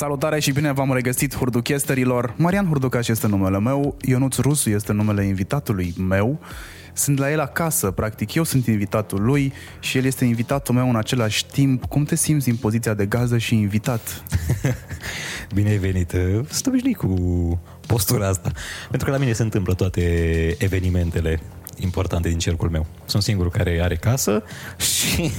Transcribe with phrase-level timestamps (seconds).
[0.00, 2.34] Salutare și bine v-am regăsit hurduchesterilor.
[2.36, 6.40] Marian Hurducaș este numele meu, Ionuț Rusu este numele invitatului meu.
[6.92, 10.96] Sunt la el acasă, practic eu sunt invitatul lui și el este invitatul meu în
[10.96, 11.84] același timp.
[11.84, 14.24] Cum te simți în poziția de gază și invitat?
[15.54, 16.10] Bine ai venit!
[16.48, 17.14] Sunt obișnuit cu
[17.86, 18.50] postura asta.
[18.88, 20.02] Pentru că la mine se întâmplă toate
[20.58, 21.40] evenimentele
[21.82, 22.86] importante din cercul meu.
[23.04, 24.42] Sunt singurul care are casă
[24.90, 25.30] și...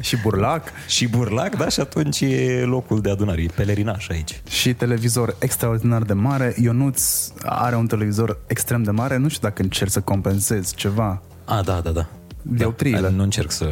[0.00, 0.68] Și burlac.
[0.86, 4.42] și burlac, da, și atunci e locul de adunare, e pelerinaș aici.
[4.48, 6.54] Și televizor extraordinar de mare.
[6.60, 9.16] Ionuț are un televizor extrem de mare.
[9.16, 11.22] Nu știu dacă încerci să compensezi ceva.
[11.44, 12.06] A, da, da, da.
[12.42, 13.00] Dioptriile.
[13.00, 13.68] Da, nu încerc să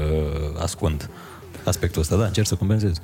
[0.58, 1.10] ascund
[1.64, 3.00] aspectul ăsta, da, încerc să compensez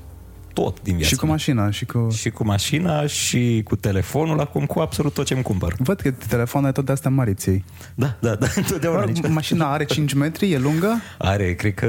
[0.54, 1.32] tot din viața Și cu mea.
[1.34, 2.08] mașina, și cu...
[2.12, 5.74] Și cu mașina, și cu telefonul, acum cu absolut tot ce îmi cumpăr.
[5.78, 7.64] Văd că telefoanele tot de astea mari îți iei.
[7.94, 9.04] Da, da, da, întotdeauna.
[9.04, 9.28] Nici...
[9.28, 11.00] Mașina are 5 metri, e lungă?
[11.18, 11.88] Are, cred că,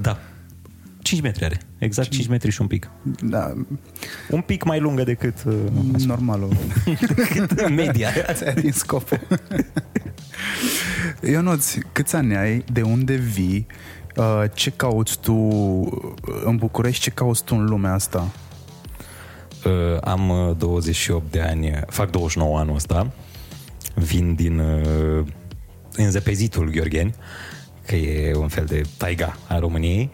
[0.00, 0.18] da,
[1.02, 1.60] 5 metri are.
[1.78, 2.90] Exact 5 metri și un pic.
[3.22, 3.52] Da,
[4.30, 5.54] Un pic mai lungă decât uh,
[6.06, 6.48] normalul.
[7.76, 8.08] media.
[8.32, 9.20] Ți-ai din scopul.
[11.30, 12.64] Ionuț, câți ani ai?
[12.72, 13.66] De unde vii?
[14.16, 15.32] Uh, Ce cauți tu
[16.44, 17.02] în București?
[17.02, 18.30] Ce cauți tu în lumea asta?
[19.66, 23.10] Uh, am uh, 28 de ani, fac 29 anul ăsta.
[23.94, 25.26] Vin din uh,
[25.96, 27.14] înzăpezitul Gheorgheni,
[27.86, 30.10] că e un fel de taiga a României.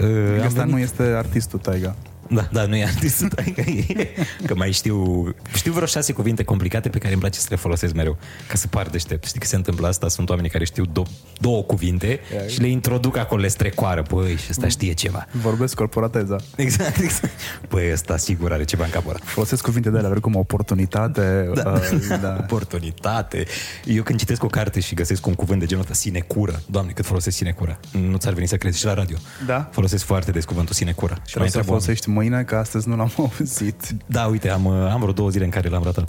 [0.00, 1.96] Uh, am Asta venit- nu este artistul Taiga.
[2.28, 4.08] Da, da, nu e artistul taiga, e,
[4.46, 7.94] că mai știu, știu vreo șase cuvinte complicate pe care îmi place să le folosesc
[7.94, 8.16] mereu,
[8.48, 9.24] ca să par deștept.
[9.26, 10.08] Știi că se întâmplă asta?
[10.08, 11.06] Sunt oameni care știu două,
[11.40, 14.02] două cuvinte și le introduc acolo, le strecoară.
[14.02, 15.26] Păi, și ăsta știe ceva.
[15.30, 16.36] Vorbesc corporateza.
[16.56, 17.32] Exact, exact.
[17.68, 19.18] Păi, ăsta sigur are ceva în capul ăla.
[19.24, 21.50] Folosesc cuvinte de alea, cum oportunitate.
[21.54, 21.70] Da.
[21.70, 22.36] Uh, da.
[22.40, 23.44] Oportunitate.
[23.84, 27.04] Eu când citesc o carte și găsesc un cuvânt de genul ăsta, sinecură, doamne, cât
[27.04, 27.80] folosesc sinecură.
[28.10, 29.16] Nu ți-ar veni să crezi și la radio.
[29.46, 29.68] Da?
[29.72, 31.12] Folosesc foarte des cuvântul sinecură.
[31.26, 32.02] Și mai Trebuie să întreabă oamenii.
[32.22, 33.94] Folosești mâine, că astăzi nu l-am auzit.
[34.06, 36.08] Da, uite, am, am vreo două zile în care l-am ratat,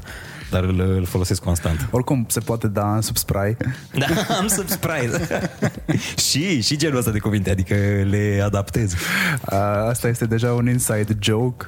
[0.51, 1.87] dar îl, îl folosesc constant.
[1.91, 3.57] Oricum, se poate da în subspray.
[3.99, 4.05] Da,
[4.39, 5.27] am subscribe.
[6.29, 7.75] și, și genul ăsta de cuvinte, adică
[8.09, 8.93] le adaptez.
[8.93, 9.57] Uh,
[9.89, 11.65] Asta este deja un inside joke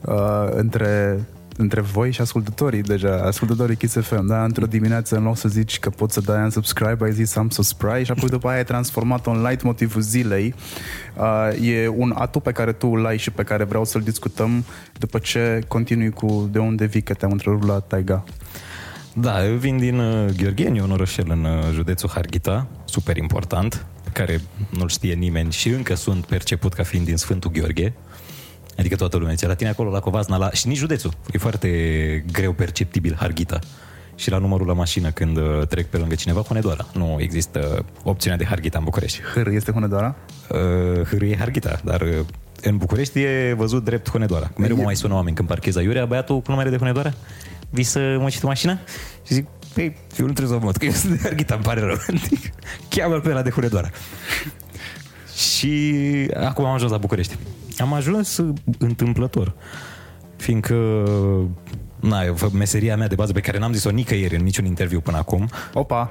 [0.00, 1.20] uh, între
[1.60, 4.44] între voi și ascultătorii deja, ascultătorii Kiss FM, da?
[4.44, 7.48] Într-o dimineață, în loc să zici că poți să dai un subscribe, ai zis am
[7.48, 10.54] subscribe și apoi după aia ai transformat-o în light motivul zilei.
[11.16, 14.64] Uh, e un atu pe care tu îl ai și pe care vreau să-l discutăm
[14.98, 18.24] după ce continui cu de unde vii, că te-am întrerupt la Taiga.
[19.12, 24.10] Da, eu vin din uh, Gheorgheni, un orășel în uh, județul Harghita, super important, pe
[24.12, 27.92] care nu-l știe nimeni și încă sunt perceput ca fiind din Sfântul Gheorghe.
[28.80, 30.50] Adică toată lumea zice, la tine acolo, la Covasna, la...
[30.50, 31.12] și nici județul.
[31.32, 31.68] E foarte
[32.32, 33.58] greu perceptibil Harghita.
[34.14, 36.86] Și la numărul la mașină, când uh, trec pe lângă cineva, Hunedoara.
[36.92, 39.20] Nu există opțiunea de Harghita în București.
[39.34, 40.16] Hâr este Hunedoara?
[40.48, 42.18] Uh, hârâie Harghita, dar uh,
[42.62, 44.50] în București e văzut drept Hunedoara.
[44.56, 47.12] Mereu mă mai sună oameni când parchez aiurea, băiatul cu numere de Hunedoara,
[47.70, 48.78] vii să mă tu mașina?
[49.26, 51.80] Și zic, păi, eu nu trebuie să mă că eu sunt de Harghita, îmi pare
[51.80, 51.96] rău.
[52.08, 52.48] Adică,
[52.88, 53.90] Cheamă pe ăla de Hunedoara.
[55.36, 55.94] Și
[56.34, 57.36] acum am ajuns la București.
[57.80, 59.54] Am ajuns uh, întâmplător,
[60.36, 61.04] fiindcă
[62.00, 65.16] Na, eu, meseria mea de bază pe care n-am zis-o nicăieri în niciun interviu până
[65.16, 65.48] acum.
[65.74, 66.10] Opa,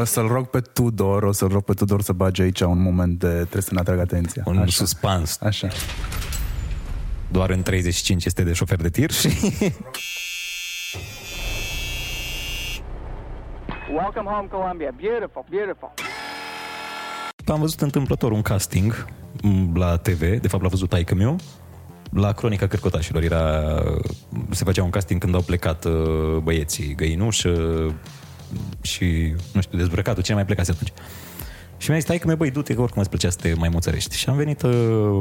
[0.00, 3.18] o să-l rog pe Tudor, o să-l rog pe Tudor să bage aici un moment
[3.18, 4.42] de trebuie să ne atrag atenția.
[4.46, 4.66] Un Așa.
[4.70, 5.40] suspans.
[5.40, 5.68] Așa.
[7.30, 9.28] Doar în 35 este de șofer de tir și
[13.92, 14.94] Welcome home, Columbia.
[15.00, 15.92] Beautiful, beautiful.
[17.46, 19.06] Am văzut întâmplător un casting
[19.42, 21.36] m, la TV, de fapt l-a văzut taică meu,
[22.12, 23.22] la Cronica Cârcotașilor.
[23.22, 23.62] Era,
[24.50, 27.92] se făcea un casting când au plecat uh, băieții găinuș uh,
[28.80, 30.92] și, nu știu, dezbrăcatul, cine mai plecase atunci.
[31.76, 33.68] Și mi-a zis, stai că mi băi, du-te, că oricum îți plăcea să te mai
[33.68, 34.16] muțărești.
[34.16, 35.20] Și am venit uh,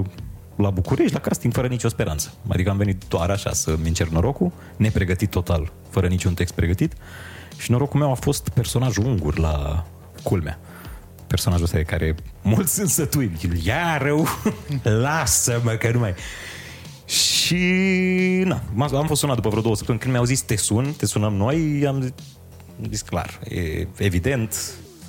[0.56, 2.34] la București, la casting, fără nicio speranță.
[2.48, 6.94] Adică am venit doar așa să-mi încerc norocul, nepregătit total, fără niciun text pregătit.
[7.58, 9.86] Și norocul meu a fost personajul ungur la
[10.24, 10.60] culmea
[11.32, 13.32] personajul ăsta de care mulți sunt sătui.
[13.64, 14.28] Ia rău,
[15.06, 16.14] lasă-mă că nu mai...
[17.06, 17.56] Și
[18.46, 21.06] na, m- am fost sunat după vreo două săptămâni când mi-au zis te sun, te
[21.06, 22.12] sunăm noi, am zis,
[22.90, 24.56] zis clar, e evident,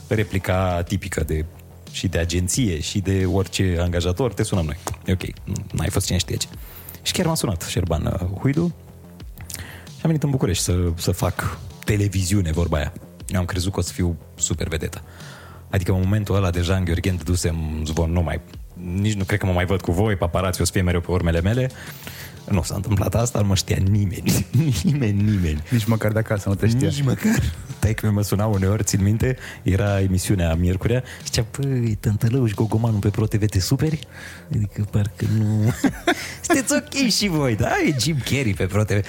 [0.08, 1.44] replica tipică de
[1.90, 4.78] și de agenție și de orice angajator, te sunăm noi.
[5.04, 5.22] E ok,
[5.72, 6.46] n-ai fost cine știe ce.
[7.02, 8.74] Și chiar m-a sunat Șerban uh, Huidu
[9.84, 12.92] și am venit în București să, să fac televiziune, vorba aia.
[13.26, 15.02] Eu am crezut că o să fiu super vedetă.
[15.72, 18.40] Adică în momentul ăla deja în Gheorghen dusem zvon, nu mai,
[18.74, 21.10] nici nu cred că mă mai văd cu voi, paparații o să fie mereu pe
[21.10, 21.70] urmele mele.
[22.48, 24.46] Nu s-a întâmplat asta, nu mă știa nimeni.
[24.82, 25.62] nimeni, nimeni.
[25.70, 26.88] Nici măcar de acasă nu te știa.
[26.88, 27.52] Nici măcar.
[27.78, 32.54] Tai că mă suna uneori, țin minte, era emisiunea Miercurea și zicea, păi, Tântălău și
[32.54, 33.98] Gogomanul pe Pro TV te superi?
[34.54, 35.72] Adică parcă nu...
[36.46, 37.70] Sunteți ok și voi, da?
[37.86, 39.04] E Jim Carrey pe Pro TV.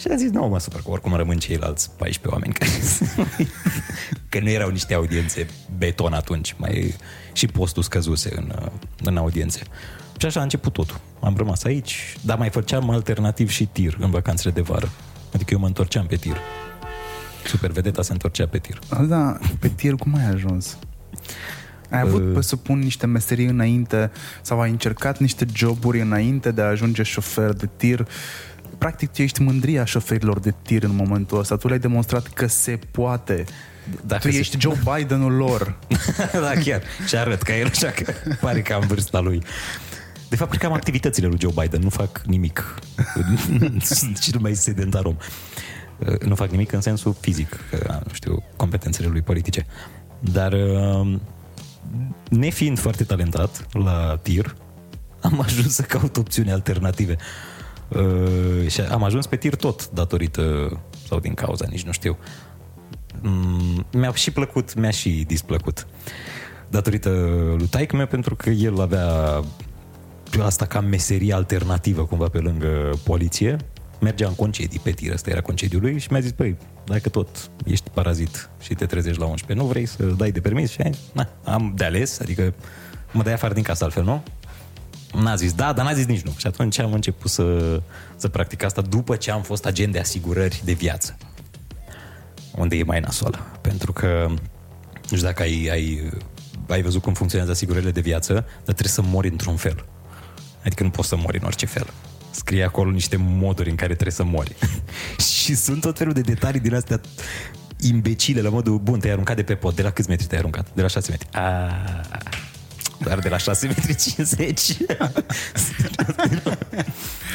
[0.00, 2.70] Și a zis, nu mă supăr, că oricum rămân ceilalți 14 oameni care
[4.28, 5.46] că nu erau niște audiențe
[5.78, 6.94] beton atunci, mai
[7.32, 8.52] și postul scăzuse în,
[9.02, 9.62] în audiențe.
[10.18, 11.00] Și așa a început totul.
[11.20, 14.90] Am rămas aici, dar mai făceam alternativ și tir în vacanțele de vară.
[15.34, 16.36] Adică eu mă întorceam pe tir.
[17.46, 18.78] Super vedeta se întorcea pe tir.
[19.06, 20.78] Da, pe tir cum ai ajuns?
[21.90, 24.10] Ai avut, uh, presupun, niște meserii înainte
[24.42, 28.08] sau ai încercat niște joburi înainte de a ajunge șofer de tir?
[28.80, 31.56] Practic, tu ești mândria șoferilor de tir în momentul ăsta.
[31.56, 33.44] Tu le-ai demonstrat că se poate.
[34.06, 34.58] Dacă tu ești se...
[34.60, 35.78] Joe Bidenul lor.
[36.32, 36.82] da, chiar.
[37.06, 39.42] Și arăt ca el, așa că pare că am vârsta lui.
[40.28, 41.80] De fapt, cred că am activitățile lui Joe Biden.
[41.80, 42.74] Nu fac nimic.
[43.80, 45.16] Sunt cel mai sedentar om.
[45.98, 47.58] Uh, nu fac nimic în sensul fizic,
[48.04, 49.66] nu știu, competențele lui politice.
[50.20, 51.18] Dar uh,
[52.28, 54.54] nefiind foarte talentat la tir,
[55.20, 57.16] am ajuns să caut opțiuni alternative.
[57.96, 60.70] Uh, și am ajuns pe tir tot datorită
[61.08, 62.18] sau din cauza, nici nu știu.
[63.20, 65.86] Mm, mi-a și plăcut, mi-a și displăcut.
[66.68, 67.10] Datorită
[67.56, 69.40] lui taic meu, pentru că el avea
[70.42, 73.56] asta ca meserie alternativă cumva pe lângă poliție
[74.00, 77.50] mergea în concedii pe tir, ăsta era concediul lui și mi-a zis, păi, dacă tot
[77.64, 80.70] ești parazit și te trezești la 11, nu vrei să dai de permis?
[80.70, 82.54] Și na, am de ales, adică
[83.12, 84.22] mă dai afară din casă altfel, nu?
[85.12, 86.34] N-a zis da, dar n-a zis nici nu.
[86.36, 87.80] Și atunci am început să,
[88.16, 91.16] să practic asta după ce am fost agent de asigurări de viață.
[92.56, 93.38] Unde e mai nasoală.
[93.60, 94.26] Pentru că,
[95.10, 96.10] nu știu dacă ai, ai,
[96.68, 99.84] ai văzut cum funcționează asigurările de viață, dar trebuie să mori într-un fel.
[100.64, 101.86] Adică nu poți să mori în orice fel
[102.30, 104.56] scrie acolo niște moduri în care trebuie să mori.
[105.44, 107.00] și sunt tot felul de detalii din astea
[107.80, 110.66] imbecile, la modul, bun, te-ai aruncat de pe pod, de la câți metri te-ai aruncat?
[110.74, 111.28] De la 6 metri.
[111.32, 111.70] A,
[113.02, 114.76] doar de la 6 metri 50.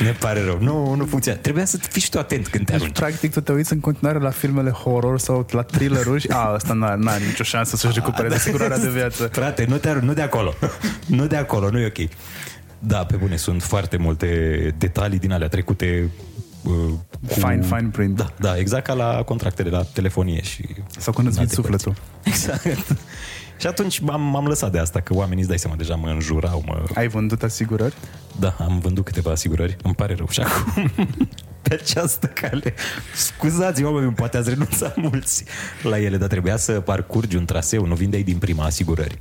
[0.04, 0.58] ne pare rău.
[0.60, 1.42] Nu, nu funcționează.
[1.42, 2.98] Trebuia să fii și tu atent când te deci, arunci.
[2.98, 6.74] practic, tu te uiți în continuare la filmele horror sau la thriller-uri și a, ăsta
[6.74, 9.30] n-a, n-a nicio șansă să-și recupere de asigurarea de viață.
[9.32, 10.54] Frate, nu, te arunci, nu de acolo.
[11.06, 12.10] nu de acolo, nu e ok.
[12.80, 14.28] Da, pe bune, sunt foarte multe
[14.78, 16.12] detalii din alea trecute
[16.64, 16.72] uh,
[17.28, 17.34] cu...
[17.34, 18.16] Fine, fine print.
[18.16, 20.66] Da, da, exact ca la contractele la telefonie și...
[20.98, 21.96] Sau când îți sufletul.
[22.24, 22.96] Exact.
[23.58, 26.64] Și atunci m-am, m-am lăsat de asta, că oamenii, îți dai seama, deja mă înjurau.
[26.66, 26.84] Mă...
[26.94, 27.94] Ai vândut asigurări?
[28.40, 29.78] Da, am vândut câteva asigurări.
[29.84, 30.92] Îmi pare rău și acum
[31.64, 32.74] pe această cale.
[33.16, 35.46] Scuzați, oameni, poate ați renunțat mulți
[35.84, 39.20] la ele, dar trebuia să parcurgi un traseu, nu vindeai din prima asigurări.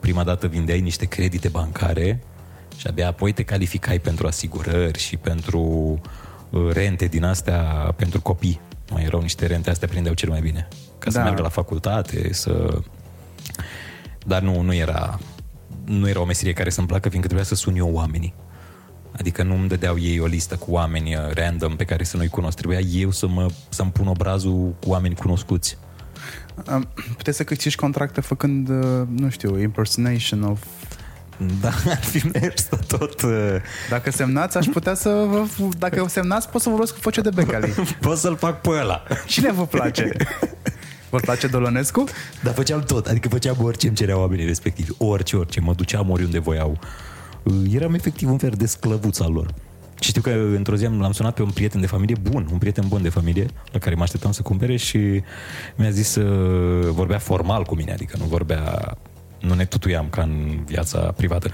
[0.00, 2.20] Prima dată vindeai niște credite bancare
[2.76, 5.60] și abia apoi te calificai pentru asigurări și pentru
[6.50, 7.62] uh, rente din astea
[7.96, 8.60] pentru copii.
[8.90, 10.68] Mai erau niște rente, astea prindeau cel mai bine.
[10.98, 11.10] Ca da.
[11.10, 12.80] să meargă la facultate, să...
[14.26, 15.18] Dar nu, nu era
[15.84, 18.34] nu era o meserie care să-mi placă, fiindcă trebuia să sun eu oamenii.
[19.18, 22.28] Adică nu îmi dădeau ei o listă cu oameni uh, random pe care să nu-i
[22.28, 22.56] cunosc.
[22.56, 25.78] Trebuia eu să mă, să-mi pun obrazul cu oameni cunoscuți.
[27.16, 30.60] Puteți să câștigi contracte făcând, uh, nu știu, impersonation of
[31.60, 33.22] da, ar fi mers tot...
[33.22, 33.56] Uh...
[33.88, 35.46] Dacă semnați, aș putea să vă...
[35.78, 37.74] Dacă semnați, pot să vorbesc cu Foce de Becali.
[38.00, 39.02] pot să-l fac pe ăla.
[39.26, 40.12] Cine vă place?
[41.10, 42.04] Vă place Dolonescu?
[42.42, 43.06] Da, făceam tot.
[43.06, 44.90] Adică făceam orice îmi cereau oamenii respectivi.
[44.98, 45.60] Orice, orice.
[45.60, 46.78] Mă duceam oriunde voiau.
[47.42, 49.54] Uh, eram efectiv un fel de sclăvuț al lor.
[50.00, 52.84] Și știu că într-o zi l-am sunat pe un prieten de familie bun, un prieten
[52.88, 55.22] bun de familie, la care mă așteptam să cumpere și
[55.76, 56.20] mi-a zis să
[56.90, 58.96] vorbea formal cu mine, adică nu vorbea
[59.40, 61.50] nu ne tutuiam ca în viața privată.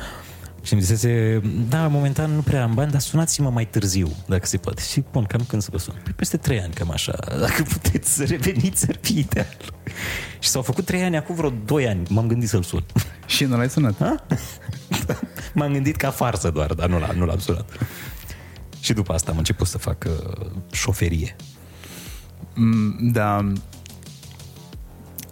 [0.66, 4.56] Și îmi zisese, da, momentan nu prea am bani, dar sunați-mă mai târziu, dacă se
[4.56, 4.82] poate.
[4.82, 5.94] Și bun, cam când să vă sun?
[6.02, 7.14] Păi peste trei ani, cam așa.
[7.40, 9.56] Dacă puteți să reveniți, ar fi ideal.
[10.38, 12.84] Și s-au făcut trei ani, acum vreo doi ani, m-am gândit să-l sun.
[13.26, 13.98] Și nu l-ai sunat?
[13.98, 14.26] Ha?
[15.54, 17.70] m-am gândit ca farsă doar, dar nu, l- nu l-am sunat.
[18.80, 21.36] Și după asta am început să fac uh, șoferie.
[22.54, 23.52] Mm, da,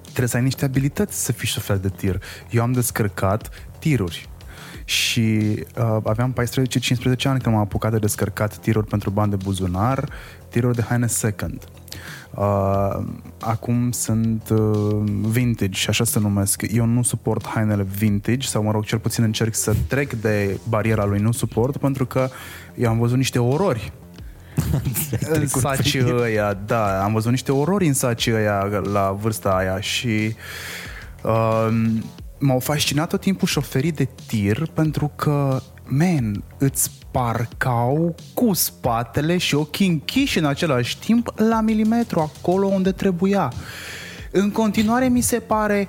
[0.02, 2.22] trebuie să ai niște abilități să fii șofer de tir.
[2.50, 4.28] Eu am descărcat tiruri
[4.84, 6.34] și uh, aveam 14-15
[7.04, 10.08] ani când m-am apucat de descărcat tiruri pentru bani de buzunar,
[10.48, 11.64] tiruri de haine second.
[12.30, 12.98] Uh,
[13.40, 16.62] acum sunt uh, vintage și așa se numesc.
[16.72, 21.04] Eu nu suport hainele vintage sau, mă rog, cel puțin încerc să trec de bariera
[21.04, 22.28] lui nu suport pentru că
[22.74, 23.92] eu am văzut niște orori
[25.32, 28.62] în sacii ăia, da, am văzut niște orori în sacii ăia
[28.92, 30.34] la vârsta aia și
[31.22, 31.68] uh,
[32.44, 39.54] m-au fascinat tot timpul șoferii de tir pentru că, man, îți parcau cu spatele și
[39.54, 43.52] ochii închiși în același timp la milimetru, acolo unde trebuia.
[44.30, 45.88] În continuare mi se pare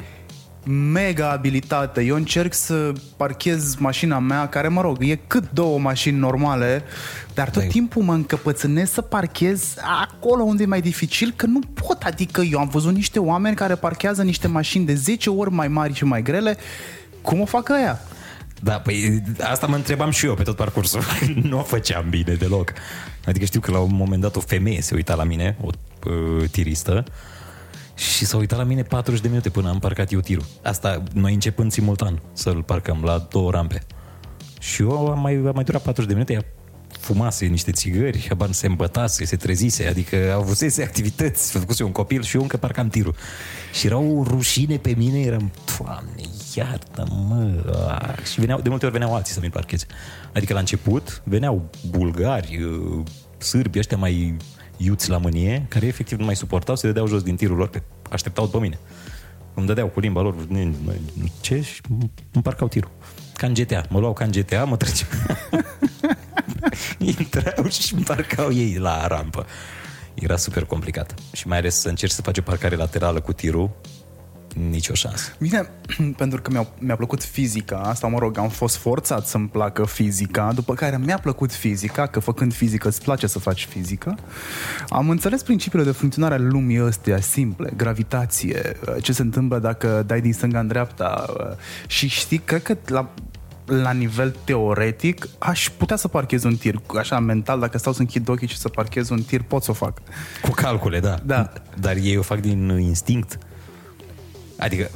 [0.65, 2.01] mega abilitate.
[2.03, 6.83] Eu încerc să parchez mașina mea, care, mă rog, e cât două mașini normale,
[7.33, 7.67] dar tot Da.
[7.67, 12.01] timpul mă încăpățânesc să parchez acolo unde e mai dificil, că nu pot.
[12.03, 15.93] Adică eu am văzut niște oameni care parchează niște mașini de 10 ori mai mari
[15.93, 16.57] și mai grele.
[17.21, 17.99] Cum o fac ăia?
[18.61, 21.01] Da, păi asta mă întrebam și eu pe tot parcursul.
[21.49, 22.73] nu o făceam bine deloc.
[23.25, 25.69] Adică știu că la un moment dat o femeie se uita la mine, o
[26.09, 27.03] uh, tiristă,
[27.95, 30.45] și s-a uitat la mine 40 de minute până am parcat eu tirul.
[30.63, 33.83] Asta noi începând simultan să-l parcăm la două rampe.
[34.59, 36.45] Și eu am mai, am mai durat 40 de minute, ea
[36.99, 42.35] fumase niște țigări, habar se îmbătase, se trezise, adică avusese activități, făcuse un copil și
[42.35, 43.15] eu încă parcam tirul.
[43.73, 46.21] Și era o rușine pe mine, eram, Doamne,
[46.55, 47.63] iartă-mă!
[47.99, 49.85] Ah, Și veneau, de multe ori veneau alții să mi parcheze.
[50.33, 53.03] Adică la început veneau bulgari, uh,
[53.37, 54.37] sârbi, ăștia mai
[54.77, 57.81] iuți la mânie, care efectiv nu mai suportau, se dădeau jos din tirul lor, că
[58.11, 58.79] așteptau după mine.
[59.53, 61.61] Îmi dădeau cu limba lor, "Ne- ne- ce?
[61.61, 61.81] Și
[62.31, 62.91] îmi parcau tirul.
[63.33, 63.83] Ca în GTA.
[63.89, 65.09] Mă luau ca în GTA, mă treceam.
[67.19, 69.45] Intrau și îmi parcau ei la rampă.
[70.13, 71.13] Era super complicat.
[71.33, 73.69] Și mai ales să încerci să faci o parcare laterală cu tirul,
[74.69, 75.31] nicio șansă.
[75.39, 75.69] Bine,
[76.17, 80.51] pentru că mi-a, mi-a plăcut fizica, sau mă rog, am fost forțat să-mi placă fizica,
[80.53, 84.15] după care mi-a plăcut fizica, că făcând fizică îți place să faci fizică,
[84.89, 90.21] am înțeles principiile de funcționare ale lumii ăstea simple, gravitație, ce se întâmplă dacă dai
[90.21, 91.25] din stânga în dreapta
[91.87, 93.09] și știi, cred că la
[93.65, 96.81] la nivel teoretic, aș putea să parchez un tir.
[96.97, 99.73] Așa, mental, dacă stau să închid ochii și să parchez un tir, pot să o
[99.73, 100.01] fac.
[100.41, 101.19] Cu calcule, da.
[101.25, 101.51] Da.
[101.79, 103.37] Dar ei o fac din instinct.
[104.57, 104.89] Adică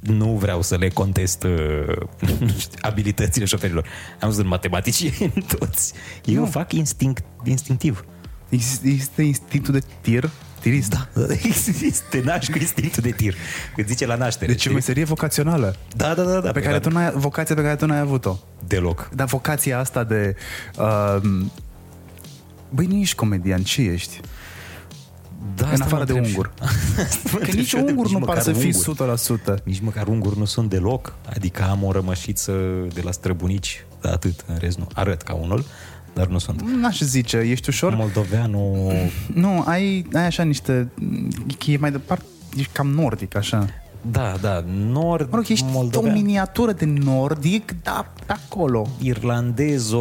[0.00, 1.96] nu vreau să le contest uh,
[2.40, 3.86] nu știu, abilitățile șoferilor.
[4.20, 5.92] Am văzut în matematicieni toți.
[6.24, 8.04] Ei o fac instinct, instinctiv.
[8.48, 10.90] Există, există instinctul de tir, tirist.
[10.90, 11.08] Da,
[12.10, 13.34] te naști cu instinctul de tir.
[13.74, 14.46] Cât zice la naștere.
[14.46, 14.74] Deci o știi?
[14.74, 15.76] meserie vocațională.
[15.96, 16.40] Da, da, da.
[16.40, 18.38] da Pe care tu n-ai, vocația pe care tu n-ai avut-o.
[18.66, 19.10] Deloc.
[19.14, 20.36] Dar vocația asta de...
[20.78, 21.16] Uh,
[22.70, 24.20] băi, nu ești comedian, ce ești?
[25.56, 26.52] Da, în asta afară mă de întreb și- ungur.
[26.60, 28.82] Asta mă Că întreb nici și eu de- ungur nu măcar par să fii ungur.
[29.58, 29.62] 100%.
[29.64, 31.14] Nici măcar unguri nu sunt deloc.
[31.34, 32.52] Adică am o rămășiță
[32.94, 34.86] de la străbunici, de atât, în rest nu.
[34.94, 35.64] Arăt ca unul,
[36.14, 36.62] dar nu sunt.
[36.80, 37.94] N-aș zice, ești ușor...
[37.94, 38.92] Moldoveanu...
[39.34, 40.88] Nu, ai, ai așa niște...
[41.66, 42.24] E mai departe,
[42.56, 43.66] ești cam nordic, așa.
[44.10, 48.88] Da, da, nord, Mă rog, ești moldovean, o miniatură de nordic, dar pe acolo.
[49.00, 49.98] irlandezo,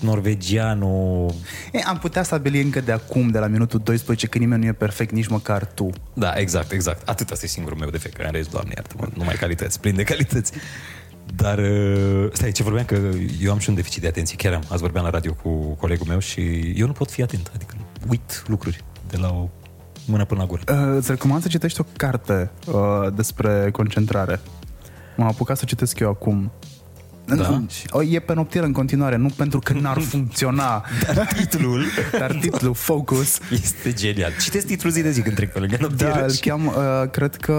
[0.00, 1.26] norvegiano...
[1.72, 4.72] E, am putea stabili încă de acum, de la minutul 12, că nimeni nu e
[4.72, 5.90] perfect, nici măcar tu.
[6.14, 7.08] Da, exact, exact.
[7.08, 10.02] Atât asta e singurul meu defect, că în rest, doamne, iartă numai calități, plin de
[10.02, 10.52] calități.
[11.36, 12.98] Dar, uh, stai, ce vorbeam, că
[13.40, 15.50] eu am și un deficit de atenție, chiar am, azi vorbeam la radio cu
[15.80, 16.40] colegul meu și
[16.76, 17.74] eu nu pot fi atent, adică
[18.08, 19.48] uit lucruri de la o
[20.10, 20.62] mână până la gură.
[20.72, 22.74] Uh, îți recomand să citești o carte uh,
[23.14, 24.40] despre concentrare.
[25.16, 26.50] M-am apucat să citesc eu acum.
[27.36, 27.62] Da?
[27.90, 30.84] O, e pe noptieră în continuare, nu pentru că n-ar funcționa,
[31.14, 31.84] Dar titlul
[32.18, 34.30] dar titlul Focus este genial.
[34.42, 36.74] Citesc titlul zi de zi când trec pe lângă Da, noptieră îl și- cheam, uh,
[37.10, 37.52] cred că,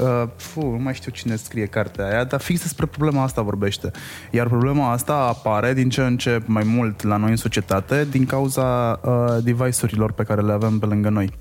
[0.00, 3.90] uh, fu, nu mai știu cine scrie cartea aia, dar fix despre problema asta vorbește.
[4.30, 8.26] Iar problema asta apare din ce în ce mai mult la noi în societate din
[8.26, 11.32] cauza uh, device-urilor pe care le avem pe lângă noi.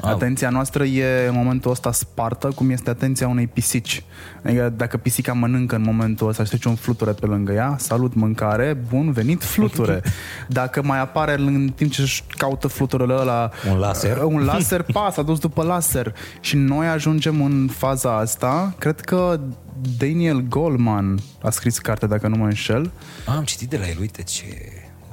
[0.00, 0.10] Au.
[0.10, 4.04] Atenția noastră e în momentul ăsta spartă cum este atenția unei pisici.
[4.44, 8.14] Adică dacă pisica mănâncă în momentul ăsta și trece un fluture pe lângă ea, salut
[8.14, 10.02] mâncare, bun venit fluture.
[10.48, 14.16] Dacă mai apare în timp ce își caută fluturele ăla Un laser.
[14.16, 16.14] uh, un laser, pa, s-a dus după laser.
[16.40, 19.40] Și noi ajungem în faza asta, cred că
[19.98, 22.90] Daniel Goleman a scris cartea, dacă nu mă înșel.
[23.36, 24.44] Am citit de la el, uite ce...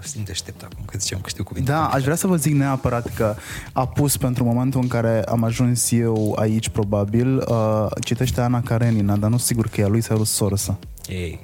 [0.04, 1.72] Mă simt deștept acum, că ziceam că știu cuvinte.
[1.72, 3.36] Da, aș vrea să vă zic neapărat că
[3.74, 9.16] a pus pentru momentul în care am ajuns eu aici, probabil, uh, citește Ana Karenina,
[9.16, 10.78] dar nu sigur că e a lui sau a lui Sorsa.
[11.08, 11.40] Ei,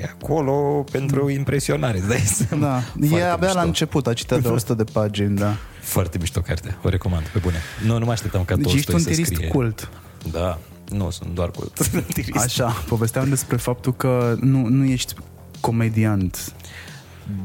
[0.00, 2.66] e acolo pentru impresionare, îți dai seama?
[2.66, 3.58] Da, Foarte e abia mișto.
[3.58, 5.54] la început, a citit de 100 de pagini, da.
[5.80, 7.56] Foarte mișto carte, o recomand, pe bune.
[7.86, 9.48] Nu, nu mă așteptam ca Deci ești Tolstoi un să tirist scrie.
[9.48, 9.90] cult.
[10.30, 11.72] Da, nu, sunt doar cu
[12.14, 12.44] tirist.
[12.44, 15.14] Așa, povesteam despre faptul că nu, nu ești
[15.60, 16.52] comediant.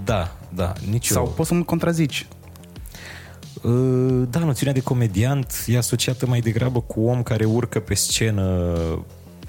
[0.03, 1.31] Da, da, nici Sau eu.
[1.31, 2.27] poți să mă contrazici.
[3.62, 8.67] Uh, Da, noțiunea de comediant e asociată mai degrabă cu om care urcă pe scenă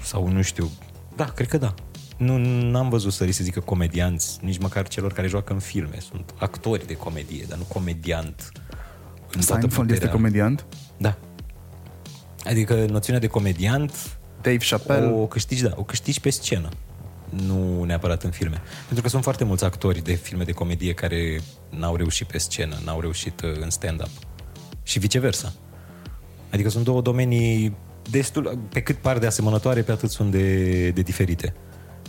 [0.01, 0.69] sau nu știu.
[1.15, 1.73] Da, cred că da.
[2.17, 2.37] Nu
[2.69, 5.97] n-am văzut să li se zică comedianți, nici măcar celor care joacă în filme.
[6.09, 8.51] Sunt actori de comedie, dar nu comediant.
[9.31, 10.11] în toată Seinfeld este puterea.
[10.11, 10.65] comediant?
[10.97, 11.17] Da.
[12.45, 15.07] Adică noțiunea de comediant Dave Chappelle.
[15.07, 16.69] O câștigi, da, o câștigi pe scenă.
[17.45, 18.61] Nu neapărat în filme.
[18.85, 22.77] Pentru că sunt foarte mulți actori de filme de comedie care n-au reușit pe scenă,
[22.85, 24.09] n-au reușit uh, în stand-up.
[24.83, 25.53] Și viceversa.
[26.51, 27.77] Adică sunt două domenii
[28.09, 31.53] destul, pe cât par de asemănătoare, pe atât sunt de, de diferite.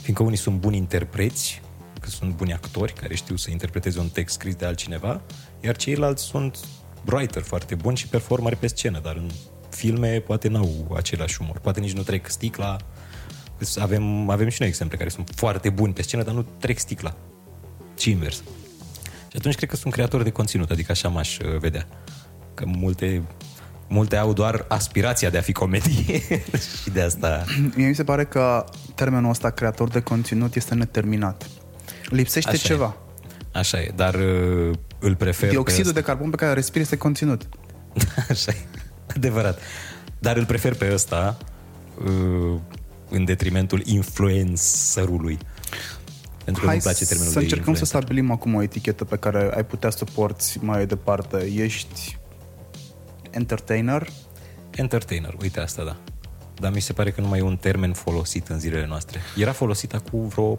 [0.00, 1.62] Fiindcă unii sunt buni interpreți,
[2.00, 5.20] că sunt buni actori care știu să interpreteze un text scris de altcineva,
[5.60, 6.58] iar ceilalți sunt
[7.12, 9.30] writer foarte buni și performeri pe scenă, dar în
[9.70, 11.58] filme poate n-au același umor.
[11.58, 12.76] Poate nici nu trec sticla.
[13.76, 17.16] Avem, avem și noi exemple care sunt foarte buni pe scenă, dar nu trec sticla.
[17.98, 18.42] Și invers.
[19.28, 21.86] Și atunci cred că sunt creatori de conținut, adică așa m-aș uh, vedea.
[22.54, 23.22] Că multe,
[23.88, 26.20] multe au doar aspirația de a fi comedie
[26.82, 27.44] și de asta...
[27.74, 31.46] Mie mi se pare că termenul ăsta creator de conținut este neterminat.
[32.04, 32.66] Lipsește Așa e.
[32.66, 32.96] ceva.
[33.52, 36.96] Așa e, dar uh, îl prefer Dioxidul pe de carbon pe care îl respiri este
[36.96, 37.48] conținut.
[37.96, 38.24] ăsta.
[38.30, 38.80] Așa e,
[39.16, 39.60] adevărat.
[40.18, 41.36] Dar îl prefer pe ăsta
[42.04, 42.60] uh,
[43.08, 45.38] în detrimentul influencerului.
[46.44, 47.86] Pentru că Hai nu-mi place termenul să de încercăm să influencer.
[48.02, 51.52] stabilim acum o etichetă pe care ai putea să o porți mai departe.
[51.54, 52.18] Ești
[53.30, 54.08] entertainer,
[54.76, 55.96] Entertainer, uite asta, da.
[56.54, 59.20] Dar mi se pare că nu mai e un termen folosit în zilele noastre.
[59.36, 60.58] Era folosit acum vreo 4-5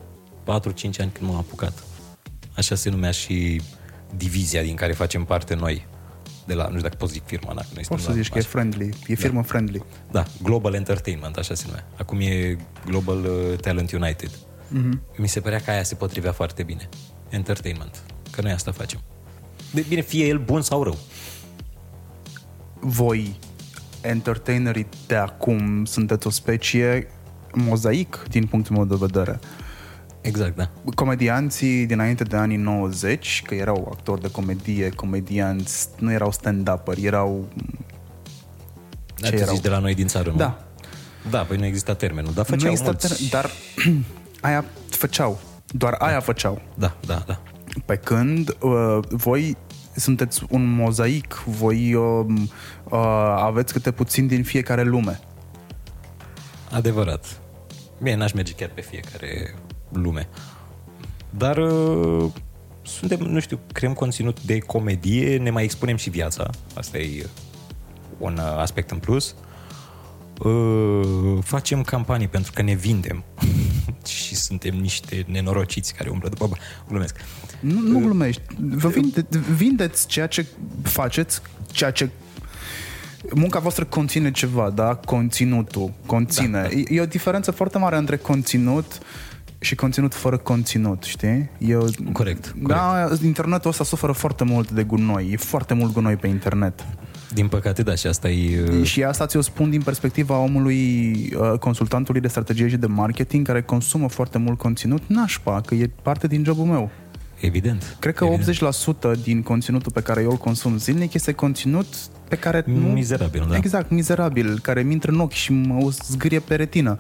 [1.00, 1.84] ani când m-am apucat.
[2.56, 3.62] Așa se numea și
[4.16, 5.86] divizia din care facem parte noi.
[6.48, 8.34] De la, nu știu dacă pot zic firma, dacă noi poți să suntem zici la,
[8.34, 9.84] că e friendly, e firmă friendly.
[10.12, 11.88] Da, Global Entertainment, așa se numea.
[11.98, 14.30] Acum e Global uh, Talent United.
[14.30, 15.18] Mm-hmm.
[15.18, 16.90] Mi se părea că aia se potrivea foarte bine.
[17.30, 18.04] Entertainment.
[18.32, 19.00] Că noi asta facem.
[19.74, 20.98] De, bine, fie el bun sau rău.
[22.80, 23.40] Voi,
[24.02, 27.08] entertainerii de acum, sunteți o specie
[27.54, 29.40] mozaic din punctul meu de vedere.
[30.28, 30.70] Exact, da.
[30.96, 37.48] Comedianții dinainte de anii 90, că erau actori de comedie, comedianți, nu erau stand-uperi, erau...
[39.18, 39.54] Dar Ce tu erau?
[39.54, 40.36] zici de la noi din țară, nu?
[40.36, 40.68] Da.
[41.30, 43.28] Da, păi nu exista termenul, dar făceau nu există mulți...
[43.28, 43.52] ter- dar
[44.48, 45.40] aia făceau.
[45.68, 46.62] Doar aia făceau.
[46.76, 47.42] Da, da, da.
[47.86, 49.58] Pe când uh, voi
[49.96, 52.26] sunteți un mozaic, voi uh,
[52.84, 53.00] uh,
[53.36, 55.20] aveți câte puțin din fiecare lume.
[56.72, 57.40] Adevărat.
[58.02, 59.54] Bine, n-aș merge chiar pe fiecare
[59.90, 60.30] lume.
[61.30, 62.32] Dar uh,
[62.82, 66.50] suntem, nu știu, creăm conținut de comedie, ne mai expunem și viața.
[66.76, 67.26] Asta e
[68.18, 69.36] un uh, aspect în plus.
[70.44, 73.24] Uh, facem campanii pentru că ne vindem
[74.06, 76.62] și suntem niște nenorociți care umblă după bani.
[76.88, 77.16] Glumesc.
[77.60, 78.42] Nu, nu glumești.
[78.60, 80.46] Vă vinde, vindeți ceea ce
[80.84, 82.10] faceți, ceea ce
[83.34, 84.96] munca voastră conține ceva, da?
[84.96, 86.62] Conținutul conține.
[86.62, 86.70] Da, da.
[86.70, 89.00] E, e o diferență foarte mare între conținut
[89.60, 91.50] și conținut fără conținut, știi?
[91.58, 95.30] E o, Corect, Da, internetul ăsta suferă foarte mult de gunoi.
[95.32, 96.86] E foarte mult gunoi pe internet.
[97.34, 98.64] Din păcate, da, și asta e...
[98.78, 103.46] uh, Și asta ți-o spun din perspectiva omului, uh, consultantului de strategie și de marketing,
[103.46, 106.90] care consumă foarte mult conținut, nașpa, că e parte din jobul meu.
[107.40, 107.98] Evident.
[108.00, 108.76] Cred că evident.
[109.18, 111.86] 80% din conținutul pe care eu îl consum zilnic este conținut
[112.28, 112.88] pe care nu...
[112.88, 113.56] Mizerabil, da.
[113.56, 117.00] Exact, mizerabil, care mi intră în ochi și mă zgârie pe retină.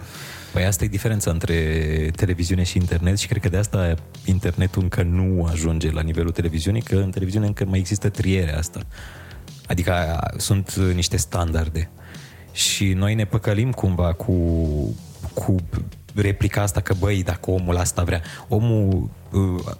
[0.53, 1.55] Păi asta e diferența între
[2.15, 3.93] televiziune și internet și cred că de asta
[4.25, 8.79] internetul încă nu ajunge la nivelul televiziunii, că în televiziune încă mai există trierea asta.
[9.67, 11.89] Adică a, sunt uh, niște standarde.
[12.51, 14.33] Și noi ne păcălim cumva cu,
[15.33, 15.55] cu
[16.15, 18.21] replica asta că băi, dacă omul asta vrea.
[18.47, 19.73] Omul uh,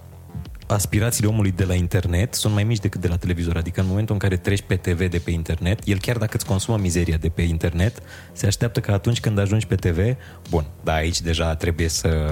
[0.67, 3.57] aspirațiile omului de la internet sunt mai mici decât de la televizor.
[3.57, 6.45] Adică în momentul în care treci pe TV de pe internet, el chiar dacă îți
[6.45, 8.01] consumă mizeria de pe internet,
[8.31, 10.15] se așteaptă că atunci când ajungi pe TV,
[10.49, 12.27] bun, da, aici deja trebuie să,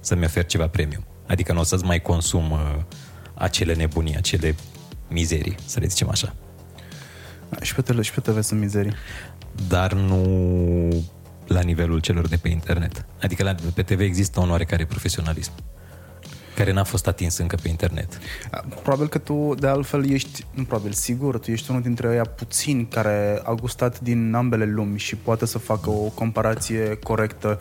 [0.00, 1.04] să-mi ofer ceva premium.
[1.26, 2.58] Adică nu o să-ți mai consum uh,
[3.34, 4.54] acele nebunii, acele
[5.08, 6.34] mizerii, să le zicem așa.
[7.60, 8.92] Și pe, tele, și pe TV sunt mizerii.
[9.68, 11.04] Dar nu
[11.46, 13.04] la nivelul celor de pe internet.
[13.22, 15.52] Adică la, pe TV există un oarecare profesionalism
[16.60, 18.18] care n-a fost atins încă pe internet.
[18.82, 22.86] Probabil că tu, de altfel, ești, nu probabil, sigur, tu ești unul dintre ăia puțini
[22.86, 27.60] care a gustat din ambele lumi și poate să facă o comparație corectă.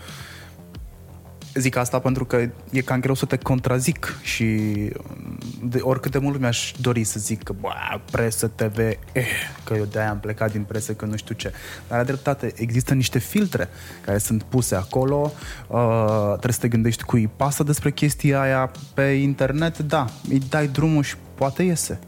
[1.54, 4.46] Zic asta pentru că e cam greu să te contrazic și
[5.64, 7.70] de oricât de mult mi-aș dori să zic că bă,
[8.12, 9.26] presă, TV, eh,
[9.64, 11.52] că eu de-aia am plecat din presă, că nu știu ce.
[11.88, 13.70] Dar la dreptate, există niște filtre
[14.06, 15.32] care sunt puse acolo,
[15.68, 20.42] uh, trebuie să te gândești cui îi pasă despre chestia aia pe internet, da, îi
[20.50, 22.00] dai drumul și poate iese.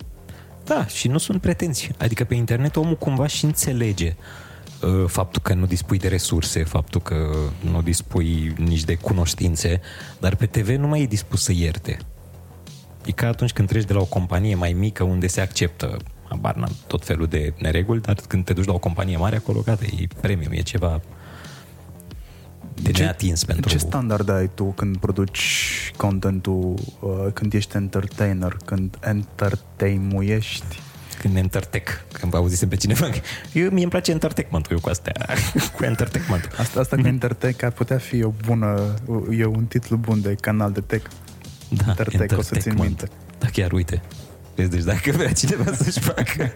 [0.63, 1.95] Da, și nu sunt pretenții.
[1.97, 4.50] Adică pe internet omul cumva și înțelege uh,
[5.07, 7.15] faptul că nu dispui de resurse, faptul că
[7.71, 9.81] nu dispui nici de cunoștințe,
[10.19, 11.97] dar pe TV nu mai e dispus să ierte.
[13.05, 15.97] E ca atunci când treci de la o companie mai mică unde se acceptă
[16.31, 19.61] abar n-am, tot felul de nereguli, dar când te duci la o companie mare acolo,
[19.61, 21.01] gata, e premium, e ceva
[22.81, 23.69] de neatins pentru...
[23.69, 30.79] Ce standard ai tu când produci contentul, uh, când ești entertainer, când entertainuiești?
[31.21, 33.09] Când entertech, când auzisem pe cineva.
[33.53, 35.13] Eu, mie îmi place entertainment eu cu astea,
[35.75, 36.49] cu entertainment.
[36.57, 38.93] Asta, asta cu entertech ar putea fi o bună,
[39.37, 41.09] e un titlu bun de canal de tech.
[41.69, 43.07] Da, Entertech, o să țin minte.
[43.39, 44.01] Da, chiar, uite.
[44.55, 46.53] Vezi, deci dacă vrea cineva să-și facă...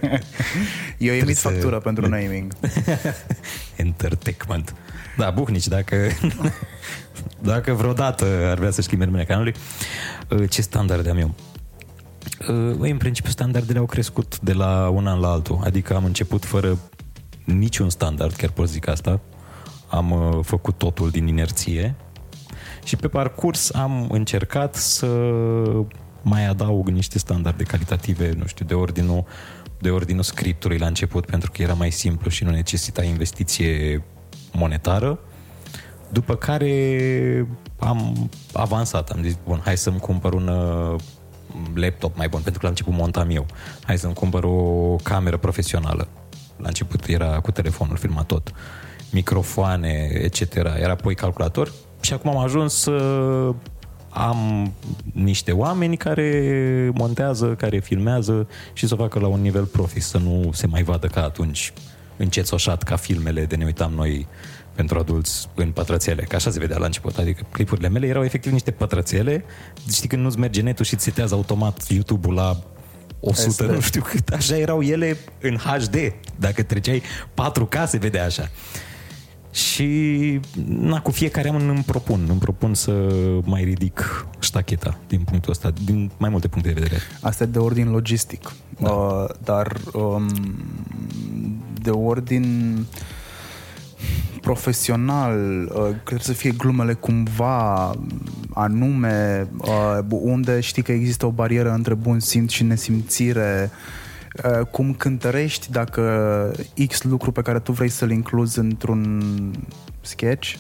[0.98, 1.48] Eu emit să...
[1.48, 2.54] factură pentru naming.
[3.76, 4.76] entertainment.
[5.18, 5.96] Da, buhnici, dacă,
[7.40, 9.56] dacă vreodată ar vrea să schimbe numele canalului,
[10.50, 11.36] ce standard am eu?
[12.50, 16.46] Uh, în principiu standardele au crescut de la un an la altul, adică am început
[16.46, 16.78] fără
[17.44, 19.20] niciun standard, chiar pot zic asta,
[19.88, 21.96] am uh, făcut totul din inerție.
[22.84, 25.08] Și pe parcurs am încercat să
[26.22, 29.26] mai adaug niște standarde calitative, nu știu, de ordinul
[29.80, 34.04] de ordinul scriptului la început, pentru că era mai simplu și nu necesita investiție
[34.52, 35.20] monetară.
[36.10, 37.48] După care
[37.80, 41.00] am avansat, am zis, bun, hai să-mi cumpăr un uh,
[41.74, 43.46] laptop mai bun, pentru că la început montam eu.
[43.84, 46.08] Hai să-mi cumpăr o cameră profesională.
[46.58, 48.52] La început era cu telefonul, filma tot.
[49.12, 50.56] Microfoane, etc.
[50.56, 52.92] Era apoi calculator și acum am ajuns să
[54.10, 54.72] am
[55.14, 60.18] niște oameni care montează, care filmează și să o facă la un nivel profi, să
[60.18, 61.74] nu se mai vadă ca atunci
[62.18, 64.28] încețoșat ca filmele de ne uitam noi
[64.76, 67.18] pentru adulți în pătrățele, că așa se vedea la început.
[67.18, 69.44] Adică clipurile mele erau efectiv niște pătrățele.
[69.92, 72.58] Știi când nu-ți merge netul și îți setează automat YouTube-ul la
[73.20, 73.66] 100, este.
[73.66, 74.30] nu știu cât.
[74.30, 75.96] Așa erau ele în HD.
[76.36, 77.02] Dacă treceai
[77.34, 78.50] 4K se vedea așa.
[79.52, 82.92] Și na, cu fiecare an îmi propun, îmi propun să
[83.44, 87.02] mai ridic ștacheta din punctul ăsta, din mai multe puncte de vedere.
[87.22, 88.90] Asta e de ordin logistic, da.
[88.90, 90.28] uh, dar um,
[91.82, 92.86] de ordin
[94.42, 97.92] profesional, uh, trebuie să fie glumele cumva
[98.54, 103.72] anume, uh, unde știi că există o barieră între bun simț și nesimțire,
[104.44, 106.52] uh, cum cântărești dacă
[106.88, 109.24] X lucru pe care tu vrei să-l incluzi într-un
[110.02, 110.56] sketch,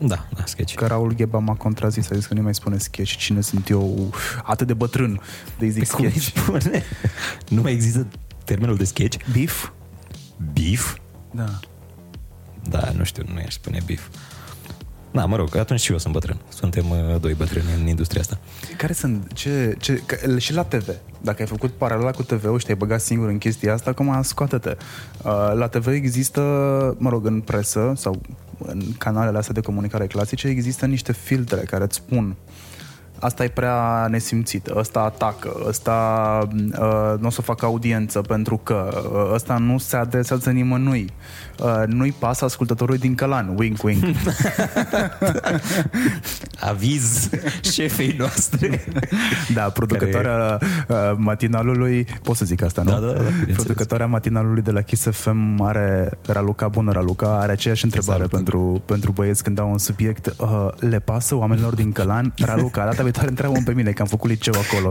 [0.00, 0.74] da, da, sketch.
[0.74, 3.16] Că Raul Gheba m-a contrazis, a zis că nu mai spune sketch.
[3.16, 5.20] Cine sunt eu atât de bătrân
[5.58, 6.18] de zic sketch?
[6.18, 6.82] spune?
[7.48, 8.06] Nu mai există
[8.44, 9.16] termenul de sketch?
[9.32, 9.70] Beef?
[10.52, 10.96] Beef?
[11.30, 11.60] Da.
[12.68, 14.08] Da, nu știu, nu i-aș spune bif.
[15.10, 16.36] Da, mă rog, atunci și eu sunt bătrân.
[16.48, 18.38] Suntem uh, doi bătrâni în industria asta.
[18.76, 19.32] Care sunt?
[19.32, 20.88] Ce, ce, că, și la TV.
[21.20, 24.76] Dacă ai făcut paralela cu TV-ul și te-ai băgat singur în chestia asta, acum scoate-te.
[25.22, 26.40] Uh, la TV există,
[26.98, 28.20] mă rog, în presă sau
[28.58, 32.36] în canalele astea de comunicare clasice, există niște filtre care îți spun
[33.20, 39.02] asta e prea nesimțit, ăsta atacă, ăsta uh, nu o să facă audiență pentru că
[39.12, 41.12] uh, ăsta nu se adresează nimănui.
[41.60, 44.04] Uh, nu-i pasă ascultătorului din Călan, wink, wink.
[46.70, 47.28] Aviz
[47.72, 48.84] șefei noastre.
[49.54, 50.84] Da, producătoarea care...
[50.88, 52.90] uh, matinalului, pot să zic asta, nu?
[52.90, 53.22] Da, da, da.
[53.54, 59.12] Producătoarea matinalului de la Kiss FM are Raluca, bună Raluca, are aceeași întrebare pentru, pentru
[59.12, 60.34] băieți când au un subiect.
[60.36, 62.32] Uh, le pasă oamenilor din Călan?
[62.38, 64.90] Raluca, data viitoare întreabă pe mine, că am făcut liceu acolo.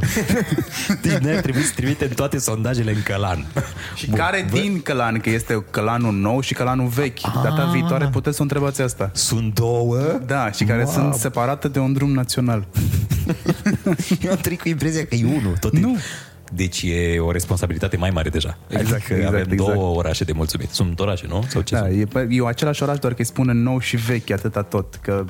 [1.04, 3.46] deci noi trebuie să trimitem toate sondajele în Călan.
[3.96, 4.58] Și Bun, care bă...
[4.58, 7.20] din Călan, că este Călanul nou și Călanul vechi.
[7.22, 7.40] Ah.
[7.44, 9.10] Data viitoare puteți să o întrebați asta.
[9.14, 9.98] Sunt două?
[10.26, 10.92] Da, și care wow.
[10.92, 12.68] sunt separate de un drum național.
[14.24, 15.58] Eu am trăit cu impresia că e unul.
[15.60, 15.98] Tot nu.
[16.54, 18.58] Deci e o responsabilitate mai mare deja.
[18.68, 19.74] Exact, adică exact, avem exact.
[19.74, 20.70] două orașe de mulțumit.
[20.70, 21.46] Sunt orașe, nu?
[21.48, 22.16] Sau ce da, sunt?
[22.16, 24.96] E, e același oraș, doar că îi spune nou și vechi, atâta tot.
[25.02, 25.26] Că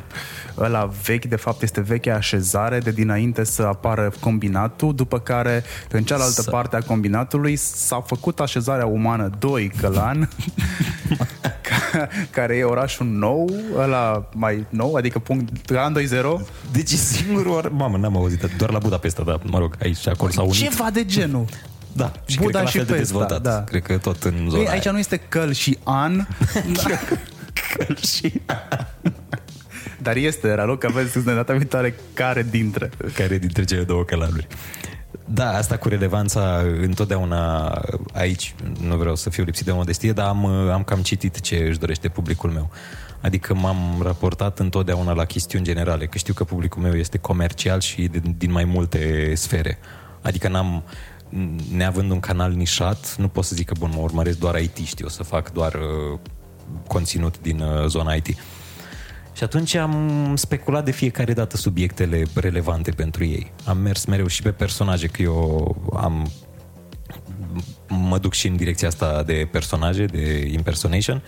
[0.58, 6.04] ăla vechi, de fapt, este vechea așezare de dinainte să apară combinatul, după care, în
[6.04, 10.30] cealaltă S- parte a combinatului, s-a făcut așezarea umană 2 Călan,
[12.36, 16.02] care e orașul nou, ăla mai nou, adică punct an 2-0.
[16.72, 17.70] Deci singurul or...
[17.70, 20.58] Mamă, n-am auzit, doar la Budapesta, da, mă rog, aici și acolo s-au unit.
[20.58, 21.46] Ceva de genul.
[21.94, 23.42] Da, și Buda cred că și la fel de Pesta, dezvoltat.
[23.42, 23.64] da.
[23.64, 24.92] Cred că tot în zona Ei, aici aia.
[24.92, 26.26] nu este căl și an,
[27.78, 28.42] Căl și
[30.02, 32.90] dar este, Raluc, aveți de data viitoare care dintre.
[33.14, 34.48] care dintre cele două călanuri.
[35.30, 37.68] Da, asta cu relevanța întotdeauna
[38.14, 41.80] aici, nu vreau să fiu lipsit de modestie, dar am, am cam citit ce își
[41.80, 42.70] dorește publicul meu.
[43.22, 48.08] Adică m-am raportat întotdeauna la chestiuni generale, că știu că publicul meu este comercial și
[48.08, 49.78] din, din mai multe sfere.
[50.22, 50.84] Adică n-am,
[51.72, 55.06] neavând un canal nișat, nu pot să zic că, bun, mă urmăresc doar IT, știu,
[55.06, 56.20] o să fac doar uh,
[56.88, 58.28] conținut din uh, zona IT.
[59.38, 63.52] Și atunci am speculat de fiecare dată subiectele relevante pentru ei.
[63.66, 66.32] Am mers mereu și pe personaje, că eu am
[67.88, 71.22] mă duc și în direcția asta de personaje, de impersonation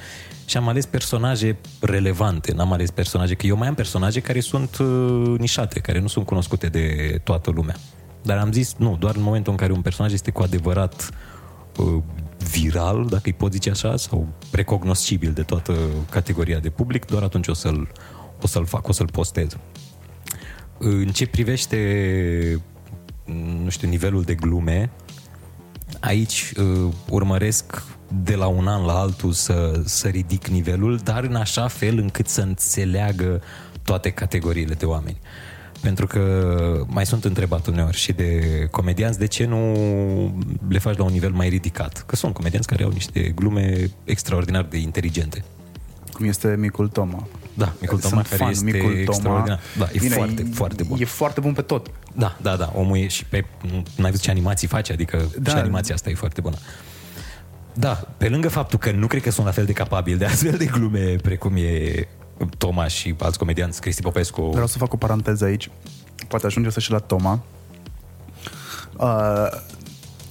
[0.46, 4.78] și am ales personaje relevante, n-am ales personaje, că eu mai am personaje care sunt
[4.78, 7.76] uh, nișate, care nu sunt cunoscute de toată lumea.
[8.22, 11.10] Dar am zis, nu, doar în momentul în care un personaj este cu adevărat
[11.78, 12.04] uh,
[12.52, 15.76] viral, dacă îi pot zice așa, sau recognoscibil de toată
[16.10, 17.92] categoria de public, doar atunci o să-l,
[18.42, 19.58] o să-l fac, o să-l postez.
[20.78, 21.78] În ce privește,
[23.64, 24.90] nu știu, nivelul de glume,
[26.00, 27.84] aici uh, urmăresc
[28.24, 32.28] de la un an la altul să, să ridic nivelul, dar în așa fel încât
[32.28, 33.42] să înțeleagă
[33.84, 35.20] toate categoriile de oameni.
[35.82, 39.74] Pentru că mai sunt întrebat uneori și de comedianți de ce nu
[40.70, 42.04] le faci la un nivel mai ridicat.
[42.06, 45.44] Că sunt comedianți care au niște glume extraordinar de inteligente.
[46.14, 47.28] Cum este Micul Toma.
[47.54, 49.00] Da, Micul Toma Sunt care fan, este Micul Toma.
[49.02, 49.60] extraordinar.
[49.78, 50.98] Da, e Bine, foarte, foarte bun.
[51.02, 51.92] E foarte bun pe tot.
[52.16, 52.72] Da, da, da.
[52.76, 53.46] Omul e și pe...
[53.72, 55.52] N-ai văzut ce animații face, adică Da.
[55.52, 56.56] și animația asta e foarte bună.
[57.74, 60.58] Da, pe lângă faptul că nu cred că sunt la fel de capabil de astfel
[60.58, 62.08] de glume precum e
[62.58, 64.42] Toma și alți comedianți, Cristi Popescu.
[64.42, 65.70] Vreau să fac o paranteză aici.
[66.28, 67.44] Poate ajunge să și la Toma.
[68.98, 69.48] Uh,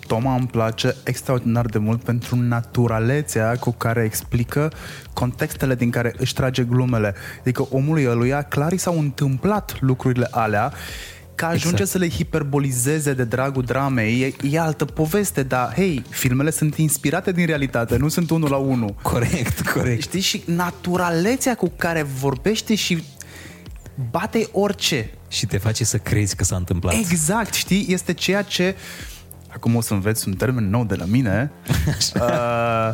[0.07, 4.73] Toma îmi place extraordinar de mult pentru naturalețea cu care explică
[5.13, 7.15] contextele din care își trage glumele.
[7.41, 10.73] Adică omului ăluia clar i s-au întâmplat lucrurile alea
[11.39, 11.91] că ajunge Exact.
[11.91, 14.21] să le hiperbolizeze de dragul dramei.
[14.21, 18.57] E, e altă poveste, dar hei, filmele sunt inspirate din realitate, nu sunt unul la
[18.57, 18.95] unul.
[19.03, 20.03] Corect, corect.
[20.03, 20.21] Știi?
[20.21, 23.03] Și naturalețea cu care vorbește și
[24.11, 25.11] bate orice.
[25.29, 26.95] Și te face să crezi că s-a întâmplat.
[26.95, 27.87] Exact, știi?
[27.89, 28.77] Este ceea ce...
[29.49, 31.53] Acum o să înveți un termen nou de la mine.
[32.21, 32.91] uh,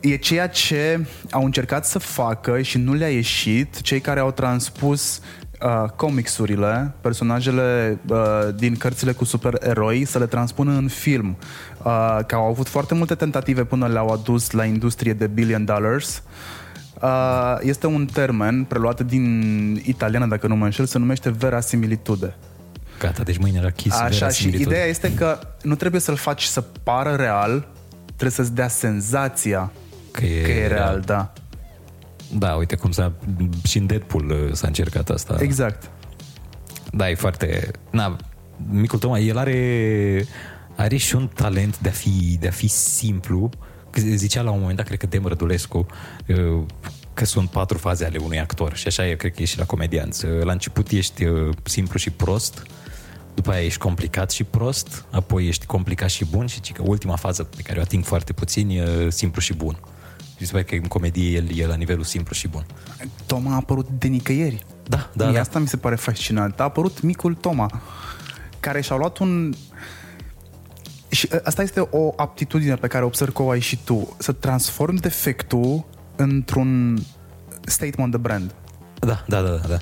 [0.00, 5.20] e ceea ce au încercat să facă și nu le-a ieșit cei care au transpus
[5.64, 8.18] uh, comicsurile, personajele uh,
[8.56, 11.36] din cărțile cu supereroi să le transpună în film.
[11.82, 16.22] Uh, că au avut foarte multe tentative până le-au adus la industrie de billion dollars.
[17.02, 22.36] Uh, este un termen preluat din italiană, dacă nu mă înșel, se numește verasimilitude.
[22.98, 24.74] Gata, deci mâine la Kiss Așa, și verasimilitude.
[24.74, 27.66] ideea este că nu trebuie să-l faci să pară real,
[28.06, 29.72] trebuie să-ți dea senzația
[30.10, 31.00] Că e că e real, real.
[31.00, 31.32] da.
[32.32, 33.12] Da, uite cum s-a...
[33.66, 35.36] Și în Deadpool uh, s-a încercat asta.
[35.40, 35.90] Exact.
[36.92, 37.70] Da, e foarte...
[37.90, 38.16] Na,
[38.70, 40.26] micul Toma, el are,
[40.76, 43.50] are și un talent de a fi, de a fi simplu.
[43.90, 45.86] Că Zicea la un moment dat, cred că Dem Rădulescu,
[46.26, 46.62] uh,
[47.14, 48.76] că sunt patru faze ale unui actor.
[48.76, 50.24] Și așa e, cred că e și la comedianți.
[50.24, 52.62] Uh, La început ești uh, simplu și prost,
[53.34, 57.16] după aia ești complicat și prost, apoi ești complicat și bun și ci că ultima
[57.16, 59.78] fază pe care o ating foarte puțin e simplu și bun.
[60.38, 62.66] Și se pare că în comedie el e la nivelul simplu și bun.
[63.26, 64.66] Toma a apărut de nicăieri.
[64.88, 65.40] Da, da, Mie da.
[65.40, 66.60] Asta mi se pare fascinant.
[66.60, 67.80] A apărut micul Toma,
[68.60, 69.54] care și-a luat un...
[71.08, 74.16] Și ă, asta este o aptitudine pe care observ că o ai și tu.
[74.18, 75.84] Să transformi defectul
[76.16, 76.98] într-un
[77.64, 78.54] statement de brand.
[78.98, 79.66] Da, da, da, da.
[79.68, 79.76] da.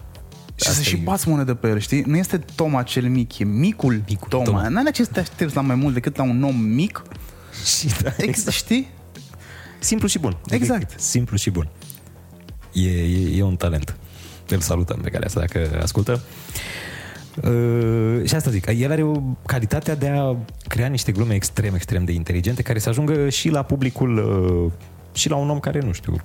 [0.54, 2.02] Și Asta să și e- bați monedă pe el, știi?
[2.02, 4.44] Nu este Toma cel mic, e micul, Micul Toma.
[4.44, 4.68] Toma.
[4.68, 7.02] N-ai de ce să te aștepți la mai mult decât la un om mic,
[7.78, 8.56] Și da, exact.
[8.56, 8.88] știi?
[9.82, 10.36] Simplu și bun.
[10.48, 11.00] Exact.
[11.00, 11.68] Simplu și bun.
[12.72, 13.96] E, e, e un talent.
[14.48, 16.22] Îl salutăm pe care asta dacă ascultă.
[17.44, 20.36] Uh, și asta zic, el are o calitatea de a
[20.68, 24.72] crea niște glume extrem, extrem de inteligente care să ajungă și la publicul uh,
[25.12, 26.16] și la un om care, nu știu,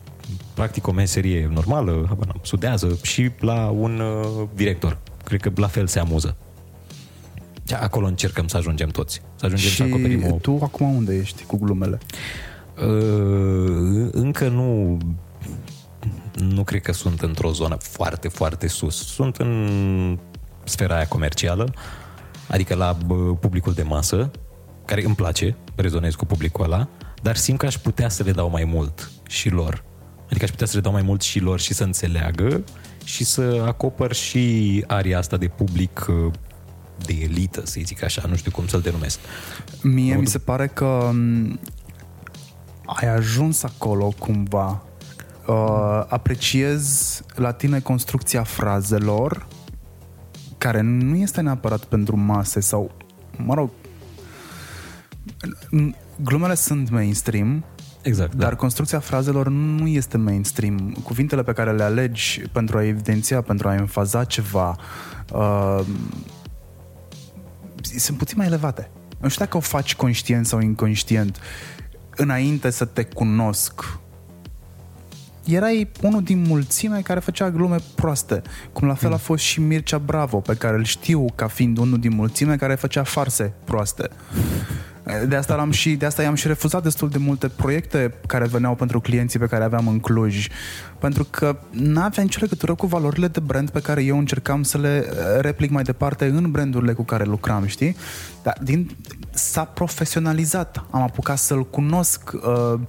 [0.53, 4.97] practic o meserie normală, habar n-am, studiază și la un uh, director.
[5.23, 6.35] Cred că la fel se amuză.
[7.67, 9.21] Și acolo încercăm să ajungem toți.
[9.35, 11.97] Să ajungem Și să acoperim o tu acum unde ești cu glumele?
[12.85, 14.97] Uh, încă nu
[16.39, 19.07] nu cred că sunt într-o zonă foarte, foarte sus.
[19.07, 20.19] Sunt în
[20.63, 21.73] sfera aia comercială,
[22.47, 24.31] adică la bă, publicul de masă,
[24.85, 26.87] care îmi place, rezonez cu publicul ăla,
[27.21, 29.83] dar simt că aș putea să le dau mai mult și lor.
[30.25, 32.63] Adică aș putea să le dau mai mult și lor și să înțeleagă
[33.03, 36.33] și să acopăr și aria asta de public uh,
[37.05, 39.19] de elită, să zic așa, nu știu cum să-l denumesc.
[39.81, 41.59] Mie mi se pare că m,
[42.87, 44.81] ai ajuns acolo cumva.
[45.47, 49.47] Uh, apreciez la tine construcția frazelor
[50.57, 52.91] care nu este neapărat pentru mase sau,
[53.37, 53.69] mă rog,
[55.65, 57.63] n- glumele sunt mainstream,
[58.01, 60.97] Exact, dar construcția frazelor nu este mainstream.
[61.03, 64.75] Cuvintele pe care le alegi pentru a evidenția, pentru a enfaza ceva,
[65.33, 65.79] uh,
[67.81, 68.89] sunt puțin mai elevate.
[69.19, 71.39] Nu știu dacă o faci conștient sau inconștient.
[72.17, 73.99] Înainte să te cunosc,
[75.45, 78.41] erai unul din mulțime care făcea glume proaste.
[78.73, 81.99] Cum la fel a fost și Mircea Bravo, pe care îl știu ca fiind unul
[81.99, 84.09] din mulțime care făcea farse proaste.
[85.27, 88.75] De asta, l-am și, de asta i-am și refuzat destul de multe proiecte care veneau
[88.75, 90.47] pentru clienții pe care aveam în Cluj.
[90.99, 95.05] Pentru că n-avea nicio legătură cu valorile de brand pe care eu încercam să le
[95.09, 97.95] uh, replic mai departe în brandurile cu care lucram, știi?
[98.43, 98.95] Dar din,
[99.37, 100.85] s-a profesionalizat.
[100.89, 102.31] Am apucat să-l cunosc.
[102.33, 102.79] Uh,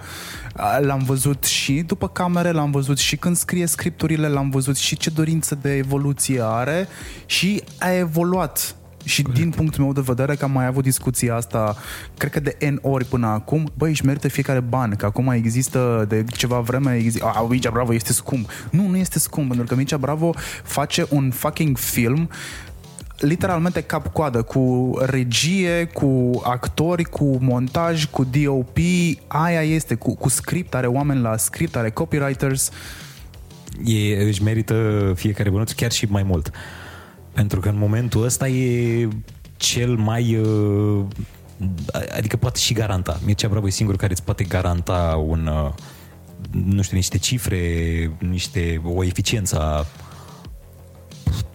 [0.80, 5.11] l-am văzut și după camere, l-am văzut și când scrie scripturile, l-am văzut și ce
[5.11, 6.88] dorință de evoluție are
[7.26, 9.40] și a evoluat și Corect.
[9.40, 11.76] din punctul meu de vedere că am mai avut discuția asta
[12.16, 16.04] cred că de N ori până acum, băi, își merită fiecare ban, că acum există
[16.08, 18.50] de ceva vreme, există, a, Mircea Bravo este scump.
[18.70, 22.28] Nu, nu este scump, pentru că Mircea Bravo face un fucking film
[23.18, 28.76] literalmente cap-coadă, cu regie, cu actori, cu montaj, cu DOP,
[29.26, 32.70] aia este, cu, cu script, are oameni la script, are copywriters.
[33.85, 36.50] E, își merită fiecare bănuț chiar și mai mult.
[37.33, 39.09] Pentru că în momentul ăsta e
[39.57, 40.37] cel mai...
[40.37, 41.04] Uh,
[42.16, 43.20] adică poate și garanta.
[43.24, 45.46] Mircea Bravo e singurul care îți poate garanta un...
[45.46, 45.72] Uh,
[46.64, 47.61] nu știu, niște cifre,
[48.18, 49.87] niște, o eficiență a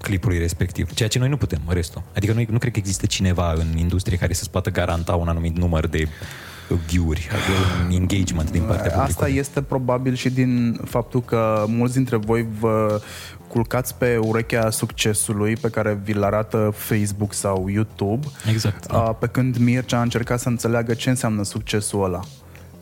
[0.02, 2.04] clipului respectiv, ceea ce noi nu putem, restul.
[2.16, 5.58] Adică noi nu cred că există cineva în industrie care să-ți poată garanta un anumit
[5.58, 6.08] număr de
[6.88, 9.10] view-uri, adică un engagement din partea publicului.
[9.10, 13.02] Asta este probabil și din faptul că mulți dintre voi vă
[13.48, 18.28] culcați pe urechea succesului pe care vi-l arată Facebook sau YouTube.
[18.50, 18.88] Exact.
[18.88, 18.98] Da.
[18.98, 22.20] Pe când Mircea a încercat să înțeleagă ce înseamnă succesul ăla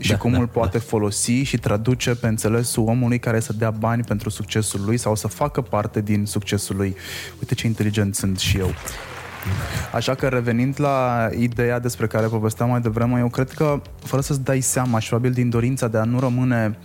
[0.01, 0.83] și da, cum da, îl poate da.
[0.87, 5.27] folosi și traduce pe înțelesul omului care să dea bani pentru succesul lui sau să
[5.27, 6.95] facă parte din succesul lui.
[7.39, 8.73] Uite ce inteligent sunt și eu.
[9.93, 14.43] Așa că revenind la ideea despre care povesteam mai devreme, eu cred că fără să-ți
[14.43, 16.77] dai seama și probabil din dorința de a nu rămâne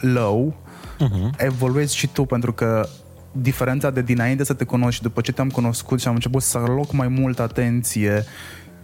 [0.00, 0.54] low,
[0.94, 1.36] uh-huh.
[1.36, 2.88] evoluezi și tu pentru că
[3.32, 6.58] diferența de dinainte să te cunoști și după ce te-am cunoscut și am început să
[6.58, 8.24] aloc mai mult atenție,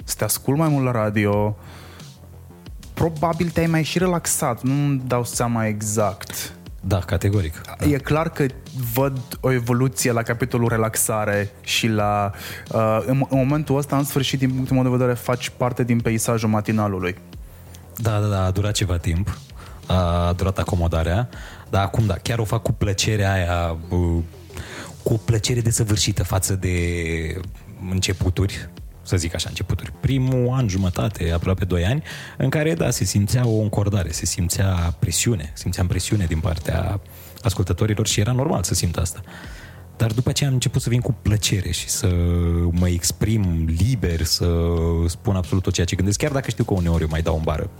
[0.05, 1.57] să te ascult mai mult la radio,
[2.95, 6.53] probabil te-ai mai și relaxat, nu dau seama exact.
[6.81, 7.61] Da, categoric.
[7.79, 7.87] Da.
[7.87, 8.47] E clar că
[8.95, 12.33] văd o evoluție la capitolul relaxare și la...
[12.73, 16.01] Uh, în, în momentul ăsta, în sfârșit, din punctul meu de vedere, faci parte din
[16.01, 17.17] peisajul matinalului.
[17.97, 19.39] Da, da, da, a durat ceva timp.
[19.87, 21.29] A durat acomodarea.
[21.71, 23.77] Dar acum, da, chiar o fac cu plăcerea aia...
[23.89, 24.23] Uh,
[25.03, 26.77] cu plăcere desăvârșită față de
[27.91, 28.69] începuturi
[29.03, 29.93] să zic așa, începuturi.
[30.01, 32.03] Primul an, jumătate, aproape doi ani,
[32.39, 37.01] în care, da, se simțea o încordare, se simțea presiune, simțeam presiune din partea
[37.43, 39.21] ascultătorilor și era normal să simt asta.
[39.97, 42.09] Dar după aceea am început să vin cu plăcere și să
[42.71, 44.49] mă exprim liber, să
[45.07, 47.43] spun absolut tot ceea ce gândesc, chiar dacă știu că uneori eu mai dau în
[47.45, 47.71] bară.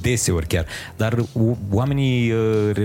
[0.00, 0.66] Deseori chiar.
[0.96, 1.24] Dar
[1.70, 2.82] oamenii uh,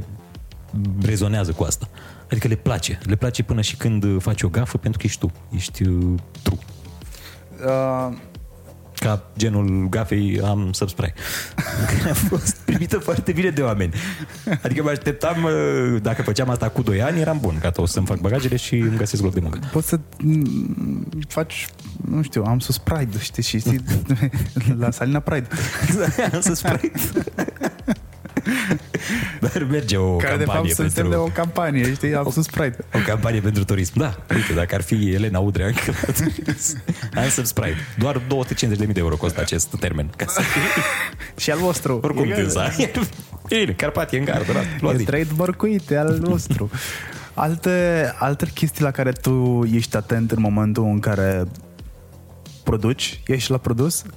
[1.01, 1.89] rezonează cu asta.
[2.29, 2.99] Adică le place.
[3.03, 5.31] Le place până și când faci o gafă pentru că ești tu.
[5.55, 6.57] Ești uh, true.
[7.65, 8.15] Uh,
[8.95, 11.13] ca genul gafei am subscribe.
[12.11, 13.93] a fost primită foarte bine de oameni.
[14.63, 18.05] Adică mă așteptam, uh, dacă făceam asta cu 2 ani, eram bun, gata, o să-mi
[18.05, 19.59] fac bagajele și îmi găsesc loc de muncă.
[19.71, 21.67] Poți să mm, faci,
[22.09, 23.83] nu știu, am sus Pride, știi, și știi,
[24.79, 25.47] la Salina Pride.
[26.33, 26.91] am sus Pride.
[29.39, 31.09] Dar merge o Care campanie de fapt pentru...
[31.11, 32.77] de o campanie, știi, am spus Sprite.
[32.93, 33.99] O campanie pentru turism.
[33.99, 35.93] Da, uite, dacă ar fi Elena Udrea încă
[37.15, 37.77] am să Sprite.
[37.97, 40.09] Doar 250.000 de euro costă acest termen.
[40.15, 40.41] Ca să
[41.37, 41.99] și al vostru.
[42.03, 42.69] Oricum, tânza.
[43.47, 44.51] Bine, Carpatie în gardă,
[44.81, 44.89] da.
[44.89, 45.63] E trademark
[45.97, 46.69] al nostru.
[47.35, 51.43] Alte, alte chestii la care tu ești atent în momentul în care
[52.63, 53.21] produci?
[53.27, 54.03] Ești la produs?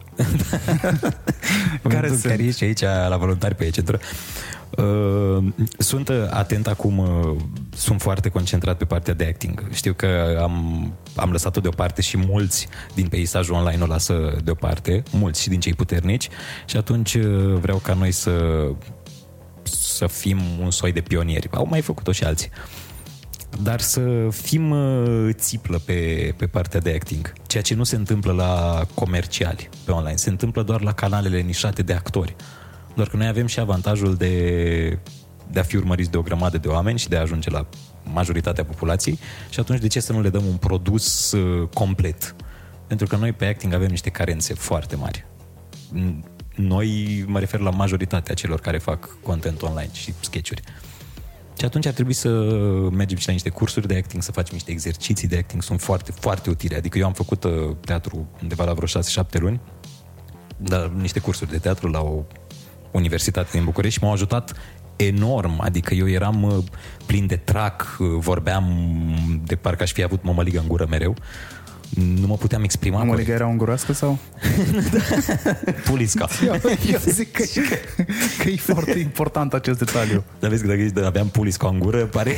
[1.89, 2.21] care sunt?
[2.21, 3.99] Care ești aici la voluntari pe centru.
[4.71, 5.45] Uh,
[5.79, 7.37] sunt atent acum, uh,
[7.75, 9.69] sunt foarte concentrat pe partea de acting.
[9.73, 15.43] Știu că am, am lăsat-o deoparte și mulți din peisajul online o lasă deoparte, mulți
[15.43, 16.29] și din cei puternici
[16.65, 18.31] și atunci uh, vreau ca noi să
[19.63, 21.49] să fim un soi de pionieri.
[21.51, 22.51] Au mai făcut-o și alții.
[23.57, 27.97] Uh, dar să fim uh, țiplă pe, pe partea de acting, ceea ce nu se
[27.97, 32.37] întâmplă la comerciali pe online, se întâmplă doar la canalele nișate de actori.
[32.95, 34.99] Doar că noi avem și avantajul de,
[35.51, 37.67] de a fi urmăriți de o grămadă de oameni și de a ajunge la
[38.03, 39.19] majoritatea populației
[39.51, 42.35] și atunci de ce să nu le dăm un produs uh, complet?
[42.87, 45.27] Pentru că noi pe acting avem niște carențe foarte mari.
[46.55, 50.63] Noi, mă refer la majoritatea celor care fac content online și sketchuri.
[51.59, 52.29] Și atunci ar trebui să
[52.91, 56.13] mergem și la niște cursuri de acting, să facem niște exerciții de acting, sunt foarte,
[56.13, 56.77] foarte utile.
[56.77, 59.61] Adică eu am făcut uh, teatru undeva la vreo 6-7 luni,
[60.57, 62.25] dar niște cursuri de teatru la o
[62.91, 64.55] universitate din București și m-au ajutat
[64.97, 66.65] enorm, adică eu eram uh,
[67.07, 68.65] plin de trac, uh, vorbeam
[69.45, 71.17] de parcă aș fi avut mămăligă în gură mereu,
[71.97, 73.31] nu mă puteam exprima Măliga corect.
[73.31, 74.19] era ungurească sau?
[75.91, 76.29] Pulisca.
[76.45, 76.55] Eu,
[76.93, 77.43] eu zic că,
[78.43, 80.25] că e foarte important acest detaliu.
[80.39, 82.37] Dar vezi că dacă zici, aveam pulisca în gură, pare...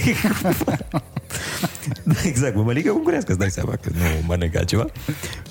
[2.03, 4.87] da, exact, mă mănâncă ungurească, îți dai seama că nu mănânc altceva.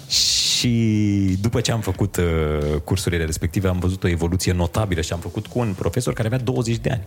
[0.07, 5.19] Și după ce am făcut uh, cursurile respective, am văzut o evoluție notabilă și am
[5.19, 7.03] făcut cu un profesor care avea 20 de ani.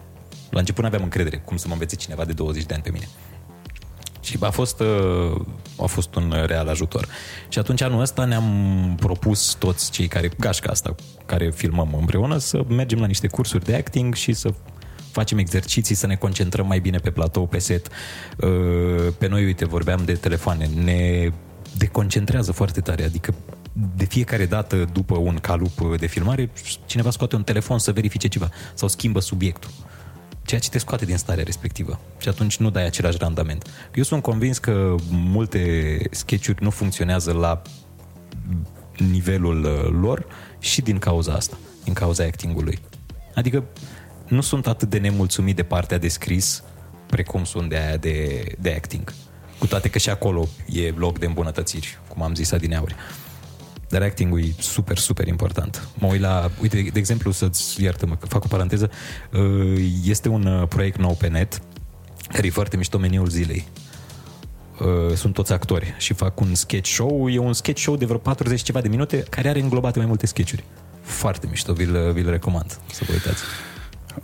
[0.50, 2.90] La început nu aveam încredere cum să mă învețe cineva de 20 de ani pe
[2.90, 3.08] mine.
[4.20, 5.40] Și a fost, uh,
[5.82, 7.06] a fost un real ajutor.
[7.48, 10.94] Și atunci anul ăsta ne-am propus toți cei care, gașca asta,
[11.26, 14.52] care filmăm împreună, să mergem la niște cursuri de acting și să
[15.10, 17.88] facem exerciții, să ne concentrăm mai bine pe platou, pe set.
[18.36, 21.30] Uh, Pe noi, uite, vorbeam de telefoane, ne
[21.76, 23.34] deconcentrează foarte tare, adică
[23.96, 26.50] de fiecare dată după un calup de filmare,
[26.86, 29.70] cineva scoate un telefon să verifice ceva sau schimbă subiectul
[30.42, 32.00] ceea ce te scoate din starea respectivă.
[32.18, 33.66] Și atunci nu dai același randament.
[33.94, 37.62] Eu sunt convins că multe sketch-uri nu funcționează la
[38.96, 40.26] nivelul uh, lor
[40.58, 42.78] și din cauza asta, din cauza actingului.
[43.34, 43.64] Adică
[44.28, 46.62] nu sunt atât de nemulțumit de partea de scris
[47.10, 49.14] precum sunt de aia de, de acting.
[49.58, 52.94] Cu toate că și acolo e loc de îmbunătățiri, cum am zis adineauri.
[53.90, 55.88] Dar acting-ul e super, super important.
[55.98, 58.90] Mă uit la, uite, de exemplu, să-ți iartă-mă că fac o paranteză,
[59.32, 61.60] uh, este un uh, proiect nou pe net
[62.28, 63.66] care e foarte mișto meniul zilei.
[64.80, 67.28] Uh, Sunt toți actori și fac un sketch show.
[67.28, 70.26] E un sketch show de vreo 40 ceva de minute care are înglobate mai multe
[70.26, 70.64] sketchuri.
[71.00, 73.42] Foarte mișto, vi-l, vi-l recomand să vă uitați.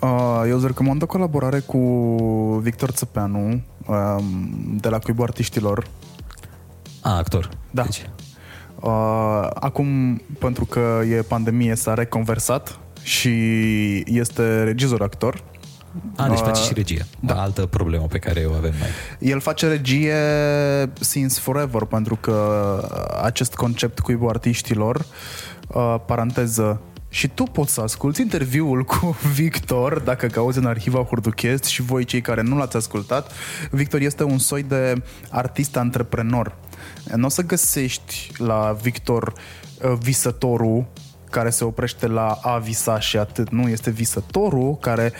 [0.01, 1.79] Uh, eu îți recomand o colaborare cu
[2.63, 5.87] Victor Țăpeanu um, de la Cuibul Artiștilor.
[7.01, 7.49] A, actor.
[7.71, 7.83] Da.
[7.83, 8.07] Deci,
[8.87, 13.31] Uh, acum, pentru că e pandemie, s-a reconversat și
[14.07, 15.43] este regizor-actor.
[16.17, 17.07] a, deci Uh, face și regie.
[17.21, 17.43] Da.
[17.43, 18.89] Altă problemă pe care o avem noi.
[19.31, 20.15] El face regie
[21.01, 22.81] since forever, pentru că
[23.23, 25.07] acest concept cuibul artiștilor,
[25.69, 26.81] uh, paranteză,
[27.17, 32.05] și tu poți să asculti interviul cu Victor, dacă cauți în arhiva Hurduchest și voi
[32.05, 33.33] cei care nu l-ați ascultat.
[33.71, 36.57] Victor este un soi de artist antreprenor.
[37.15, 40.87] Nu o să găsești la Victor uh, visătorul
[41.31, 43.51] care se oprește la a visa și atât.
[43.51, 45.13] Nu, este visătorul care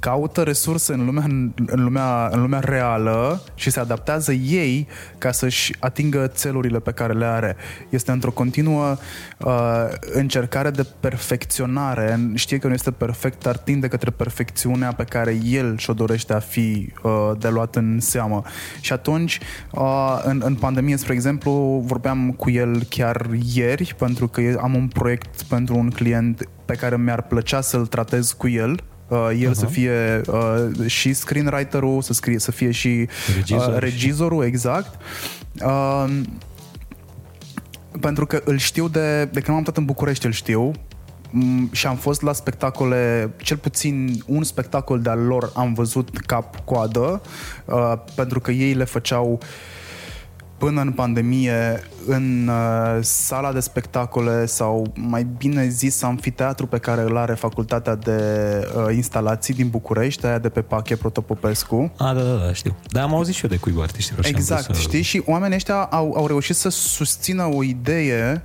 [0.00, 1.24] caută resurse în lumea,
[1.66, 4.88] în lumea, în lumea reală și se adaptează ei
[5.18, 7.56] ca să-și atingă țelurile pe care le are.
[7.88, 8.96] Este într-o continuă
[9.38, 12.30] uh, încercare de perfecționare.
[12.34, 16.38] Știe că nu este perfect, dar tinde către perfecțiunea pe care el și-o dorește a
[16.38, 18.42] fi uh, de luat în seamă.
[18.80, 19.38] Și atunci,
[19.70, 24.88] uh, în, în pandemie, spre exemplu, vorbeam cu el chiar ieri, pentru că am un
[24.88, 29.54] proiect pentru un client pe care mi-ar plăcea să-l tratez cu el, uh, el uh-huh.
[29.54, 35.00] să fie uh, și screenwriter-ul, să, scrie, să fie și Regizor uh, și- regizorul, exact.
[35.64, 36.20] Uh,
[38.00, 40.72] pentru că îl știu de, de când m-am mutat în București, îl știu
[41.30, 47.20] Mm, și am fost la spectacole, cel puțin un spectacol de-al lor am văzut cap-coadă,
[47.64, 49.40] uh, pentru că ei le făceau
[50.60, 57.00] până în pandemie în uh, sala de spectacole sau mai bine zis amfiteatru pe care
[57.02, 58.20] îl are facultatea de
[58.76, 61.92] uh, instalații din București, aia de pe Pache Protopopescu.
[61.96, 62.76] A, da, da, da, știu.
[62.88, 64.24] Dar am auzit și eu de cuibul artiștilor.
[64.24, 65.02] și am Exact, vrut să- știi?
[65.02, 68.42] Și oamenii ăștia au, au reușit să susțină o idee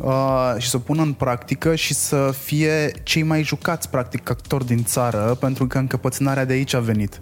[0.00, 4.66] uh, și să o pună în practică și să fie cei mai jucați, practic, actori
[4.66, 7.20] din țară, pentru că încăpățânarea de aici a venit.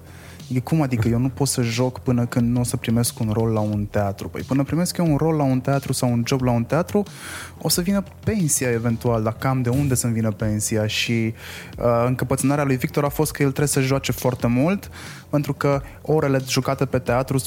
[0.52, 3.30] E cum adică eu nu pot să joc până când nu o să primesc un
[3.32, 4.28] rol la un teatru?
[4.28, 7.02] Păi până primesc eu un rol la un teatru sau un job la un teatru,
[7.60, 10.86] o să vină pensia eventual, dar cam de unde să-mi vină pensia?
[10.86, 11.34] Și
[11.78, 14.90] uh, încăpățânarea lui Victor a fost că el trebuie să joace foarte mult,
[15.30, 17.38] pentru că orele jucate pe teatru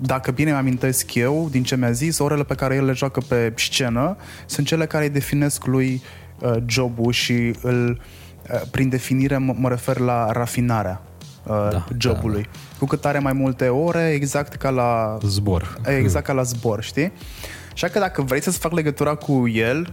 [0.00, 3.20] dacă bine mi amintesc eu, din ce mi-a zis, orele pe care el le joacă
[3.20, 6.02] pe scenă sunt cele care îi definesc lui
[6.40, 8.00] uh, jobul și îl,
[8.52, 11.07] uh, prin definire mă, mă refer la rafinarea uh,
[11.70, 12.42] Da, jobului.
[12.42, 15.80] da, Cu cât are mai multe ore, exact ca la Zbor.
[15.86, 17.12] exact ca la zbor, știi?
[17.72, 19.92] Așa că dacă vrei să-ți fac legătura cu el,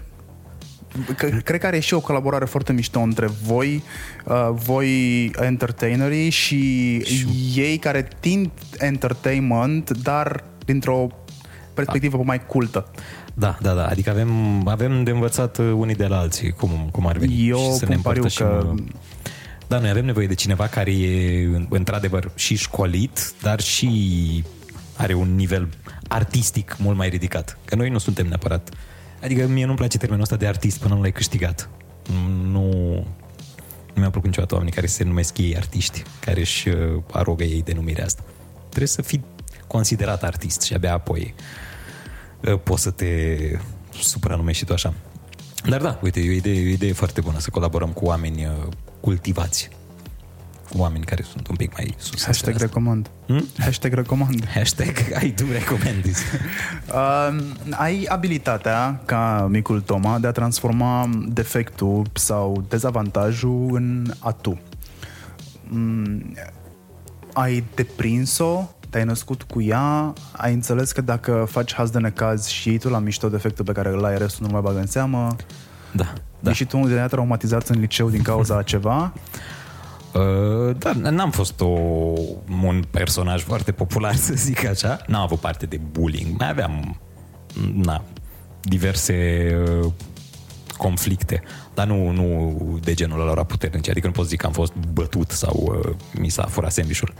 [1.17, 3.83] că, cred că are și o colaborare foarte mișto între voi,
[4.25, 6.95] uh, voi entertainerii și,
[7.55, 11.07] ei care tind entertainment, dar dintr-o
[11.73, 12.87] perspectivă mai cultă.
[13.33, 13.85] Da, da, da.
[13.87, 14.29] Adică avem,
[14.67, 17.47] avem de învățat uh, unii de la alții, cum, cum ar veni.
[17.47, 18.73] Eu și să ne pun pariu împărtășim, că-
[19.65, 24.43] uh, Da, noi avem nevoie de cineva care e într-adevăr și școlit, dar și
[24.97, 25.69] are un nivel
[26.07, 27.57] artistic mult mai ridicat.
[27.65, 28.69] Că noi nu suntem neapărat.
[29.23, 31.69] Adică mie nu-mi place termenul ăsta de artist până nu l-ai câștigat.
[32.43, 32.69] Nu,
[33.93, 37.61] nu mi-a plăcut niciodată oamenii care se numesc ei artiști, care își uh, arogă ei
[37.61, 38.23] denumirea asta.
[38.67, 39.23] Trebuie să fii
[39.67, 41.33] considerat artist și abia apoi
[42.41, 43.37] uh, poți să te
[44.01, 44.93] supranumești și tu așa.
[45.69, 48.45] Dar da, uite, e o idee, e o idee foarte bună să colaborăm cu oameni
[48.45, 48.51] uh,
[49.05, 49.69] cultivați.
[50.69, 52.19] Cu oameni care sunt un pic mai sus.
[52.19, 52.65] în Hashtag asta.
[52.65, 53.09] recomand.
[53.27, 53.45] Hmm?
[53.57, 54.47] Hashtag recomand.
[54.47, 56.19] Hashtag I do recommend this.
[56.93, 64.59] Uh, ai abilitatea, ca micul Toma, de a transforma defectul sau dezavantajul în atu.
[65.67, 66.35] Mm,
[67.33, 72.69] ai deprins-o, te-ai născut cu ea, ai înțeles că dacă faci haz de necaz și
[72.69, 75.35] iei tu la mișto defectul pe care îl ai, restul nu mai bagă în seamă,
[75.95, 76.13] Da, da.
[76.39, 76.53] da.
[76.53, 79.13] și tu unul de traumatizat în liceu din cauza a ceva,
[80.15, 81.65] Uh, da, n-am fost o,
[82.63, 84.99] un personaj foarte popular, să zic așa.
[85.07, 86.37] N-am avut parte de bullying.
[86.37, 86.99] Mai aveam
[87.73, 88.03] na,
[88.61, 89.47] diverse
[89.83, 89.91] uh,
[90.77, 91.43] conflicte,
[91.73, 93.91] dar nu, nu de genul ăla puternice.
[93.91, 97.13] Adică nu pot zic că am fost bătut sau uh, mi s-a furat sandvișul.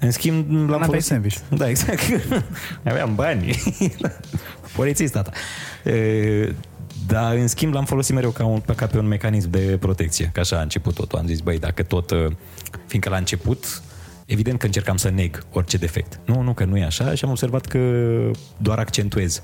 [0.00, 1.10] În schimb, l-am N-aveai folosit...
[1.10, 1.36] sandwich.
[1.48, 2.00] Da, exact.
[2.90, 3.62] Aveam bani.
[4.76, 5.30] Polițist, tata.
[5.84, 6.54] E,
[7.06, 10.30] dar, în schimb, l-am folosit mereu ca, un, ca pe un mecanism de protecție.
[10.32, 11.18] Că așa a început totul.
[11.18, 12.10] Am zis, băi, dacă tot...
[12.10, 12.26] uh,
[12.86, 13.82] Fiindcă la început,
[14.26, 16.20] evident că încercam să neg orice defect.
[16.24, 17.80] Nu, nu, că nu e așa și am observat că
[18.56, 19.42] doar accentuez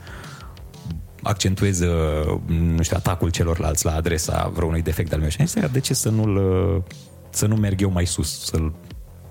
[1.23, 5.29] accentuez, uh, nu știu, atacul celorlalți la adresa vreunui defect al meu.
[5.29, 6.83] Și am zis, de ce să nu-l, uh,
[7.31, 8.75] să nu merg eu mai sus, să-l,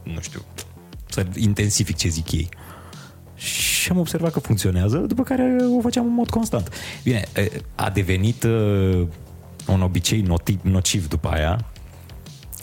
[0.03, 0.41] nu știu,
[1.09, 2.49] să intensific ce zic ei.
[3.37, 6.73] Și am observat că funcționează, după care o făceam în mod constant.
[7.03, 9.07] Bine, e, a devenit uh,
[9.67, 11.65] un obicei noti- nociv după aia,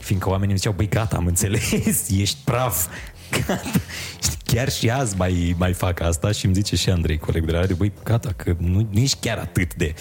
[0.01, 2.87] fiindcă oamenii îmi ziceau, băi, gata, am înțeles, ești praf.
[3.31, 3.61] Gata.
[4.53, 7.61] Chiar și azi mai, mai fac asta și îmi zice și Andrei, colegul de la
[7.61, 9.95] radio, băi, gata, că nu, nu ești chiar atât de...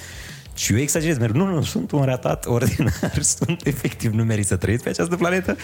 [0.56, 4.56] Și eu exagerez, merg, nu, nu, sunt un ratat ordinar, sunt efectiv, nu merit să
[4.56, 5.58] trăiesc pe această planetă,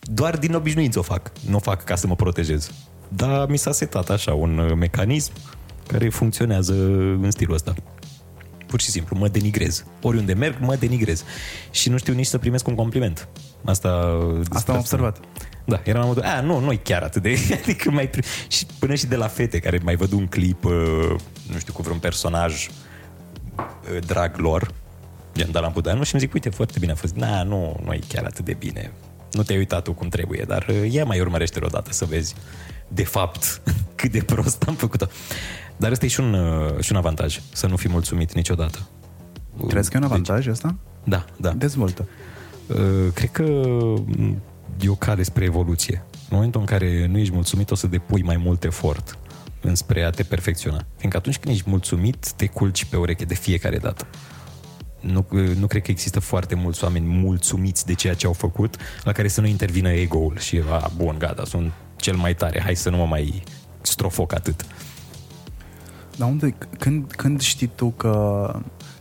[0.00, 2.70] doar din obișnuință o fac, nu o fac ca să mă protejez.
[3.08, 5.32] Dar mi s-a setat așa un uh, mecanism
[5.86, 6.72] care funcționează
[7.22, 7.74] în stilul ăsta.
[8.66, 9.84] Pur și simplu, mă denigrez.
[10.02, 11.24] Oriunde merg, mă denigrez.
[11.70, 13.28] Și nu știu nici să primesc un compliment.
[13.64, 14.18] Asta,
[14.52, 15.18] Asta am observat.
[15.64, 17.38] Da, eram la modul, a, nu, nu e chiar atât de...
[17.62, 18.10] Adică mai...
[18.10, 20.72] pri- Și până și de la fete care mai văd un clip, uh,
[21.52, 22.68] nu știu, cu vreun personaj
[23.56, 24.70] uh, drag lor,
[25.36, 27.14] gen Dalan Budeanu, și îmi zic, uite, foarte bine a fost.
[27.14, 28.90] Na, nu, nu e chiar atât de bine.
[29.32, 32.34] Nu te-ai uitat tu cum trebuie, dar uh, ia mai urmărește o dată să vezi
[32.88, 33.62] de fapt
[33.94, 35.06] cât de prost am făcut-o.
[35.76, 38.78] Dar ăsta e și un, uh, și un avantaj, să nu fii mulțumit niciodată.
[39.68, 40.74] crezi că e un avantaj ăsta?
[41.04, 41.50] Da, da.
[41.50, 42.08] Dezvoltă.
[42.66, 42.76] Uh,
[43.14, 44.42] cred că m,
[44.80, 46.04] e o cale spre evoluție.
[46.12, 49.18] În momentul în care nu ești mulțumit, o să depui mai mult efort
[49.60, 50.86] înspre a te perfecționa.
[50.96, 54.06] Fiindcă atunci când ești mulțumit, te culci pe ureche de fiecare dată.
[55.00, 58.76] Nu, uh, nu cred că există foarte mulți oameni mulțumiți de ceea ce au făcut,
[59.04, 61.72] la care să nu intervină ego-ul și, a, bun, gata, sunt
[62.06, 63.42] cel mai tare, hai să nu mă mai
[63.80, 64.66] strofoc atât.
[66.16, 68.12] Dar unde, când, când știi tu că,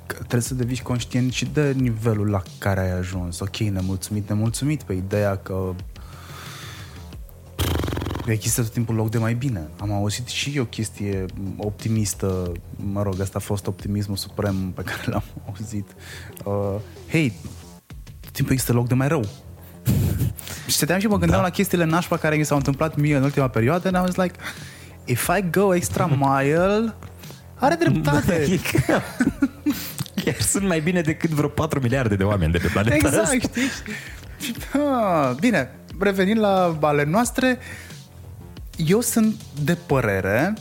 [0.05, 3.39] că trebuie să devii conștient și de nivelul la care ai ajuns?
[3.39, 5.75] Ok, nemulțumit, nemulțumit pe ideea că
[8.25, 9.67] există tot timpul loc de mai bine.
[9.79, 11.25] Am auzit și o chestie
[11.57, 15.95] optimistă, mă rog, asta a fost optimismul suprem pe care l-am auzit.
[16.43, 16.75] Uh,
[17.09, 17.33] Hei,
[18.19, 19.25] tot timpul există loc de mai rău.
[20.67, 21.45] și stăteam și mă gândeam Da.
[21.47, 24.39] la chestiile nașpa care mi s-au întâmplat mie în ultima perioadă and I was like,
[25.05, 26.93] if I go extra mile,
[27.55, 28.33] are dreptate.
[28.33, 29.01] Adică,
[30.23, 33.35] Chiar sunt mai bine decât vreo 4 miliarde de oameni de pe planeta exact, asta.
[33.37, 33.69] știi?
[34.39, 35.69] Și, ah, bine,
[35.99, 37.59] revenind la ale noastre,
[38.75, 40.53] eu sunt de părere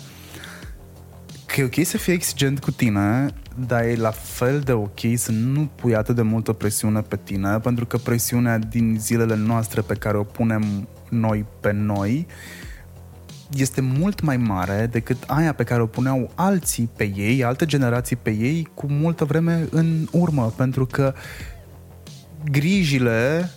[1.47, 3.35] că e ok să fii exigent cu tine,
[3.67, 7.59] dar e la fel de ok să nu pui atât de multă presiune pe tine,
[7.59, 12.27] pentru că presiunea din zilele noastre pe care o punem noi pe noi
[13.57, 18.17] este mult mai mare decât aia pe care o puneau alții pe ei, alte generații
[18.17, 21.15] pe ei, cu multă vreme în urmă, pentru că
[22.51, 23.51] grijile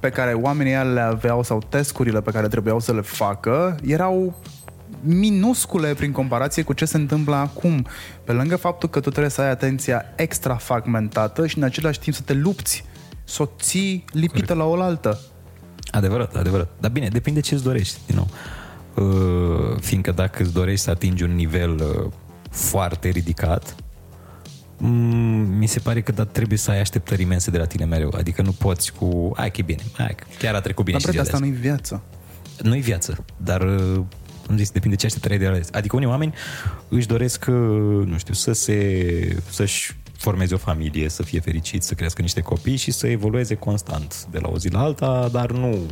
[0.00, 4.42] pe care oamenii ăia le aveau sau tescurile pe care trebuiau să le facă erau
[5.00, 7.86] minuscule prin comparație cu ce se întâmplă acum.
[8.24, 12.16] Pe lângă faptul că tu trebuie să ai atenția extra fragmentată și în același timp
[12.16, 12.84] să te lupți,
[13.24, 15.20] să o ții lipită la oaltă.
[15.90, 16.68] Adevărat, adevărat.
[16.80, 18.28] Dar bine, depinde ce îți dorești, din nou.
[18.94, 22.12] Uh, fiindcă dacă îți dorești să atingi un nivel uh,
[22.50, 23.74] foarte ridicat,
[24.76, 28.14] mm, mi se pare că da, trebuie să ai așteptări imense de la tine mereu.
[28.16, 31.12] Adică nu poți cu, hai că e bine, hai că chiar a trecut bine Dar,
[31.12, 31.52] și bre, ziua de asta azi.
[31.52, 32.02] nu-i viață.
[32.62, 34.00] Nu-i viață, dar uh,
[34.50, 35.64] am zis, depinde ce așteptări ai de la ele.
[35.72, 36.34] Adică unii oameni
[36.88, 37.54] își doresc, uh,
[38.06, 42.76] nu știu, să se, să-și formeze o familie, să fie fericit, să crească niște copii
[42.76, 45.86] și să evolueze constant de la o zi la alta, dar nu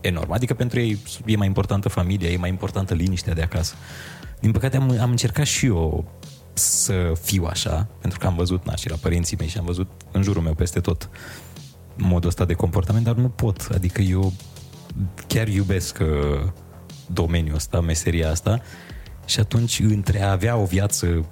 [0.00, 0.32] enorm.
[0.32, 3.74] Adică pentru ei e mai importantă familia, e mai importantă liniștea de acasă.
[4.40, 6.10] Din păcate am, am încercat și eu
[6.52, 9.90] să fiu așa, pentru că am văzut, na, și la părinții mei și am văzut
[10.12, 11.10] în jurul meu peste tot
[11.96, 13.68] modul ăsta de comportament, dar nu pot.
[13.74, 14.32] Adică eu
[15.26, 16.50] chiar iubesc uh,
[17.06, 18.62] domeniul ăsta, meseria asta
[19.24, 21.24] și atunci între a avea o viață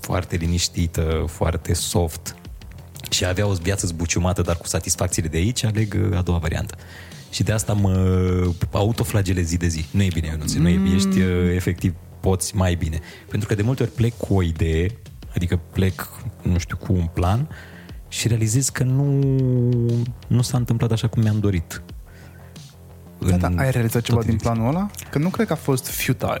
[0.00, 2.36] foarte liniștită, foarte soft
[3.10, 6.38] și a avea o viață zbuciumată, dar cu satisfacțiile de aici, aleg uh, a doua
[6.38, 6.76] variantă.
[7.30, 9.86] Și de asta mă autoflagelez zi de zi.
[9.90, 10.62] Nu e bine, Ionuț, mm.
[10.62, 13.00] nu e bine, ești uh, efectiv, poți mai bine.
[13.28, 14.98] Pentru că de multe ori plec cu o idee,
[15.34, 16.08] adică plec,
[16.42, 17.48] nu știu, cu un plan
[18.08, 19.20] și realizez că nu,
[20.26, 21.82] nu s-a întâmplat așa cum mi-am dorit.
[23.18, 24.90] Da, da, În ai realizat ceva toate din planul ăla?
[25.10, 26.40] Că nu cred că a fost futile.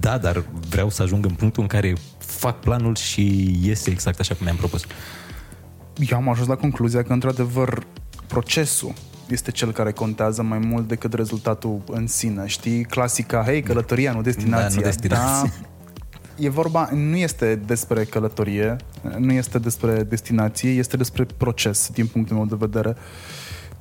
[0.00, 4.34] Da, dar vreau să ajung în punctul în care fac planul și iese exact așa
[4.34, 4.82] cum mi-am propus.
[6.10, 7.86] Eu am ajuns la concluzia că, într-adevăr,
[8.26, 8.92] procesul
[9.28, 12.46] este cel care contează mai mult decât rezultatul în sine.
[12.46, 14.68] Știi, clasica, hei, călătoria, nu destinația.
[14.68, 15.52] Da, nu destinația.
[15.60, 18.76] Da, e vorba, nu este despre călătorie,
[19.18, 22.96] nu este despre destinație, este despre proces, din punctul meu de vedere.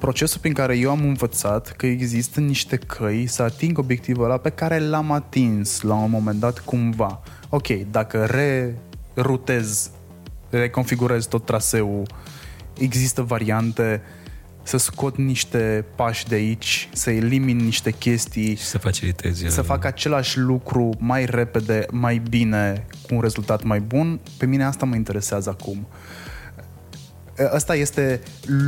[0.02, 4.50] Procesul prin care eu am învățat că există niște căi să ating obiectivul ăla pe
[4.50, 7.22] care l-am atins la un moment dat cumva.
[7.50, 8.26] Ok, dacă
[9.16, 9.92] rerutez,
[10.50, 12.04] reconfigurez tot traseul,
[12.78, 14.02] există variante
[14.64, 19.46] să scot niște pași de aici, să elimin niște chestii, Și să facilitezi.
[19.48, 24.64] să fac același lucru mai repede, mai bine, cu un rezultat mai bun, pe mine
[24.64, 25.88] asta mă interesează acum.
[27.54, 28.22] Ăsta este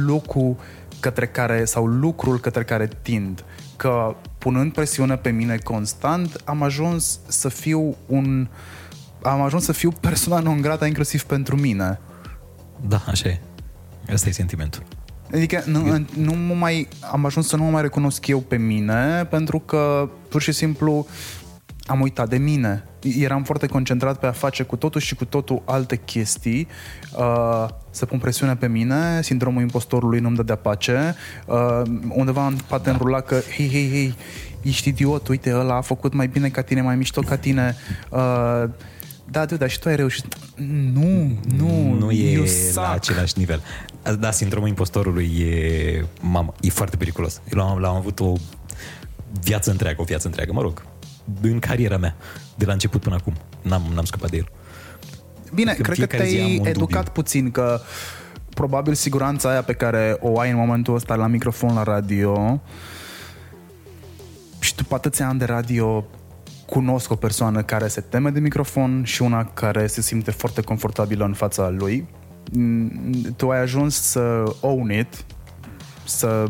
[0.05, 0.55] locul
[1.03, 3.43] către care, sau lucrul către care tind.
[3.77, 8.47] Că punând presiune pe mine constant, am ajuns să fiu un
[9.21, 11.99] am ajuns să fiu persoana non grata inclusiv pentru mine.
[12.87, 13.39] Da, așa e.
[14.13, 14.83] Asta e sentimentul.
[15.33, 19.25] Adică nu, nu mă mai, am ajuns să nu mă mai recunosc eu pe mine
[19.29, 21.07] pentru că pur și simplu
[21.85, 22.83] am uitat de mine.
[23.19, 26.67] Eram foarte concentrat pe a face cu totul și cu totul alte chestii,
[27.17, 31.15] uh, să pun presiune pe mine, sindromul impostorului nu-mi dă de pace,
[31.45, 32.91] uh, undeva în spate da.
[32.91, 34.15] înrula că, hei, hei, hei,
[34.61, 37.75] ești idiot, uite, ăla a făcut mai bine ca tine, mai mișto ca tine,
[38.09, 38.63] uh,
[39.25, 40.37] da, da, dar și tu ai reușit.
[40.93, 42.93] Nu, nu, nu e you la suck.
[42.93, 43.63] același nivel.
[44.19, 47.41] Da, sindromul impostorului e, mamă, e foarte periculos.
[47.53, 48.33] Eu l-am, l-am avut o
[49.41, 50.83] viață întreagă, o viață întreagă, mă rog,
[51.41, 52.15] în cariera mea,
[52.55, 53.33] de la început până acum.
[53.61, 54.47] N-am, n-am scăpat de el.
[55.53, 57.11] Bine, Că cred că fiecare zi am te-ai un educat dubiu.
[57.13, 57.79] puțin că
[58.49, 62.61] probabil siguranța aia pe care o ai în momentul ăsta la microfon la radio
[64.59, 66.05] și după atâția ani de radio
[66.65, 71.25] cunosc o persoană care se teme de microfon și una care se simte foarte confortabilă
[71.25, 72.07] în fața lui.
[72.51, 75.25] Mm, Tu ai ajuns să own it,
[76.03, 76.45] să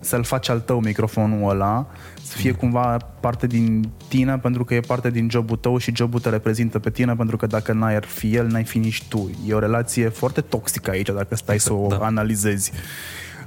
[0.00, 1.86] să-l faci al tău microfonul ăla,
[2.30, 6.20] să fie cumva parte din tine pentru că e parte din jobul tău și jobul
[6.20, 9.30] te reprezintă pe tine pentru că dacă n-ai ar fi el, n-ai fi nici tu.
[9.46, 11.96] E o relație foarte toxică aici dacă stai să o da.
[11.96, 12.72] analizezi.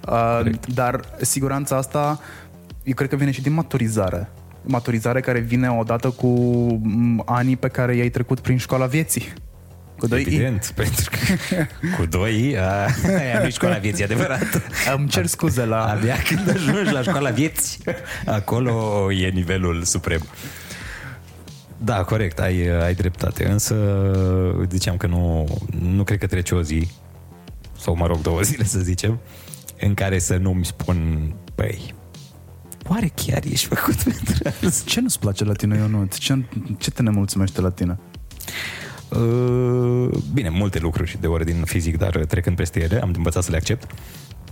[0.07, 0.73] Uh, Corect.
[0.73, 2.19] dar siguranța asta
[2.84, 4.29] eu cred că vine și din maturizare.
[4.61, 6.27] Maturizare care vine odată cu
[6.84, 9.34] m, anii pe care i-ai trecut prin școala vieții.
[10.04, 10.26] Cu doi I.
[10.26, 11.18] Evident, pentru că
[11.97, 12.86] cu doi a,
[13.20, 14.62] aia nu e școala vieții, adevărat.
[14.95, 15.86] Îmi cer scuze la...
[15.86, 17.84] Abia când ajungi la școala vieții,
[18.26, 20.22] acolo e nivelul suprem.
[21.78, 23.47] Da, corect, ai, ai dreptate.
[23.47, 23.76] Însă
[24.70, 25.47] ziceam că nu,
[25.80, 26.88] nu cred că trece o zi,
[27.80, 29.20] sau mă rog două zile să zicem,
[29.80, 31.93] în care să nu-mi spun, băi,
[32.88, 34.84] oare chiar ești făcut pentru asta?
[34.86, 36.18] Ce nu-ți place la tine, Ionut?
[36.18, 36.43] Ce,
[36.78, 37.97] ce te nemulțumește la tine?
[39.16, 43.57] Uh, bine, multe lucruri de ordin fizic, dar trecând peste ele, am învățat să le
[43.57, 43.91] accept.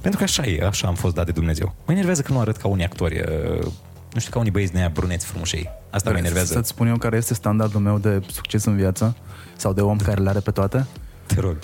[0.01, 1.75] Pentru că așa e, așa am fost dat de Dumnezeu.
[1.85, 3.65] Mă enervează că nu arăt ca unii actori, uh,
[4.13, 5.69] nu știu, ca unii băieți de bruneți frumușei.
[5.89, 6.53] Asta mă enervează.
[6.53, 9.15] Să-ți spun eu care este standardul meu de succes în viață?
[9.55, 10.85] Sau de om care le are pe toate?
[11.25, 11.57] Te rog.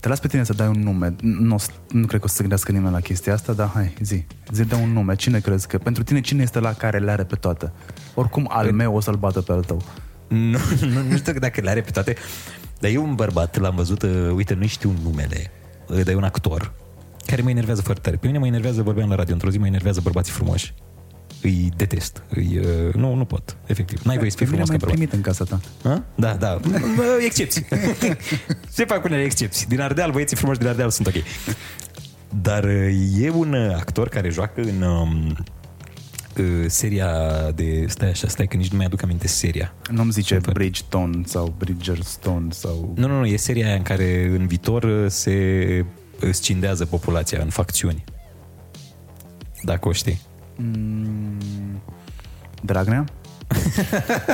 [0.00, 1.14] Te las pe tine să dai un nume.
[1.20, 3.70] Nu, o să- nu cred că o să se gândească nimeni la chestia asta, dar
[3.74, 4.24] hai, zi.
[4.52, 5.14] Zi de un nume.
[5.14, 5.78] Cine crezi că...
[5.78, 7.72] Pentru tine cine este la care le are pe toate?
[8.14, 9.82] Oricum al meu o să-l bată pe al tău.
[10.52, 12.16] Nu, nu, nu știu dacă le are pe toate,
[12.80, 15.50] dar eu un bărbat, l-am văzut, uh, uite, nu știu numele,
[15.88, 16.72] uh, dar e un actor
[17.26, 18.16] care mă enervează foarte tare.
[18.16, 20.74] Pe mine mă enervează, vorbeam la radio într-o zi, mă enervează bărbații frumoși.
[21.42, 22.22] Îi detest.
[22.28, 24.00] Îi, uh, nu, nu pot, efectiv.
[24.02, 24.96] N-ai voie să fii Pe mine frumos ca mai bărbat.
[24.96, 25.60] primit în casa ta.
[25.88, 26.04] Ha?
[26.14, 26.60] Da, da.
[26.96, 27.66] Bă, Excepții.
[28.76, 29.66] Se fac unele excepții.
[29.66, 31.14] Din Ardeal, băieții frumoși din Ardeal sunt ok.
[32.42, 35.36] Dar uh, e un uh, actor care joacă în um,
[36.38, 37.10] uh, seria
[37.54, 37.84] de...
[37.88, 39.74] Stai așa, stai că nici nu mai aduc aminte seria.
[39.90, 40.52] Nu-mi zice Super.
[40.52, 42.92] Bridgestone sau Bridgerstone sau...
[42.96, 45.84] Nu, nu, nu, e seria aia în care în viitor uh, se
[46.30, 48.04] scindează populația în facțiuni.
[49.62, 50.20] Dacă o știi.
[50.56, 51.82] Mm,
[52.62, 53.04] Dragnea?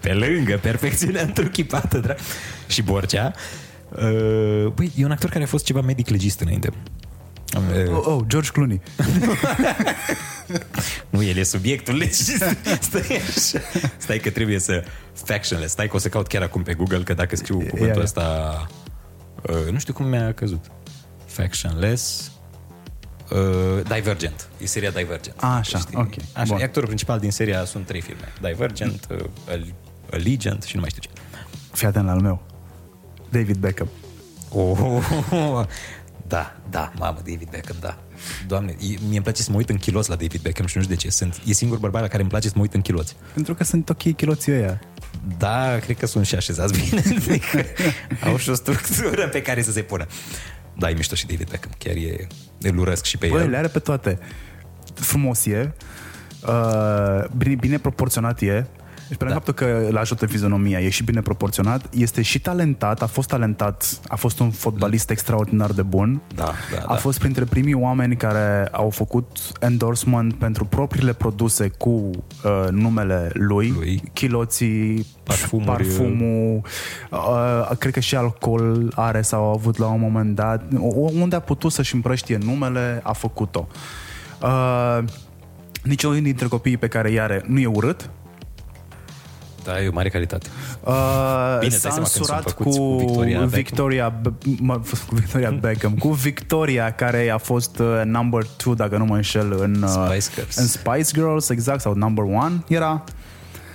[0.00, 2.18] Pe lângă perfecțiunea întruchipată, dra-
[2.68, 3.32] și Borcea.
[3.90, 6.70] Uh, băi, e un actor care a fost ceva medic legist înainte.
[7.56, 8.80] Uh, Oh, oh, George Clooney.
[11.10, 12.44] Nu, el e subiectul legist.
[12.88, 13.60] Stai așa.
[13.96, 14.84] Stai că trebuie să...
[15.12, 15.72] Factionless.
[15.72, 18.02] Stai că o să caut chiar acum pe Google, că dacă scriu cuvântul ia.
[18.02, 18.66] ăsta...
[19.42, 20.64] Uh, nu știu cum mi-a căzut.
[21.26, 22.30] Factionless...
[23.30, 24.48] Uh, Divergent.
[24.62, 25.34] E seria Divergent.
[25.36, 25.96] A, așa, Știi?
[25.98, 26.14] ok.
[26.32, 26.58] Așa, Bun.
[26.60, 28.32] e actorul principal din seria sunt trei filme.
[28.40, 29.60] Divergent, uh,
[30.12, 31.20] Allegiant și nu mai știu ce.
[31.72, 32.42] Fii atent la al meu.
[33.28, 33.88] David Beckham.
[34.52, 35.64] Oh,
[36.30, 37.98] da, da, mamă, David Beckham, da.
[38.46, 40.82] Doamne, e- mie îmi place să mă uit în chiloți la David Beckham și nu
[40.82, 41.10] știu de ce.
[41.10, 43.16] Sunt, e singurul bărbat la care îmi place să mă uit în chiloți.
[43.34, 44.80] Pentru că sunt ok chiloții ăia.
[45.38, 47.02] Da, cred că sunt și așezați bine.
[47.16, 47.64] Adică
[48.28, 50.06] au și o structură pe care să se pună.
[50.76, 51.72] Da, e mișto și David Beckham.
[51.78, 52.26] Chiar e,
[52.60, 53.50] îl urăsc și pe Băi, el.
[53.50, 54.18] le are pe toate.
[54.94, 55.74] Frumos e,
[56.46, 58.66] uh, bine, bine proporționat e,
[59.10, 59.32] și pe da.
[59.32, 64.00] faptul că îl ajută fizionomia, e și bine proporționat, este și talentat, a fost talentat,
[64.08, 66.20] a fost un fotbalist extraordinar de bun.
[66.34, 66.94] Da, da, a da.
[66.94, 69.26] fost printre primii oameni care au făcut
[69.60, 74.02] endorsement pentru propriile produse cu uh, numele lui, Lui.
[74.12, 75.66] chiloții, Parfumuri.
[75.66, 76.60] parfumul,
[77.10, 80.62] uh, cred că și alcool are sau a avut la un moment dat.
[80.78, 83.68] O- Unde a putut să-și împrăștie numele, a făcut-o.
[84.42, 84.98] Uh,
[85.82, 88.10] niciunul dintre copiii pe care i are nu e urât.
[89.64, 90.46] Da, e o mare calitate.
[90.80, 93.48] Uh, Bine, îți s-a dai seama când însurat sunt cu făcuți cu Victoria Beckham.
[93.48, 94.74] Victoria, Be- mă,
[95.08, 99.56] cu Victoria Beckham, cu Victoria care a fost uh, number 2, dacă nu mă înșel,
[99.60, 100.56] în, uh, Spice Girls.
[100.56, 103.04] în Spice Girls, exact, sau number 1 era.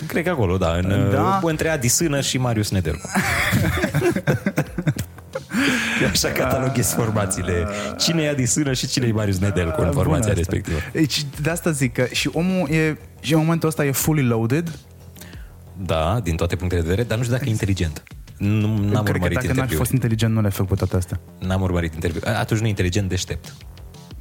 [0.07, 1.15] Cred că acolo, da, în, Da.
[1.17, 1.39] da.
[1.43, 3.09] între Adi Sână și Marius Nedelcu.
[6.01, 7.67] Eu așa cataloghez formațiile.
[7.97, 10.33] Cine e Adi Sână și cine e Marius Nedelcu în Bună formația asta.
[10.37, 10.77] respectivă.
[10.91, 14.79] Deci, de asta zic că și omul e, și în momentul ăsta e fully loaded.
[15.77, 18.03] Da, din toate punctele de vedere, dar nu știu dacă e inteligent.
[18.37, 19.77] Nu, n-am Cred că urmărit dacă n-ar fi interviul.
[19.77, 21.19] fost inteligent, nu le-ai făcut toate astea.
[21.39, 22.23] N-am urmărit interviul.
[22.25, 23.55] Atunci nu e inteligent, deștept.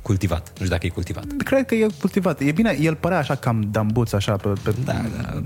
[0.02, 0.48] Cultivat.
[0.48, 1.24] Nu știu dacă e cultivat.
[1.44, 2.40] Cred că e cultivat.
[2.40, 4.48] E bine, el părea așa cam dambuț, așa pe...
[4.62, 4.92] pe Da,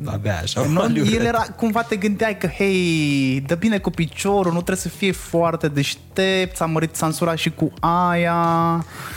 [0.02, 0.60] da, abia așa.
[0.66, 1.12] Nu, Hollywood.
[1.12, 5.12] el era, cumva te gândeai că, hei, dă bine cu piciorul, nu trebuie să fie
[5.12, 8.34] foarte deștept, s-a mărit sansura și cu aia.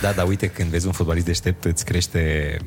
[0.02, 2.58] Da, da, uite, când vezi un fotbalist deștept, îți crește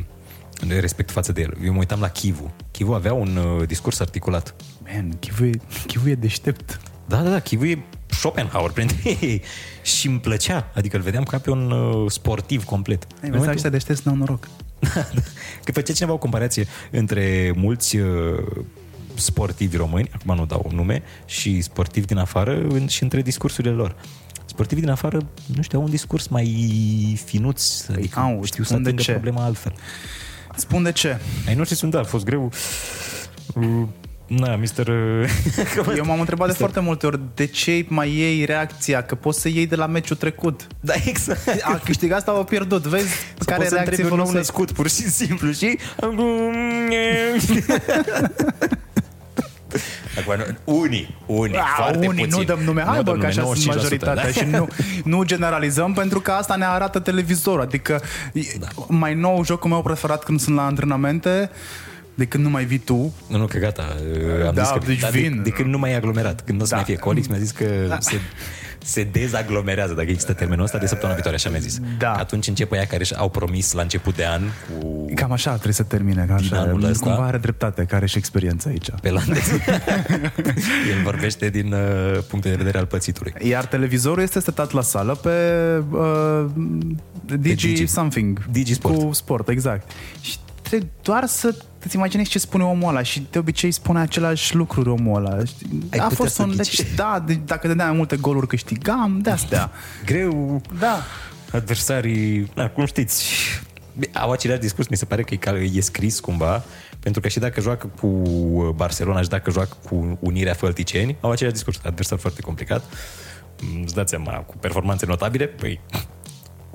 [0.69, 1.57] respect față de el.
[1.65, 2.55] Eu mă uitam la Chivu.
[2.71, 4.55] Chivu avea un uh, discurs articulat.
[4.95, 5.51] Man, Chivu e,
[5.87, 6.81] Chivu e deștept.
[7.07, 9.43] Da, da, da, Chivu e Schopenhauer printre ei.
[9.83, 10.71] Și îmi plăcea.
[10.75, 13.03] Adică îl vedeam ca pe un uh, sportiv complet.
[13.03, 14.49] Ei, În vezi, momentul- ăștia deștepți n-au noroc.
[15.65, 18.07] Că făcea cineva o comparație între mulți uh,
[19.15, 23.97] sportivi români, acum nu dau nume, și sportivi din afară în, și între discursurile lor.
[24.47, 25.19] Sportivii din afară,
[25.55, 29.13] nu știu, au un discurs mai finuț, adică au, știu să spun de atingă ce.
[29.13, 29.73] problema altfel.
[30.55, 31.19] Spun de ce.
[31.49, 32.53] Ai noștri sunt, da, a fost greu.
[33.55, 33.83] Uh,
[34.27, 34.89] Na, mister...
[34.89, 35.31] uh,
[35.97, 39.49] Eu m-am întrebat de foarte multe ori de ce mai iei reacția, că poți să
[39.49, 40.67] iei de la meciul trecut.
[40.81, 41.63] da, exact.
[41.63, 43.09] A câștigat sau a pierdut, vezi?
[43.09, 44.53] Sau care poți să reacție întrebi un nou folosești?
[44.53, 45.79] născut, pur și simplu, și...
[50.19, 50.35] Acum,
[50.65, 52.39] nu- unii, unii, A, foarte unii, puțini.
[52.39, 54.31] nu dăm nume, hai Nu bă, dăm că nume, așa sunt 95%, majoritatea da?
[54.31, 54.69] și nu,
[55.05, 57.61] nu generalizăm pentru că asta ne arată televizorul.
[57.61, 58.01] Adică
[58.59, 58.67] da.
[58.89, 61.51] mai nou jocul meu preferat când sunt la antrenamente
[62.15, 63.15] de când nu mai vii tu.
[63.29, 63.97] Nu, nu, că gata,
[64.47, 65.35] am Da, zis că deci da, vin.
[65.37, 66.77] De, de, când nu mai e aglomerat, când nu o să Da.
[66.77, 67.65] mai fie Colix, mi-a zis că
[67.99, 68.21] se,
[68.85, 71.79] se dezaglomerează, dacă există termenul ăsta, de săptămâna viitoare, așa mi-a zis.
[71.99, 72.13] Da.
[72.13, 74.43] Atunci încep aia care și- au promis la început de an
[74.81, 76.25] cu Cam așa trebuie să termine.
[76.29, 76.63] Ca Din așa.
[76.63, 77.05] anul ăsta?
[77.07, 78.89] Cumva are dreptate, care și experiență aici.
[79.03, 79.51] pe landez.
[80.91, 83.33] El vorbește din uh, punct de vedere al pățitului.
[83.43, 85.31] Iar televizorul este setat la sală pe
[85.91, 86.45] uh,
[87.39, 87.87] Digi, Digi.
[87.87, 88.45] Something.
[88.51, 88.95] Digi Sport.
[89.03, 89.91] Cu sport, exact.
[90.21, 91.55] Și trebuie doar să
[91.85, 95.45] îți imaginezi ce spune omul ăla și de obicei spune același lucruri omul ăla.
[95.45, 95.69] Știi?
[95.93, 96.49] Ai A putea fost să un...
[96.49, 96.57] ghici.
[96.77, 99.71] Deci, da, de, dacă dădeam mai multe goluri câștigam, de astea.
[100.07, 100.97] Greu, Da.
[101.53, 103.25] adversarii, da, cum știți,
[104.13, 106.65] au același discurs, mi se pare că e, ca- e scris cumva,
[107.01, 108.09] pentru că și dacă joacă cu
[108.77, 112.85] Barcelona și dacă joacă cu Unirea Fălticeni, au același discurs, adversar foarte complicat.
[113.63, 115.81] Mm, Îți dați seama, cu performanțe notabile, păi,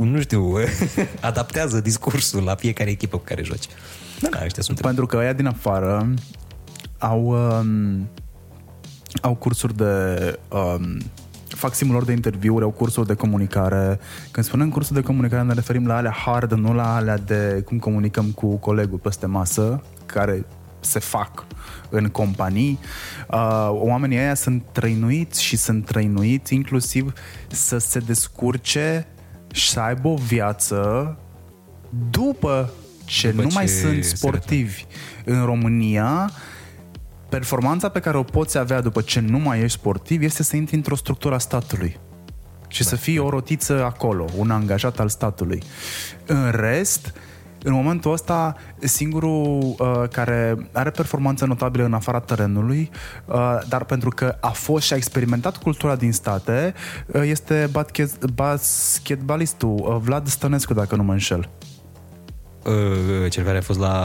[0.04, 0.56] nu știu,
[1.22, 3.66] adaptează discursul la fiecare echipă cu care joci.
[4.22, 6.14] Da, da, ăștia sunt Pentru că ăia din afară
[6.98, 8.10] au, um,
[9.22, 10.40] au cursuri de...
[10.50, 10.98] Um,
[11.48, 14.00] fac simulări de interviuri, au cursuri de comunicare.
[14.32, 17.80] Când spunem cursuri de comunicare, ne referim la alea hard, nu la alea de cum
[17.80, 20.46] comunicăm cu colegul peste masă, care
[20.80, 21.46] se fac
[21.90, 22.80] în companii.
[23.32, 27.14] Uh, oamenii ăia sunt trăinuiți și sunt trăinuiți inclusiv
[27.48, 29.08] să se descurce
[29.52, 31.18] și să aibă o viață
[32.10, 32.74] după
[33.06, 34.86] ce După nu mai ce sunt se sportivi
[35.26, 36.32] în România
[37.30, 40.76] performanța pe care o poți avea după ce nu mai ești sportiv este să intri
[40.76, 42.00] într-o structură a statului
[42.68, 45.64] și să fii o rotiță acolo, un angajat al statului.
[46.26, 47.14] În rest,
[47.64, 52.90] în momentul ăsta, singurul uh, care are performanță notabilă în afara terenului,
[53.26, 56.74] uh, dar pentru că a fost și a experimentat cultura din state,
[57.06, 61.50] uh, este basket, basketbalistul uh, Vlad Stănescu, dacă nu mă înșel.
[62.66, 63.96] Uh, cel care a fost la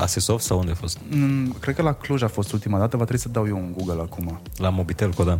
[0.00, 0.98] Asesov sau unde a fost?
[1.08, 3.72] Mm, cred că la Cluj a fost ultima dată, va trebui să dau eu un
[3.76, 4.40] Google acum.
[4.56, 5.38] La Mobitel, da.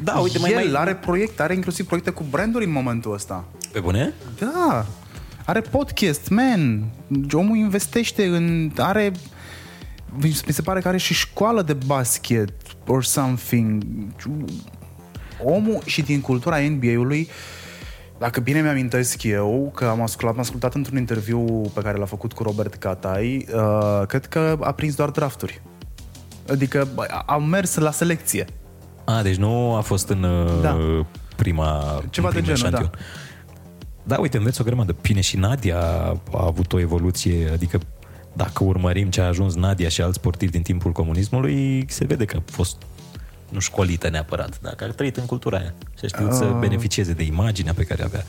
[0.00, 0.80] Da, uite, mai, El mai...
[0.80, 3.44] are proiecte, are inclusiv proiecte cu branduri în momentul ăsta.
[3.72, 4.12] Pe bune?
[4.38, 4.86] Da.
[5.48, 6.84] Are podcast, man.
[7.32, 8.72] Omul investește în...
[8.76, 9.12] Are...
[10.20, 12.52] Mi se pare că are și școală de basket
[12.86, 13.82] or something.
[15.44, 17.28] Omul și din cultura NBA-ului
[18.18, 21.40] dacă bine mi-amintesc eu, că am ascultat, am ascultat într-un interviu
[21.74, 25.62] pe care l-a făcut cu Robert Catai, uh, cred că a prins doar drafturi.
[26.50, 26.88] Adică
[27.26, 28.46] a mers la selecție.
[29.04, 30.78] A, deci nu a fost în uh, da.
[31.36, 32.90] prima Ceva în de genul, șantion.
[32.92, 32.98] da.
[34.08, 34.96] Da, uite, înveți o grămadă.
[35.00, 35.78] Bine, și Nadia
[36.32, 37.80] a avut o evoluție, adică
[38.32, 42.36] dacă urmărim ce a ajuns Nadia și alți sportivi din timpul comunismului, se vede că
[42.36, 42.76] a fost
[43.48, 46.36] nu școlită neapărat, dacă a trăit în cultura aia și a știut uh...
[46.36, 48.24] să beneficieze de imaginea pe care avea.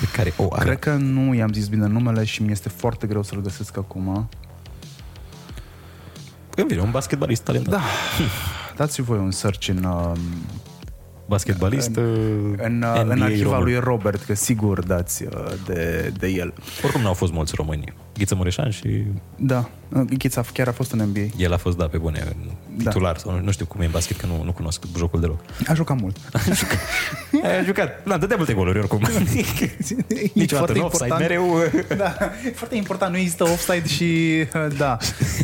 [0.00, 0.64] Pe care o are.
[0.64, 4.28] Cred că nu i-am zis bine numele și mi este foarte greu să-l găsesc acum.
[6.54, 7.72] Îmi vine un basketbalist talentat.
[7.72, 7.80] Da.
[8.76, 9.84] Dați voi un search în...
[9.84, 10.12] Uh,
[11.28, 13.62] basketbalist în, în, uh, în arhiva român.
[13.62, 15.30] lui Robert, că sigur dați uh,
[15.66, 16.54] de, de el.
[16.82, 17.94] Oricum nu au fost mulți români.
[18.18, 19.04] Ghiță Mureșan și...
[19.36, 19.68] Da,
[20.18, 21.26] Ghița chiar a fost în NBA.
[21.36, 22.36] El a fost, da, pe bune,
[22.76, 23.12] titular.
[23.12, 23.18] Da.
[23.18, 25.40] Sau nu știu cum e în basket, că nu, nu cunosc jocul deloc.
[25.66, 26.16] A jucat mult.
[26.32, 26.78] a jucat.
[27.60, 28.04] a jucat.
[28.04, 29.00] Da, dădea multe goluri oricum.
[30.32, 31.56] Niciodată în offside, mereu...
[31.96, 32.16] da,
[32.54, 34.44] foarte important, nu există offside și...
[34.76, 34.96] Da.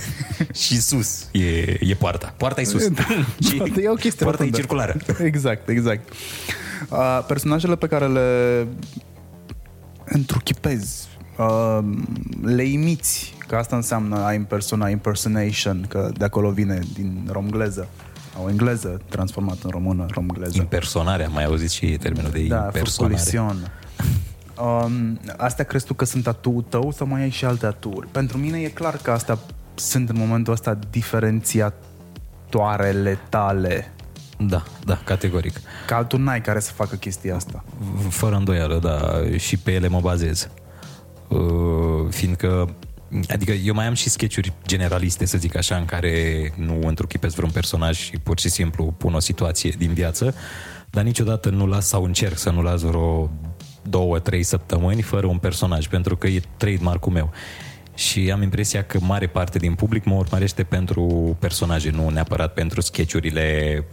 [0.65, 2.35] și sus e, e poarta.
[2.37, 2.89] Poarta e sus.
[2.89, 3.07] Da,
[3.49, 4.57] și e o chestie poarta rotundă.
[4.57, 4.97] e circulară.
[5.23, 6.09] Exact, exact.
[6.91, 8.67] Uh, personajele pe care le
[10.05, 11.09] întruchipezi,
[11.39, 11.79] uh,
[12.43, 17.89] le imiți, că asta înseamnă a impersona, impersonation, că de acolo vine din romgleză
[18.43, 20.57] o engleză transformat în română, romgleză.
[20.57, 23.53] Impersonarea, mai auzit și termenul de da, impersonare.
[24.61, 28.07] Um, astea crezi tu că sunt atu tău sau mai ai și alte aturi?
[28.07, 29.39] Pentru mine e clar că astea
[29.75, 33.93] sunt în momentul ăsta diferențiatoarele tale.
[34.39, 35.61] Da, da, categoric.
[35.87, 37.65] Ca altul n-ai care să facă chestia asta.
[38.09, 38.99] Fără îndoială, da,
[39.37, 40.49] și pe ele mă bazez.
[41.29, 42.77] Uh, fiindcă
[43.29, 47.51] Adică eu mai am și sketchuri generaliste, să zic așa, în care nu întruchipesc vreun
[47.51, 50.35] personaj și pur și simplu pun o situație din viață,
[50.91, 53.31] dar niciodată nu las sau încerc să nu las vreo
[53.83, 57.31] două, trei săptămâni fără un personaj, pentru că e trademark-ul meu
[57.95, 62.81] și am impresia că mare parte din public mă urmărește pentru personaje, nu neapărat pentru
[62.81, 63.85] sketchurile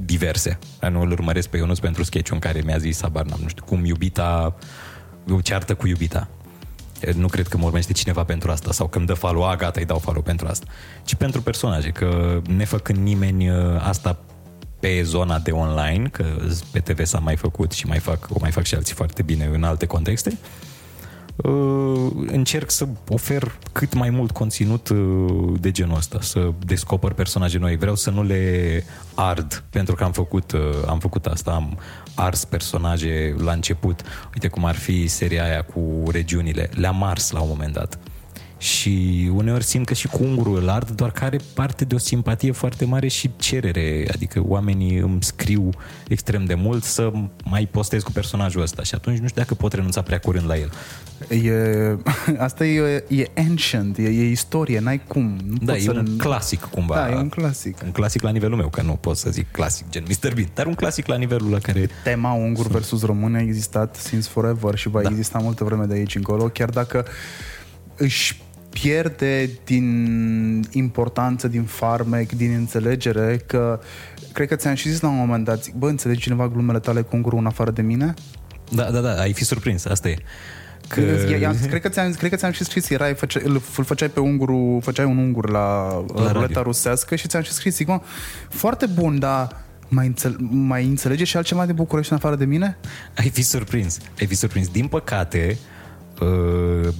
[0.00, 0.58] diverse.
[0.90, 3.64] Nu îl urmăresc pe Ionuț pentru sketch în care mi-a zis, abar n-am, nu știu,
[3.64, 4.95] cum iubita o
[5.42, 6.28] ceartă cu iubita.
[7.14, 9.86] Nu cred că mă urmește cineva pentru asta sau când dă follow, a, gata, îi
[9.86, 10.66] dau follow pentru asta.
[11.04, 14.18] Ci pentru personaje, că nefăcând nimeni uh, asta
[14.80, 16.24] pe zona de online, că
[16.72, 19.50] pe TV s-a mai făcut și mai fac, o mai fac și alții foarte bine
[19.52, 20.65] în alte contexte, uh, Uh,
[22.26, 27.76] încerc să ofer cât mai mult conținut uh, de genul ăsta, să descoper personaje noi.
[27.76, 28.84] Vreau să nu le
[29.14, 31.78] ard, pentru că am făcut, uh, am făcut asta, am
[32.14, 34.02] ars personaje la început.
[34.34, 36.70] Uite cum ar fi seria aia cu regiunile.
[36.72, 37.98] Le-am ars la un moment dat
[38.66, 41.98] și uneori simt că și cu ungurul îl ard, doar că are parte de o
[41.98, 45.70] simpatie foarte mare și cerere, adică oamenii îmi scriu
[46.08, 47.12] extrem de mult să
[47.44, 50.56] mai postez cu personajul ăsta și atunci nu știu dacă pot renunța prea curând la
[50.56, 50.70] el.
[51.28, 51.96] E,
[52.46, 55.38] asta e, e ancient, e, e istorie, n-ai cum.
[55.48, 56.12] Nu da, e un să...
[56.16, 56.94] clasic cumva.
[56.94, 57.78] Da, e un clasic.
[57.84, 60.34] Un clasic la nivelul meu, că nu pot să zic clasic gen Mr.
[60.34, 61.88] Bean, dar un clasic la nivelul la care...
[62.04, 65.08] Tema ungur versus român a existat since forever și va da.
[65.08, 67.06] exista multă vreme de aici încolo, chiar dacă
[67.96, 68.44] își
[68.82, 73.80] pierde din importanță, din farmec, din înțelegere că
[74.32, 77.00] cred că ți-am și zis la un moment dat, zic, bă, înțelegi cineva glumele tale
[77.00, 78.14] cu ungurul în afară de mine?
[78.70, 80.16] Da, da, da, ai fi surprins, asta e.
[80.88, 81.00] Că...
[81.68, 84.80] Cred, că ți-am, cred că ți-am și scris, erai, făceai, îl, îl făceai pe ungurul,
[84.82, 88.00] făceai un ungur la, la ruleta rusească și ți-am și scris, zic, mă,
[88.48, 92.76] foarte bun, dar mai, înțel- mai înțelege și altceva de București în afară de mine?
[93.16, 94.68] Ai fi surprins, ai fi surprins.
[94.68, 95.75] Din păcate, Uh,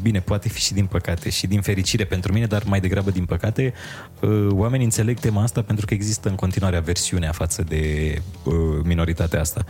[0.03, 3.25] bine, poate fi și din păcate și din fericire pentru mine, dar mai degrabă din
[3.25, 3.73] păcate,
[4.21, 8.15] uh, oamenii înțeleg tema asta pentru că există în continuare aversiunea față de
[8.45, 8.55] uh,
[8.85, 9.65] minoritatea asta.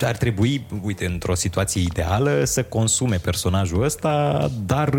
[0.00, 4.98] Ar trebui, uite, într-o situație ideală să consume personajul ăsta, dar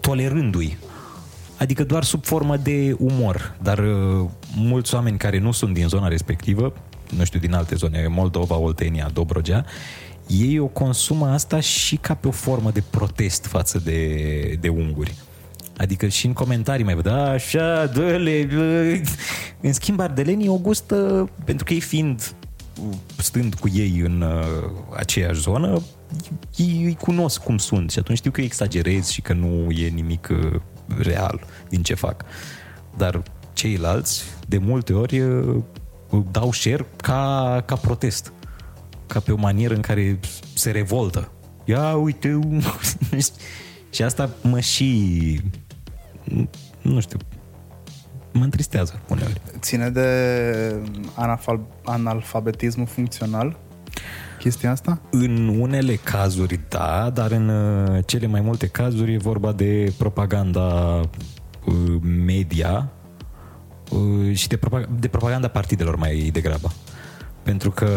[0.00, 0.78] tolerându-i
[1.58, 3.54] Adică doar sub formă de umor.
[3.62, 6.72] Dar uh, mulți oameni care nu sunt din zona respectivă,
[7.16, 9.64] nu știu, din alte zone, Moldova, Oltenia, Dobrogea,
[10.26, 15.14] ei o consumă asta și ca pe o formă de protest față de, de unguri.
[15.76, 19.00] Adică și în comentarii mai văd, "A, așa, dă-le, bă."
[19.60, 22.34] În schimb, ardelenii o gustă, pentru că ei fiind,
[23.16, 25.82] stând cu ei în uh, aceeași zonă,
[26.56, 30.28] ei îi cunosc cum sunt și atunci știu că exagerez și că nu e nimic
[30.30, 30.60] uh,
[30.98, 32.24] real din ce fac.
[32.96, 33.22] Dar
[33.52, 35.56] ceilalți, de multe ori, uh,
[36.30, 38.32] dau share ca, ca protest.
[39.06, 40.18] Ca pe o manieră în care
[40.54, 41.32] se revoltă.
[41.64, 42.38] Ia uite,
[43.94, 45.40] și asta mă și
[46.82, 47.18] nu știu,
[48.32, 49.40] mă întristează uneori.
[49.58, 50.08] Ține de
[51.14, 53.58] analfal- analfabetismul funcțional
[54.44, 55.00] chestia asta?
[55.10, 61.00] În unele cazuri da, dar în uh, cele mai multe cazuri e vorba de propaganda
[61.64, 62.92] uh, media
[63.90, 66.72] uh, și de, propag- de propaganda partidelor mai degrabă.
[67.44, 67.88] Pentru că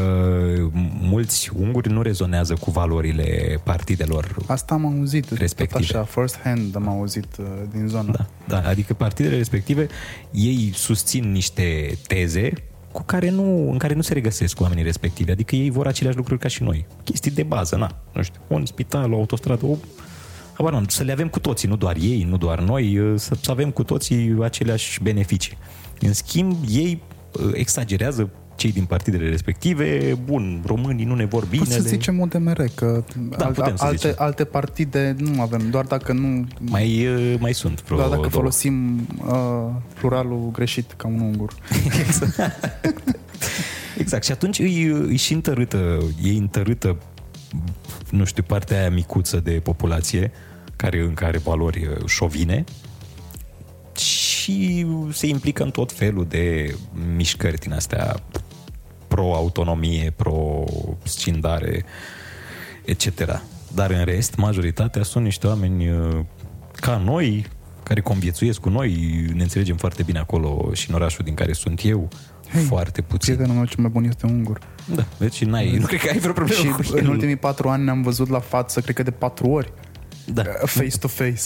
[1.01, 5.65] mulți unguri nu rezonează cu valorile partidelor Asta am auzit, Respective.
[5.85, 8.11] tot așa, first hand am auzit uh, din zona.
[8.11, 9.87] Da, da, adică partidele respective,
[10.31, 12.51] ei susțin niște teze
[12.91, 15.31] cu care nu, în care nu se regăsesc oamenii respectivi.
[15.31, 16.85] Adică ei vor aceleași lucruri ca și noi.
[17.03, 19.75] Chestii de bază, na, nu știu, un spital, o autostradă, o...
[20.53, 23.51] Habar n-am, să le avem cu toții, nu doar ei, nu doar noi, să, să
[23.51, 25.57] avem cu toții aceleași beneficii.
[25.99, 31.63] În schimb, ei uh, exagerează cei din partidele respective, bun, românii nu ne vor bine.
[31.63, 33.03] Poți să zicem UDMR, că
[33.37, 34.13] Da, al- putem să alte, zicem.
[34.17, 38.33] alte partide nu avem, doar dacă nu Mai, uh, mai sunt vreo doar dacă două.
[38.33, 41.53] folosim uh, pluralul greșit ca un ungur.
[43.97, 44.23] Exact.
[44.23, 46.97] Și atunci îi, îi și întărâtă, ei întărâtă,
[48.11, 50.31] nu știu, partea aia micuță de populație
[50.75, 52.63] care încă are valori uh, șovine
[53.97, 56.75] și se implică în tot felul de
[57.15, 58.15] mișcări din astea
[59.07, 61.83] pro-autonomie, pro-scindare,
[62.85, 63.41] etc.
[63.73, 66.19] Dar în rest, majoritatea sunt niște oameni uh,
[66.73, 67.45] ca noi,
[67.83, 68.91] care conviețuiesc cu noi,
[69.33, 72.07] ne înțelegem foarte bine acolo și în orașul din care sunt eu,
[72.51, 73.33] Hei, foarte puțin.
[73.33, 74.59] Prietenul meu cel mai bun este ungur.
[74.95, 77.09] Da, deci n-ai, nu cred că ai vreo problemă Și cu în el.
[77.09, 79.73] ultimii patru ani ne-am văzut la față, cred că de patru ori,
[80.25, 80.41] Da.
[80.61, 81.41] uh, face to face.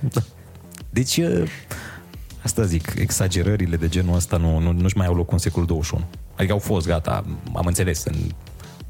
[0.00, 0.20] da.
[0.90, 1.42] Deci, uh,
[2.42, 6.04] asta zic, exagerările de genul ăsta nu, nu, nu-și mai au loc în secolul 21.
[6.42, 7.24] Adică au fost, gata,
[7.54, 8.14] am înțeles, în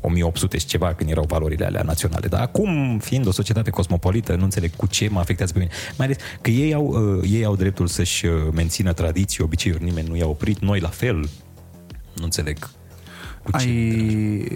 [0.00, 2.28] 1800 și ceva, când erau valorile alea naționale.
[2.28, 5.70] Dar acum, fiind o societate cosmopolită, nu înțeleg cu ce mă afectează pe mine.
[5.96, 10.08] Mai ales că ei au, uh, ei au dreptul să-și uh, mențină tradiții, obiceiuri, nimeni
[10.08, 11.28] nu i-a oprit, noi la fel.
[12.16, 12.70] Nu înțeleg.
[13.42, 14.52] Cu ce Ai,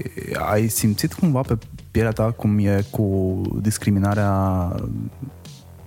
[0.50, 1.58] ai simțit cumva pe
[1.90, 4.72] pielea ta cum e cu discriminarea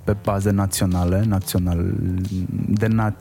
[0.04, 1.94] pe baze naționale, național,
[2.68, 3.16] de na,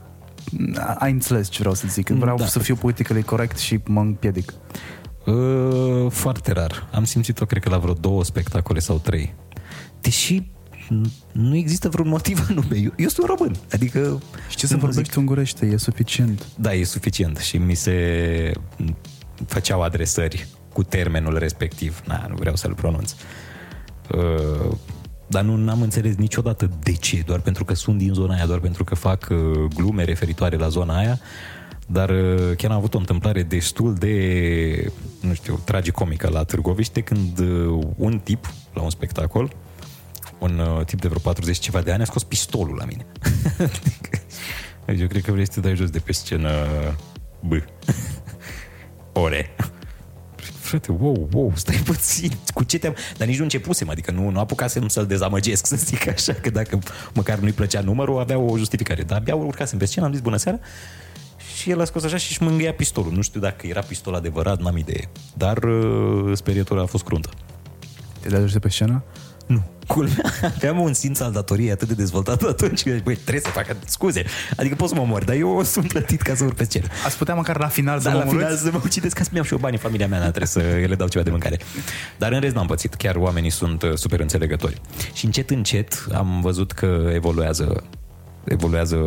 [0.97, 2.09] ai înțeles ce vreau să zic.
[2.09, 2.45] Vreau Da.
[2.45, 4.53] să fiu politically corect și mă împiedic.
[5.25, 6.87] Uh, foarte rar.
[6.93, 9.33] Am simțit-o, cred că la vreo două spectacole sau trei.
[10.01, 10.41] Deși
[10.85, 12.77] n- nu există vreun motiv anume.
[12.77, 13.55] Eu, eu sunt român.
[13.73, 14.21] Adică...
[14.49, 16.45] Știi să nu vorbești ungurește, e suficient.
[16.55, 18.51] Da, e suficient și mi se
[19.47, 22.01] făceau adresări cu termenul respectiv.
[22.05, 23.13] Na, nu vreau să-l pronunț.
[24.15, 24.71] Uh,
[25.29, 28.59] dar nu am înțeles niciodată de ce, doar pentru că sunt din zona aia, doar
[28.59, 29.37] pentru că fac uh,
[29.75, 31.19] glume referitoare la zona aia,
[31.87, 37.39] dar uh, chiar am avut o întâmplare destul de, nu știu, tragicomică la Târgoviște, când
[37.39, 39.53] uh, un tip, la un spectacol,
[40.39, 43.05] un uh, tip de vreo 40 și ceva de ani a scos pistolul la mine.
[44.85, 46.49] Deci eu cred că vrei să te dai jos de pe scenă
[47.39, 47.51] B.
[49.13, 49.55] Ore.
[50.69, 52.95] Frate, wow, wow, stai puțin, cu ce te-am...
[53.17, 56.79] Dar nici nu începusem, adică nu, nu apucasem să-l dezamăgesc, să zic așa, că dacă
[57.13, 59.03] măcar nu-i plăcea numărul, avea o justificare.
[59.03, 60.59] Dar abia urcasem pe scenă, am zis bună seara
[61.55, 63.11] și el a scos așa și își mângâia pistolul.
[63.11, 65.09] Nu știu dacă era pistol adevărat, n-am idee.
[65.33, 67.29] Dar uh, sperietura a fost cruntă.
[68.19, 69.03] Te dai jos de pe scenă?
[69.49, 69.63] Nu.
[69.87, 73.75] Culmea, aveam un simț al datoriei atât de dezvoltat atunci că, băi, trebuie să fac
[73.85, 74.23] scuze.
[74.57, 76.85] Adică pot să mă mor, dar eu sunt plătit ca să urc pe scenă.
[77.05, 78.63] Ați putea măcar la final să Dar mă la final omorâți?
[78.63, 80.59] să mă ucideți ca să mi-am și eu bani în familia mea, n trebuie să
[80.89, 81.59] le dau ceva de mâncare.
[82.17, 84.81] Dar în rest n-am pățit, chiar oamenii sunt uh, super înțelegători.
[85.13, 87.83] Și încet, încet am văzut că evoluează,
[88.43, 88.97] evoluează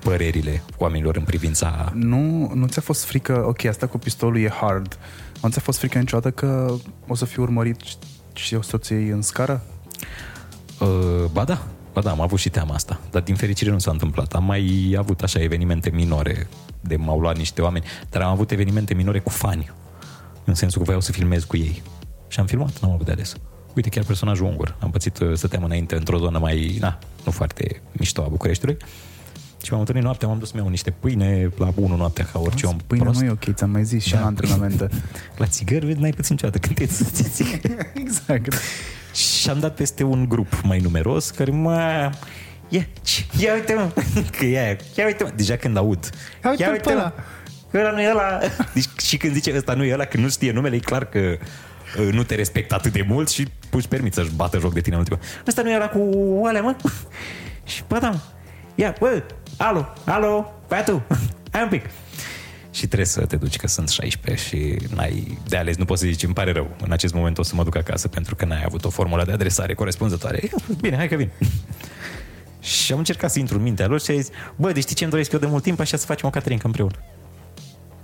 [0.00, 1.92] părerile oamenilor în privința...
[1.94, 4.98] Nu, nu ți-a fost frică, ok, asta cu pistolul e hard.
[5.42, 6.74] Nu ți-a fost frică niciodată că
[7.06, 7.76] o să fiu urmărit
[8.38, 9.62] și- și o să ți iei în scară?
[10.80, 11.62] Uh, ba da,
[11.92, 14.32] ba da, am avut și teama asta, dar din fericire nu s-a întâmplat.
[14.34, 16.48] Am mai avut așa evenimente minore
[16.80, 19.70] de m-au luat niște oameni, dar am avut evenimente minore cu fani,
[20.44, 21.82] în sensul că voiau să filmez cu ei.
[22.28, 23.34] Și am filmat, n-am avut de ales.
[23.74, 24.76] Uite, chiar personajul ungur.
[24.80, 28.76] Am pățit, uh, stăteam înainte într-o zonă mai, na, nu foarte mișto a Bucureștiului.
[29.62, 32.66] Și m-am întâlnit noaptea, m-am dus să-mi iau niște pâine la 1 noaptea, ca orice
[32.66, 33.20] om Pâine prost.
[33.20, 34.18] nu e ok, ți-am mai zis și Da.
[34.18, 34.88] în antrenamente.
[35.36, 37.76] La țigări, vezi, n-ai pățit niciodată când te să țigări.
[38.04, 38.52] exact.
[39.14, 42.10] Și am dat peste un grup mai numeros care mă...
[42.68, 43.90] Ia, ci- ia uite mă,
[44.38, 46.10] că e aia, ia uite mă, deja când aud.
[46.44, 47.12] Ia uite-l pe ăla.
[47.70, 48.38] că ăla nu e ăla.
[48.74, 51.18] Deci, și când zice ăsta nu e ăla, când nu știe numele, e clar că
[51.98, 54.94] uh, nu te respectă atât de mult și își permit să-și bată joc de tine
[54.94, 55.18] în ultima.
[55.46, 56.00] Ăsta nu e ăla cu
[56.46, 56.76] alea, mă?
[57.64, 58.18] Și bă, da, mă.
[58.74, 59.22] ia, bă,
[59.58, 61.02] alo, alo, băiatul,
[61.52, 61.84] hai un pic.
[62.70, 66.06] Și trebuie să te duci că sunt 16 și n-ai de ales, nu poți să
[66.06, 68.62] zici, îmi pare rău, în acest moment o să mă duc acasă pentru că n-ai
[68.64, 70.50] avut o formulă de adresare corespunzătoare.
[70.80, 71.30] Bine, hai că vin.
[72.60, 75.02] Și am încercat să intru în mintea lor și a zis, bă, deci știi ce
[75.02, 75.80] îmi doresc eu de mult timp?
[75.80, 76.96] Așa să facem o caterincă împreună.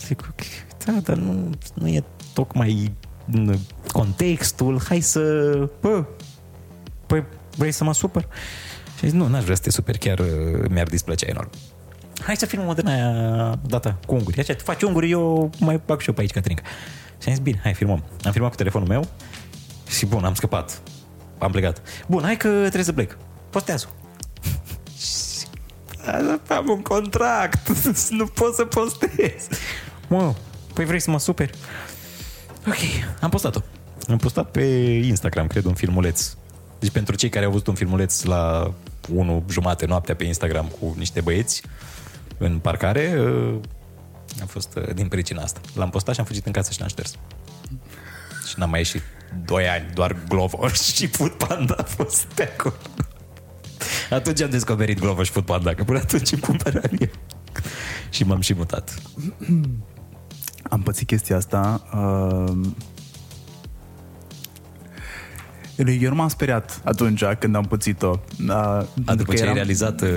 [0.01, 0.41] Zic, ok,
[0.85, 2.93] da, dar nu, nu e tocmai
[3.31, 3.59] în
[3.93, 5.21] contextul, hai să,
[5.81, 6.05] bă,
[7.07, 7.25] păi
[7.57, 8.29] vrei să mă supăr?
[9.05, 10.27] Și a zis, nu, n-aș vrea să te super, chiar uh,
[10.71, 11.51] mi-ar displăcea enorm.
[12.23, 14.39] Hai să filmăm o din aia data cu unguri.
[14.41, 16.63] Așa, tu faci unguri, eu mai bag și eu pe aici, Catrinca.
[17.23, 18.05] Și am zis, bine, hai, filmăm.
[18.25, 19.09] Am filmat cu telefonul meu
[19.89, 20.81] și bun, am scăpat.
[21.39, 21.83] Am plecat.
[22.07, 23.17] Bun, hai că trebuie să plec.
[23.51, 23.89] Postează.
[24.99, 25.47] Și-
[26.57, 27.69] Am un contract.
[28.19, 29.49] nu pot să postez.
[30.09, 30.35] Mă,
[30.75, 31.53] păi vrei să mă superi?
[32.69, 32.77] Ok,
[33.21, 33.61] am postat-o.
[34.09, 34.63] Am postat pe
[35.05, 36.35] Instagram, cred, un filmuleț.
[36.79, 38.73] Deci pentru cei care au văzut un filmuleț la
[39.13, 41.63] 1 jumate noaptea pe Instagram cu niște băieți
[42.39, 43.61] în parcare, uh,
[44.43, 45.61] a fost uh, din pricina asta.
[45.75, 47.15] L-am postat și am fugit în casă și l-am șters.
[48.49, 49.03] Și n-am mai ieșit
[49.45, 52.75] 2 ani, doar Glovo și Food Panda a fost pe acolo.
[54.11, 57.11] Atunci am descoperit Glovo și Food Panda, că până atunci îmi cumpăram eu.
[58.11, 59.03] și m-am și mutat.
[60.63, 61.83] Am pățit chestia asta.
[61.95, 62.67] Uh,
[65.77, 68.21] eu nu m-am speriat atunci când am pățit-o.
[68.47, 70.01] Uh, A, pentru după că ce ai eram- realizat...
[70.03, 70.09] Uh,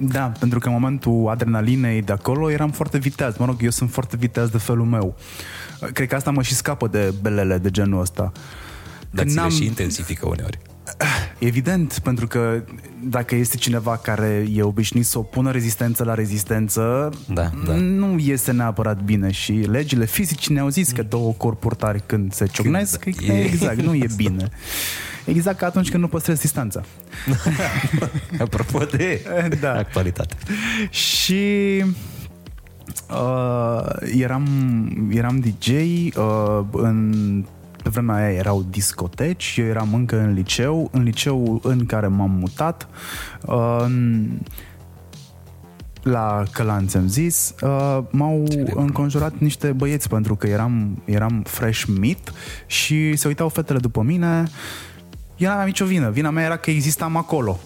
[0.00, 3.36] Da, pentru că în momentul adrenalinei de acolo eram foarte viteaz.
[3.36, 5.16] Mă rog, eu sunt foarte viteaz de felul meu.
[5.92, 8.32] Cred că asta mă și scapă de belele de genul ăsta.
[9.10, 10.58] dar Când ți le n-am- și intensifică uneori.
[11.38, 12.62] Evident, pentru că
[13.04, 17.72] dacă este cineva care e obișnuit să opună rezistență la rezistență, Da, da.
[17.72, 22.46] nu iese neapărat bine și legile fizice ne-au zis că două corpuri tari când se
[22.46, 24.48] ciocnesc, Când- că exact, nu e bine.
[25.24, 26.82] Exact ca atunci când nu păstrezi distanța.
[28.40, 29.20] Apropo de
[29.60, 29.72] Da.
[29.74, 30.34] actualitate.
[30.90, 31.44] Și
[33.10, 33.86] uh,
[34.18, 34.46] eram,
[35.12, 37.14] eram DJ uh, în
[37.82, 42.30] pe vremea aia erau discoteci, eu eram încă în liceu, în liceu în care m-am
[42.30, 42.88] mutat.
[43.46, 43.86] Uh,
[46.02, 52.32] la Călanț am zis, uh, m-au înconjurat niște băieți pentru că eram, eram fresh meat
[52.66, 54.44] și se uitau fetele după mine.
[55.36, 56.10] Eu n-aveam nicio vină.
[56.10, 57.60] Vina mea era că existam acolo.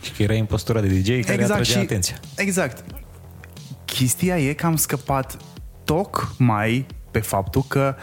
[0.00, 2.20] Și că era în postura de DJ care exact, atragea atenția.
[2.36, 2.84] Exact.
[3.84, 5.36] Chestia e că am scăpat
[5.84, 7.94] tocmai pe faptul că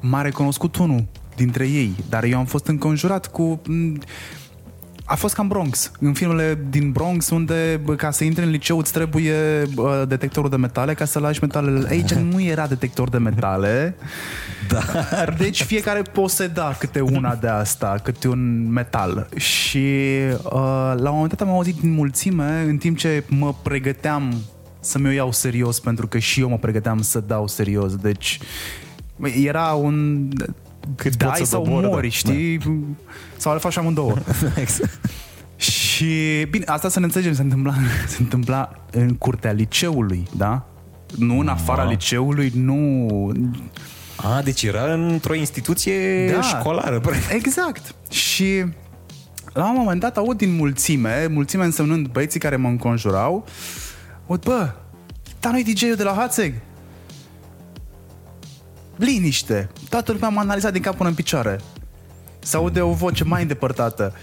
[0.00, 1.04] m-a recunoscut unul
[1.36, 3.60] dintre ei, dar eu am fost înconjurat cu...
[3.66, 3.98] m,
[5.04, 8.78] A fost cam Bronx, în filmele din Bronx, unde bă, ca să intri în liceu
[8.78, 9.34] îți trebuie
[9.74, 11.86] bă, detectorul de metale ca să lași metalele.
[11.88, 13.96] Aici nu era detector de metale,
[14.72, 19.28] dar deci fiecare poseda câte una de asta, câte un metal.
[19.36, 19.78] Și
[20.44, 24.34] uh, la un moment dat am auzit din mulțime, în timp ce mă pregăteam
[24.80, 27.96] să mi-o iau serios, pentru că și eu mă pregăteam să dau serios.
[27.96, 28.38] Deci
[29.22, 30.28] era un...
[30.96, 32.14] Cât dai poți să sau dobori, mori, da.
[32.14, 32.60] știi?
[33.36, 34.14] Sau le faci amândouă.
[34.56, 34.98] exact.
[35.56, 37.74] Și bine, asta să ne înțelegem, se întâmpla,
[38.08, 40.66] se întâmpla în curtea liceului, da?
[41.18, 41.90] Nu în afara Ma.
[41.90, 43.06] liceului, nu...
[44.16, 46.40] A, deci era într-o instituție Da.
[46.40, 47.00] școlară.
[47.06, 47.32] practic.
[47.32, 47.94] Exact.
[48.10, 48.64] Și
[49.52, 53.44] la un moment dat aud din mulțime, mulțime însemnând băieții care mă înconjurau,
[54.26, 54.70] aud, bă,
[55.40, 56.54] dar nu-i DJ-ul de la Hațeg?
[59.04, 59.68] Liniște.
[59.88, 61.60] Toată lumea m-a analizat din cap până în picioare.
[62.38, 64.14] Se aude o voce mai îndepărtată.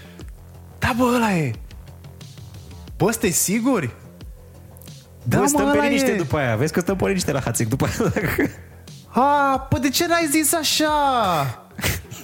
[0.78, 1.50] Da, bă, ăla e.
[2.96, 3.90] Bă, sunteți siguri?
[5.22, 6.16] Da, stăm mă, pe ăla liniște e.
[6.16, 6.56] după aia.
[6.56, 8.12] Vezi că stăm pe liniște la Hațec după aia.
[9.08, 10.90] A, păi de ce n-ai zis așa?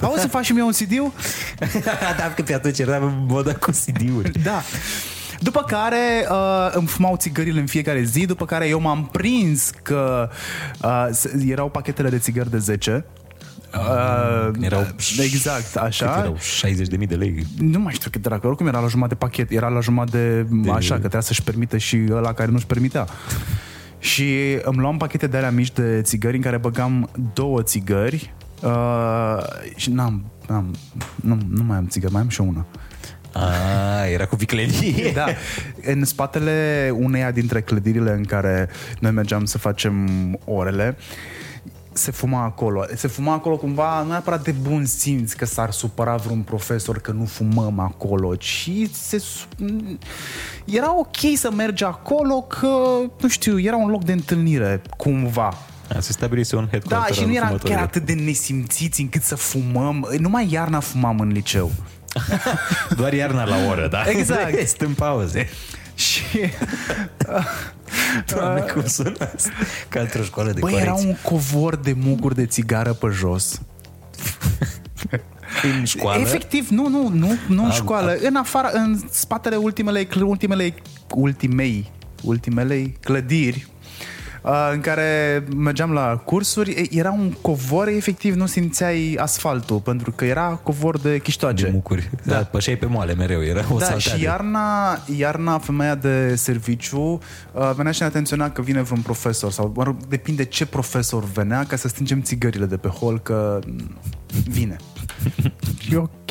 [0.00, 1.12] Auzi să faci și mie un CD-ul?
[2.18, 4.38] da, că pe atunci era moda cu CD-uri.
[4.42, 4.62] Da.
[5.44, 10.28] După care uh, îmi fumau țigările în fiecare zi, după care eu m-am prins că
[10.82, 13.04] uh, s- erau pachetele de țigări de 10.
[13.74, 14.86] Uh, Erau
[15.18, 16.06] exact, așa.
[16.06, 16.36] Cât erau
[17.02, 17.46] 60.000 de lei.
[17.58, 20.18] Nu mai știu cât era, că oricum era la jumătate de pachet, era la jumătate
[20.18, 20.70] de, de...
[20.70, 23.06] așa, că trebuia să-și permită și ăla care nu-și permitea.
[23.98, 29.38] Și îmi luam pachete de alea mici de țigări în care băgam două țigări Uh,
[29.76, 30.74] și n-am, n-am
[31.14, 32.66] nu, nu mai am țigări, mai am și eu una.
[33.34, 35.12] A, era cu viclenie.
[35.14, 35.26] Da,
[35.84, 38.68] în spatele uneia dintre clădirile în care
[39.00, 40.08] noi mergeam să facem
[40.44, 40.96] orele,
[41.92, 42.84] se fuma acolo.
[42.94, 47.12] Se fuma acolo cumva nu neapărat de bun simț că s-ar supăra vreun profesor că
[47.12, 49.46] nu fumăm acolo, ci se, su-
[50.64, 52.68] era ok să mergi acolo că,
[53.20, 55.58] nu știu, era un loc de întâlnire, cumva.
[55.96, 57.78] A, se stabilise un headquarter Da, și al nu era fumătorilor.
[57.78, 60.08] chiar atât de nesimțiți încât să fumăm.
[60.18, 61.70] Numai iarna fumam în liceu.
[62.96, 64.04] Doar iarna la oră, da?
[64.06, 64.54] Exact.
[64.58, 65.48] Rest în pauze.
[65.94, 66.22] Și
[68.34, 69.50] Doamne, cum sună asta?
[69.88, 70.92] Ca într-o școală de Băi, corecție.
[70.92, 73.60] era un covor de muguri de țigară pe jos.
[75.62, 76.20] În școală?
[76.20, 80.74] Efectiv, nu, nu, nu, nu în A, școală, în afară, în spatele ultimele, ultimele,
[81.14, 81.90] ultimei,
[82.22, 83.73] ultimele clădiri uh,
[84.72, 90.24] în care mergeam la cursuri, e, era un covor, efectiv nu simțeai asfaltul, pentru că
[90.24, 91.64] era covor de chiștoage.
[91.64, 92.10] de mucuri.
[92.22, 94.18] Da, da pășeai pe moale mereu, era o Da, salteadă.
[94.18, 96.98] și iarna, iarna femeia de serviciu
[97.52, 101.24] uh, venea și ne atenționa că vine vreun profesor sau mă rog, depinde ce profesor
[101.24, 103.98] venea ca să stingem țigările de pe hol că mm,
[104.44, 104.76] vine.
[105.92, 106.30] e ok.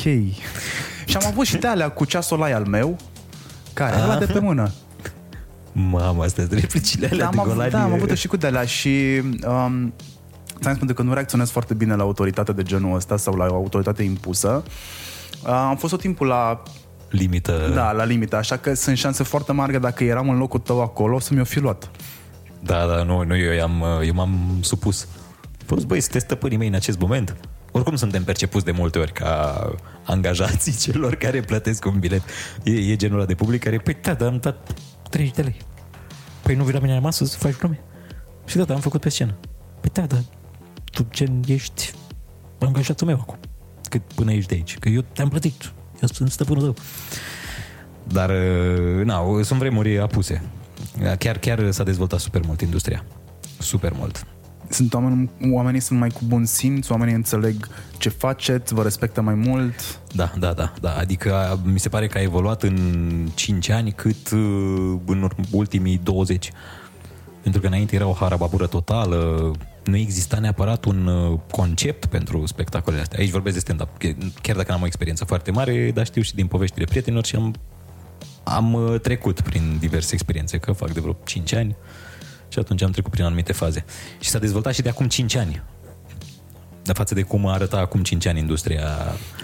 [1.04, 2.96] Și am avut și de alea cu ceasul ăla al meu
[3.72, 4.70] care ăla de pe mână.
[5.76, 7.70] Mamă, astea sunt replicile alea Da, de am, avut, golani.
[7.70, 9.94] da, am avut și cu de alea și um,
[10.60, 13.46] ți-am spus pentru că nu reacționez foarte bine la autoritate de genul ăsta sau la
[13.50, 14.62] o autoritate impusă.
[15.42, 16.62] Uh, am fost tot timpul la
[17.10, 17.70] Limită.
[17.74, 20.82] Da, la limită, așa că sunt șanse foarte mari că dacă eram în locul tău
[20.82, 21.90] acolo, o să mi-o fi luat.
[22.60, 25.08] Da, da, nu, nu eu, am, eu m-am supus.
[25.66, 27.36] Fost, băi, sunteți stăpânii mei în acest moment.
[27.70, 29.70] Oricum suntem percepuți de multe ori ca
[30.04, 32.22] angajații celor care plătesc un bilet.
[32.62, 34.74] E, e genul ăla de public care, păi da, dar am dat
[35.14, 35.56] 30 de lei.
[36.42, 37.80] Păi nu vii la mine masă să faci glume?
[38.46, 39.34] Și da, da, am făcut pe scenă.
[39.80, 40.16] Păi da, da,
[40.92, 41.92] tu gen ești
[42.58, 43.38] angajatul meu acum.
[43.88, 44.78] Cât până ești de aici.
[44.78, 45.72] Că eu te-am plătit.
[46.02, 46.74] Eu sunt stăpânul tău.
[48.04, 50.42] Dar, uh, na, sunt vremuri apuse.
[51.18, 53.04] Chiar, chiar s-a dezvoltat super mult industria.
[53.58, 54.26] Super mult.
[54.68, 57.68] Sunt oameni, oamenii sunt mai cu bun simț, oamenii înțeleg
[57.98, 60.00] ce faceți, vă respectă mai mult.
[60.12, 60.96] Da, da, da, da.
[60.96, 65.36] Adică a, mi se pare că a evoluat în 5 ani cât uh, în ur-
[65.50, 66.52] ultimii 20.
[67.42, 69.50] Pentru că înainte era o harababură totală,
[69.84, 73.18] nu exista neapărat un uh, concept pentru spectacolele astea.
[73.18, 73.88] Aici vorbesc de stand-up.
[74.42, 77.54] Chiar dacă n-am o experiență foarte mare, dar știu și din poveștile prietenilor și am,
[78.44, 81.76] am uh, trecut prin diverse experiențe, că fac de vreo 5 ani
[82.54, 83.84] și atunci am trecut prin anumite faze.
[84.20, 85.62] Și s-a dezvoltat și de acum 5 ani.
[86.82, 88.88] De față de cum arăta acum 5 ani industria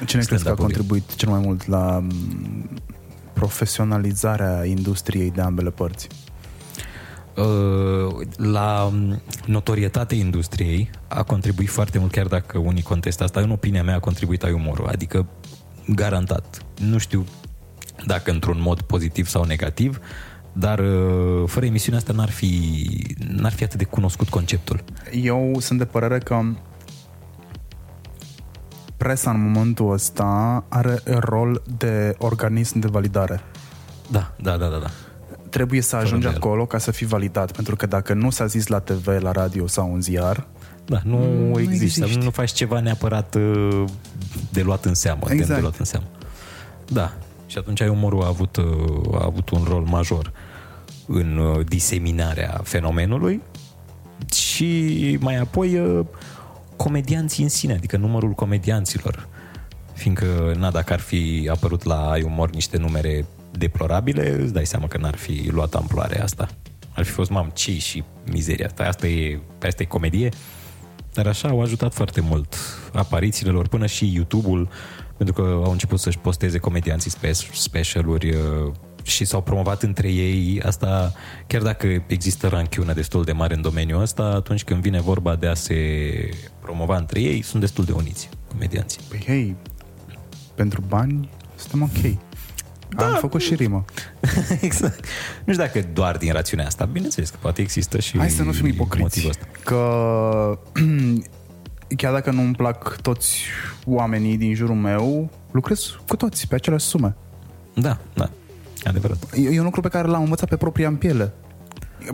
[0.07, 0.75] Cine crezi că a stand-up-ului.
[0.75, 2.81] contribuit cel mai mult la m,
[3.33, 6.09] profesionalizarea industriei de ambele părți?
[7.37, 8.93] Uh, la
[9.47, 14.01] notorietatea industriei a contribuit foarte mult, chiar dacă unii contestă asta, în opinia mea a
[14.01, 15.27] contribuit ai umorul, adică
[15.87, 16.63] garantat.
[16.79, 17.27] Nu știu
[18.07, 20.01] dacă într-un mod pozitiv sau negativ,
[20.53, 22.87] dar uh, fără emisiunea asta n-ar fi,
[23.29, 24.85] n-ar fi atât de cunoscut conceptul.
[25.23, 26.41] Eu sunt de părere că
[28.97, 33.41] presa în momentul ăsta are rol de organism de validare.
[34.11, 34.79] Da, da, da, da.
[34.79, 34.91] da.
[35.51, 36.39] Trebuie să ajungi îndoială.
[36.45, 39.67] acolo ca să fii validat, pentru că dacă nu s-a zis la TV, la radio
[39.67, 40.47] sau în ziar,
[40.85, 42.25] Da, nu, Nu nu există, existi.
[42.25, 43.85] nu faci ceva neapărat uh,
[44.51, 45.55] de luat în seamă, demn Exact.
[45.55, 46.07] de luat în seamă.
[46.89, 47.13] Da,
[47.47, 48.65] și atunci umorul a avut, uh,
[49.15, 50.33] a avut un rol major
[51.13, 53.43] în uh, diseminarea fenomenului
[54.35, 56.07] și mai apoi uh,
[56.77, 59.29] comedianții în sine, adică numărul comedianților.
[59.93, 64.87] Fiindcă, na, dacă ar fi apărut la ai umor niște numere deplorabile, îți dai seama
[64.87, 66.49] că n-ar fi luat amploare asta.
[66.95, 70.29] Ar fi fost, mam, ce și mizeria asta, asta e, asta e comedie.
[71.13, 72.55] Dar așa au ajutat foarte mult
[72.93, 74.69] aparițiile lor, până și YouTube-ul,
[75.17, 80.63] pentru că au început să-și posteze comedianții spe- specialuri uh, și s-au promovat între ei.
[80.65, 81.13] Asta,
[81.47, 85.47] chiar dacă există ranchiună destul de mare în domeniul ăsta, atunci când vine vorba de
[85.47, 85.75] a se
[86.61, 89.01] promova între ei, sunt destul de uniți comedianții.
[89.09, 89.57] păi hei,
[90.55, 92.19] pentru bani suntem ok.
[92.97, 93.07] Da.
[93.07, 93.85] Am făcut și rimă.
[94.61, 95.05] exact.
[95.45, 96.85] Nu știu dacă doar din rațiunea asta.
[96.85, 99.03] Bineînțeles că poate există și Hai să nu fim ipocriți.
[99.03, 99.47] motivul ăsta.
[99.65, 100.59] Că
[101.97, 103.41] chiar dacă nu-mi plac toți
[103.85, 107.15] oamenii din jurul meu, lucrez cu toți pe aceleași sume.
[107.75, 108.31] Da, da.
[108.85, 109.19] Adevărat.
[109.35, 111.33] E e un lucru pe care l-am învățat pe propria în piele.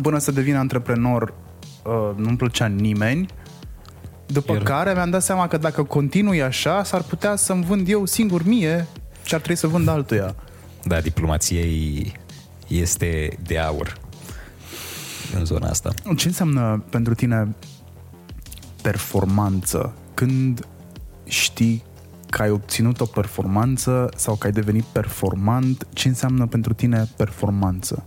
[0.03, 1.35] Până să devin antreprenor,
[1.85, 3.27] uh, nu-mi plăcea nimeni.
[4.27, 8.05] După Iar- care mi-am dat seama că dacă continui așa, s-ar putea să-mi vând eu
[8.05, 8.87] singur mie
[9.25, 10.35] și ar trebui să vând altuia.
[10.85, 12.13] Da, diplomației
[12.67, 13.97] este de aur
[15.35, 15.91] în zona asta.
[16.17, 17.55] Ce înseamnă pentru tine
[18.83, 20.67] performanță când
[21.25, 21.83] știi
[22.37, 28.05] că ai obținut o performanță sau că ai devenit performant, ce înseamnă pentru tine performanță?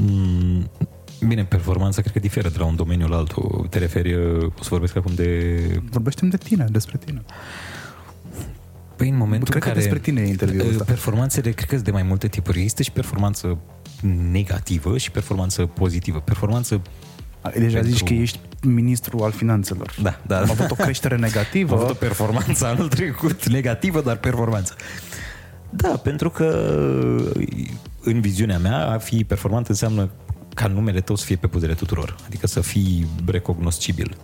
[0.00, 0.70] Mm,
[1.26, 3.66] Bine, performanța cred că diferă de la un domeniu la altul.
[3.70, 5.60] Te referi, uh, o să vorbesc acum de...
[5.90, 7.22] Vorbește de tine, despre tine.
[8.96, 9.80] Păi în momentul Cred în că care...
[9.80, 10.84] despre tine e interviul uh, ăsta.
[10.84, 12.58] Performanțele, cred că sunt de mai multe tipuri.
[12.58, 13.58] Există și performanță
[14.30, 16.20] negativă și performanță pozitivă.
[16.20, 16.82] Performanță
[17.40, 19.94] Ai deja Pentru- zici că ești ministru al finanțelor.
[20.02, 20.38] Da, da.
[20.40, 21.74] Am avut o creștere Am negativă.
[21.74, 24.74] avut o performanță anul trecut, negativă, dar performanță.
[25.70, 26.44] Da, pentru că
[28.02, 30.10] în viziunea mea, a fi performant înseamnă
[30.54, 32.16] ca numele tău să fie pe buzele tuturor.
[32.26, 34.16] Adică să fii recognoscibil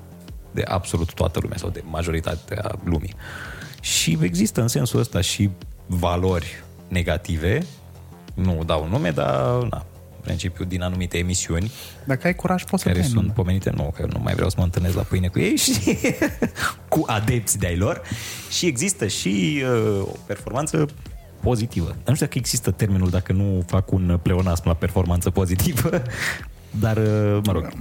[0.51, 3.15] de absolut toată lumea sau de majoritatea lumii.
[3.81, 5.51] Și există în sensul ăsta și
[5.87, 7.67] valori negative,
[8.35, 9.94] nu dau nume, dar na, în
[10.25, 11.71] principiu din anumite emisiuni
[12.05, 13.33] Dacă ai curaj, poți să care dai sunt nume.
[13.35, 15.97] pomenite, nu, că nu mai vreau să mă întâlnesc la pâine cu ei și
[16.89, 18.03] cu adepți de-ai lor
[18.51, 20.87] și există și uh, o performanță
[21.41, 21.87] pozitivă.
[21.87, 26.03] Dar nu știu dacă există termenul dacă nu fac un pleonasm la performanță pozitivă,
[26.81, 27.73] dar, uh, mă rog,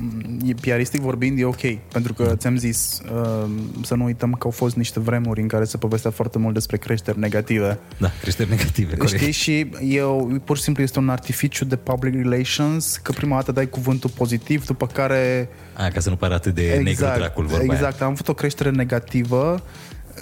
[0.45, 3.49] E, piaristic vorbind e ok, pentru că ți-am zis uh,
[3.83, 6.77] să nu uităm că au fost niște vremuri în care se povestea foarte mult despre
[6.77, 7.79] creșteri negative.
[7.97, 9.21] da, creșteri negative, corect.
[9.21, 9.31] Știi?
[9.31, 13.69] Și eu, pur și simplu este un artificiu de public relations, că prima dată dai
[13.69, 15.49] cuvântul pozitiv, după care...
[15.73, 18.69] A, ca să nu pară atât de negru dracul vorba exact, am avut o creștere
[18.69, 19.63] negativă,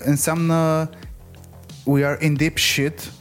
[0.04, 0.90] înseamnă
[1.84, 3.21] we are in deep shit, Aia.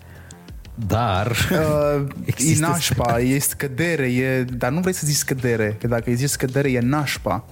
[0.75, 5.87] Dar Uh, e Există- nașpa, e scădere, e, dar nu vrei să zici scădere, că
[5.87, 7.45] dacă îi zici scădere e nașpa.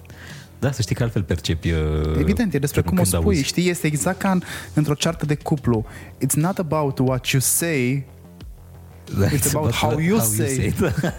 [0.59, 1.79] da, să știi că altfel percepi uh,
[2.19, 3.43] Evident, e despre cum o când spui, auzi.
[3.43, 4.43] știi, este exact ca în,
[4.75, 5.87] într-o ceartă de cuplu.
[6.25, 8.07] It's not about what you say,
[9.19, 10.75] Da, It's about how you say.
[10.81, 10.93] Da.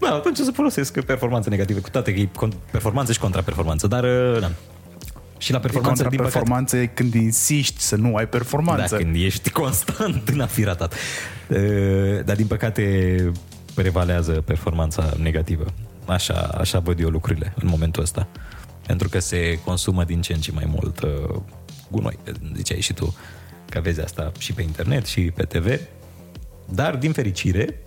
[0.00, 3.86] da, atunci o să folosesc performanță negativă, cu toate că e con- performanță și contraperformanță,
[3.86, 4.50] dar uh, da.
[5.38, 8.96] Și la performanță, contra din păcate, performanță e când insisti să nu ai performanță.
[8.96, 10.94] da, când ești constant în a fi ratat.
[11.48, 13.32] Uh, Dar din păcate
[13.74, 15.64] prevalează performanța negativă.
[16.06, 18.28] Așa, așa văd eu lucrurile în momentul ăsta.
[18.86, 21.40] Pentru că se consumă din ce în ce mai mult uh,
[21.90, 22.18] gunoi.
[22.54, 23.16] Ziceai și tu
[23.68, 25.80] că vezi asta și pe internet și pe TV.
[26.68, 27.80] Dar, din fericire,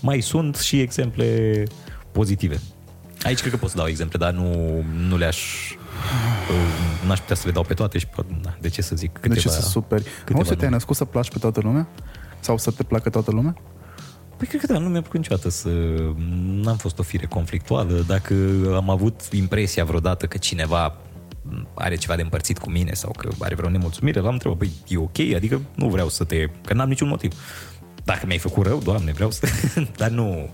[0.00, 1.62] mai sunt și exemple
[2.12, 2.60] pozitive.
[3.22, 5.38] Aici cred că pot să dau exemple, dar nu, nu le-aș...
[6.50, 9.12] uh, N-aș putea să le dau pe toate și pot- na, de ce să zic
[9.12, 9.34] câteva...
[9.34, 10.02] de ce să superi?
[10.18, 10.70] câteva Nu să te-ai nume.
[10.74, 11.88] născut să placi pe toată lumea?
[12.40, 13.56] Sau să te placă toată lumea?
[14.36, 15.68] Păi cred că da, nu mi-a plăcut niciodată să...
[16.62, 18.04] N-am fost o fire conflictuală.
[18.06, 18.34] Dacă
[18.74, 20.96] am avut impresia vreodată că cineva
[21.74, 24.96] are ceva de împărțit cu mine sau că are vreo nemulțumire, l-am întrebat, băi, e
[24.96, 25.18] ok?
[25.34, 26.48] Adică nu vreau să te...
[26.64, 27.34] Că n-am niciun motiv.
[28.04, 29.48] Dacă mi-ai făcut rău, doamne, vreau să...
[29.96, 30.48] Dar nu...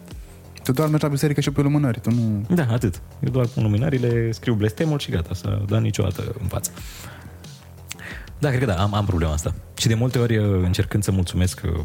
[0.64, 2.46] Tu doar mergi la biserică și pe lumânări, tu nu...
[2.54, 3.00] Da, atât.
[3.24, 6.70] Eu doar pun luminările, scriu blestemul și gata, să da niciodată în față.
[8.38, 9.54] Da, cred că da, am, am problema asta.
[9.76, 11.80] Și de multe ori, încercând să mulțumesc uh,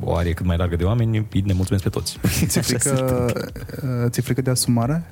[0.00, 2.18] o arie cât mai largă de oameni, îi ne mulțumesc pe toți.
[2.46, 3.50] Ți-e Așa se frică, întâmplă.
[4.04, 5.04] uh, ți-e frică de asumare?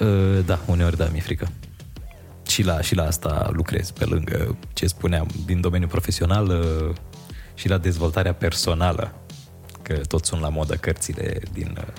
[0.00, 1.48] Uh, Da, uneori da, mi-e frică.
[2.46, 6.94] Și la, și la asta lucrez, pe lângă ce spuneam, din domeniul profesional uh,
[7.54, 9.14] și la dezvoltarea personală,
[9.82, 11.92] că tot sunt la modă cărțile din, uh,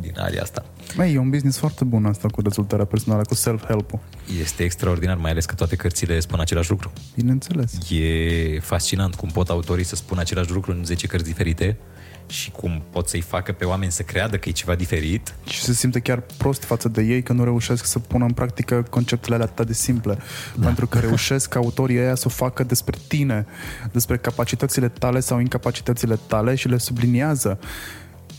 [0.00, 0.64] din aria asta.
[0.96, 4.00] Mai e un business foarte bun asta cu dezvoltarea personală, cu self-help-ul.
[4.40, 6.92] Este extraordinar, mai ales că toate cărțile spun același lucru.
[7.14, 7.90] Bineînțeles.
[7.90, 11.76] E fascinant cum pot autorii să spună același lucru în 10 cărți diferite
[12.26, 15.34] și cum pot să-i facă pe oameni să creadă că e ceva diferit.
[15.48, 18.86] Și se simte chiar prost față de ei că nu reușesc să pună în practică
[18.90, 20.18] conceptele alea atât de simple.
[20.54, 20.64] Da.
[20.64, 23.46] Pentru că reușesc ca autorii ăia să o facă despre tine,
[23.92, 27.58] despre capacitățile tale sau incapacitățile tale și le subliniază.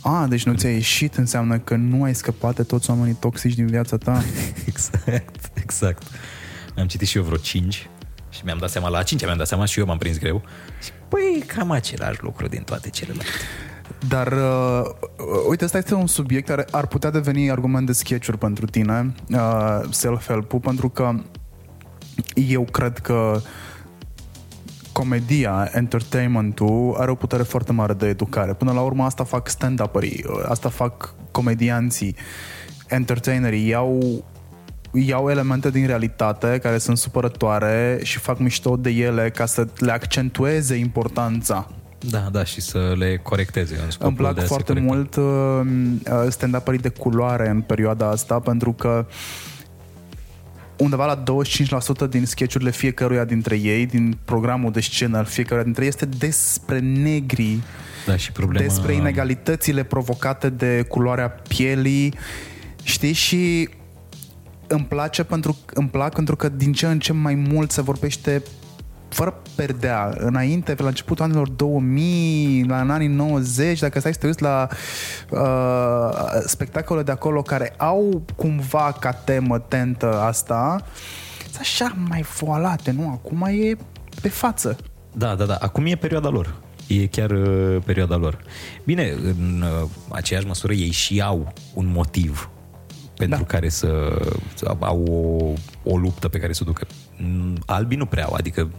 [0.01, 3.68] A, deci nu ți-a ieșit, înseamnă că nu ai scăpat de toți oamenii toxici din
[3.68, 4.23] viața ta.
[4.65, 6.03] Exact, exact.
[6.77, 7.89] Am citit și eu vreo 5
[8.30, 10.43] și mi-am dat seama, la a cincea mi-am dat seama și eu m-am prins greu.
[10.84, 13.26] Și păi, cam același lucru din toate celelalte.
[14.07, 14.81] Dar, uh,
[15.49, 19.81] uite, ăsta este un subiect care ar putea deveni argument de sketch pentru tine, uh,
[19.89, 21.14] self-help-ul, pentru că
[22.34, 23.39] eu cred că
[24.91, 28.53] comedia, entertainment-ul are o putere foarte mare de educare.
[28.53, 32.15] Până la urmă asta fac stand-up-ării, asta fac comedianții,
[32.88, 34.23] entertainerii, iau
[34.95, 39.91] iau elemente din realitate care sunt supărătoare și fac mișto de ele ca să le
[39.91, 41.68] accentueze importanța
[42.10, 43.80] Da, da, și să le corecteze.
[43.84, 44.94] În scopul îmi plac de a se foarte corecta.
[44.94, 49.06] mult uh, stand-up-ării de culoare în perioada asta pentru că
[50.78, 51.24] undeva la
[52.06, 56.06] 25% din sketchurile fiecăruia dintre ei, din programul de scenă al fiecăruia dintre ei, este
[56.06, 57.60] despre negri,
[58.06, 58.66] Da, și problema...
[58.66, 62.14] despre inegalitățile provocate de culoarea pielii,
[62.84, 63.14] știi?
[63.14, 63.70] Și
[64.68, 68.44] îmi place pentru, îmi plac pentru că din ce în ce mai mult se vorbește
[69.14, 70.14] fără perdea.
[70.18, 74.68] Înainte, la începutul anilor 2000, la în anii 90, dacă stai să te uiți la
[75.30, 80.85] uh, spectacole de acolo care au cumva ca temă tentă asta,
[81.41, 83.10] sunt așa mai foalate, nu?
[83.10, 83.77] Acum e
[84.22, 84.77] pe față.
[85.14, 85.57] Da, da, da.
[85.60, 86.56] Acum e perioada lor.
[86.88, 88.38] E chiar uh, perioada lor.
[88.84, 92.49] Bine, în uh, aceeași măsură ei și au un motiv
[93.18, 93.45] pentru Da.
[93.45, 94.19] care să,
[94.53, 95.03] să au
[95.84, 96.88] o, o luptă pe care să o ducă.
[97.18, 98.69] Mm, Albii nu prea au, adică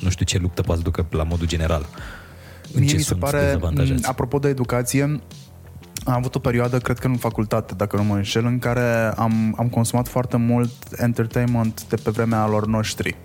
[0.00, 1.86] nu știu ce luptă poate să ducă la modul general.
[2.72, 4.02] În Mie ce mi se sunt pare, dezavantajați.
[4.02, 5.02] m, apropo de educație,
[6.04, 9.54] am avut o perioadă, cred că în facultate, dacă nu mă înșel, în care am,
[9.58, 13.16] am consumat foarte mult entertainment de pe vremea lor noștri.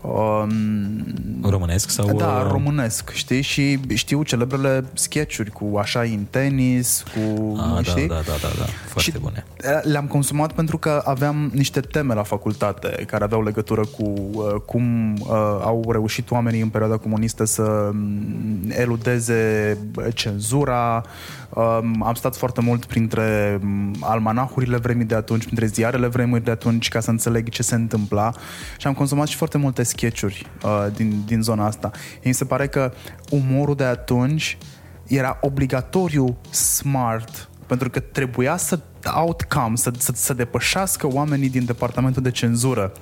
[0.00, 1.04] Um,
[1.42, 2.16] Românesc sau...
[2.16, 3.42] da, uh, românesc, știi?
[3.42, 7.56] Și știu celebrele sketchuri cu așa în tenis, cu...
[7.56, 8.06] Ah, da, știi?
[8.06, 8.64] da, da, da, da.
[8.88, 9.44] Foarte Și bune.
[9.82, 15.14] Le-am consumat pentru că aveam niște teme la facultate care aveau legătură cu uh, cum
[15.14, 15.28] uh,
[15.62, 18.00] au reușit oamenii în perioada comunistă să um,
[18.68, 20.96] eludeze uh, cenzura.
[20.96, 21.39] Um,
[22.02, 26.88] am stat foarte mult printre um, almanahurile vremii de atunci, printre ziarele vremii de atunci
[26.88, 28.32] ca să înțeleg ce se întâmpla
[28.78, 31.90] și am consumat și foarte multe sketchuri uh, din, din zona asta.
[32.24, 32.92] Mi se pare că
[33.30, 34.58] umorul de atunci
[35.06, 38.78] era obligatoriu smart pentru că trebuia să
[39.14, 42.92] outcome, să, să, să depășească oamenii din departamentul de cenzură.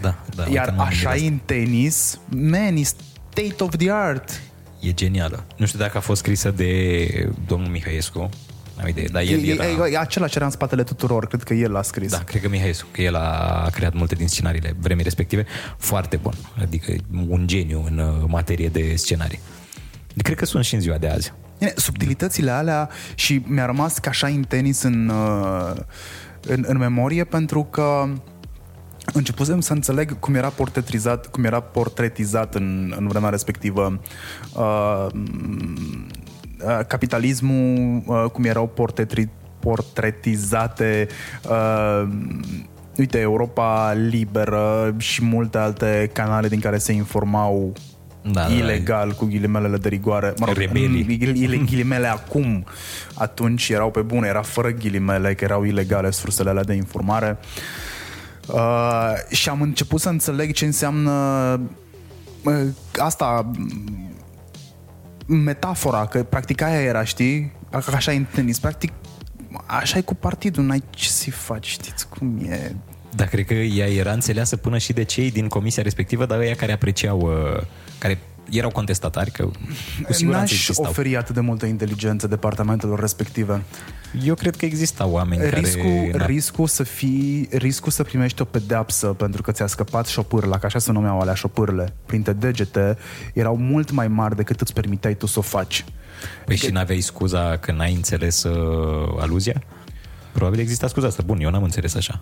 [0.00, 0.42] Da, da.
[0.42, 4.40] uite, Iar m-am așa gândit e în tenis, man, e state of the art.
[4.80, 5.44] E genială.
[5.56, 8.28] Nu știu dacă a fost scrisă de domnul Mihaescu,
[8.76, 9.86] n-am idee, dar el E, era...
[9.86, 12.10] e, e acela ce era în spatele tuturor, cred că el l-a scris.
[12.10, 15.46] Da, cred că Mihaescu, că el a creat multe din scenariile vremii respective.
[15.76, 16.34] Foarte bun.
[16.60, 16.92] Adică
[17.28, 19.40] un geniu în uh, materie de scenarii.
[20.22, 21.32] Cred că sunt și în ziua de azi.
[21.58, 25.76] Bine, subtilitățile alea și mi-a rămas ca așa în tenis în, uh,
[26.46, 28.08] în, în memorie pentru că
[29.12, 34.00] începusem să înțeleg cum era portretizat, cum era portretizat în, în vremea respectivă
[34.56, 39.28] uh, uh, capitalismul, uh, cum erau portretri,
[39.58, 41.06] portretizate
[41.50, 42.08] uh,
[42.96, 47.72] uite, Europa Liberă și multe alte canale din care se informau
[48.22, 50.34] Da, da, ilegal, cu ghilimelele de rigoare.
[50.38, 51.18] Mă rog, Rebelii.
[51.18, 52.64] ghil- ghilimele acum,
[53.14, 57.38] atunci erau pe bune, era fără ghilimele, că erau ilegale sursele alea de informare.
[57.40, 57.46] Uh,
[59.30, 61.12] și am început să înțeleg ce înseamnă
[62.44, 62.66] uh,
[62.96, 63.50] asta
[65.26, 67.52] m, metafora, că practic aia era, știi?
[67.70, 68.92] Ca Așa e în tenis, practic
[69.66, 72.74] așa e cu partidul, n-ai ce să-i faci, știți cum e.
[73.14, 76.54] Dar cred că ea era înțeleasă până și de cei din comisia respectivă, dar ăia
[76.54, 77.62] care apreciau, uh,
[77.98, 78.18] care
[78.50, 79.44] erau contestatari, că
[80.02, 80.90] cu siguranță N-aș existau.
[80.90, 83.62] oferi atât de multă inteligență departamentelor respective.
[84.24, 86.14] Eu cred că existau oameni riscul, care...
[86.18, 86.26] Da.
[86.26, 90.78] riscul, să fii, riscul să primești o pedeapsă pentru că ți-a scăpat șopârla, că așa
[90.78, 92.96] se numeau alea șopârle, printre degete,
[93.34, 95.84] erau mult mai mari decât îți permiteai tu să o faci.
[96.44, 99.62] Păi și n-aveai scuza că n-ai înțeles uh, aluzia?
[100.32, 101.22] Probabil exista scuza asta.
[101.26, 102.20] Bun, eu n-am înțeles așa.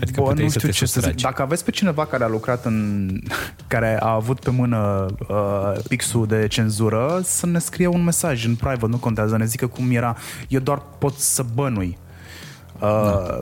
[0.00, 0.94] Adică Bă, puteai nu să știu te ce să zic.
[0.94, 1.22] sustragi.
[1.22, 3.08] Dacă aveți pe cineva care a lucrat în...
[3.66, 8.54] care a avut pe mână uh, pixul de cenzură, să ne scrie un mesaj în
[8.54, 10.16] private, nu contează, ne zică cum era.
[10.48, 11.98] Eu doar pot să bănui.
[12.80, 13.38] Uh,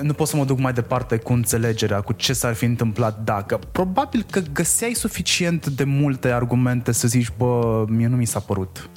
[0.00, 3.58] nu pot să mă duc mai departe cu înțelegerea, cu ce s-ar fi întâmplat dacă.
[3.72, 8.88] Probabil că găseai suficient de multe argumente să zici, bă, mie nu mi s-a părut.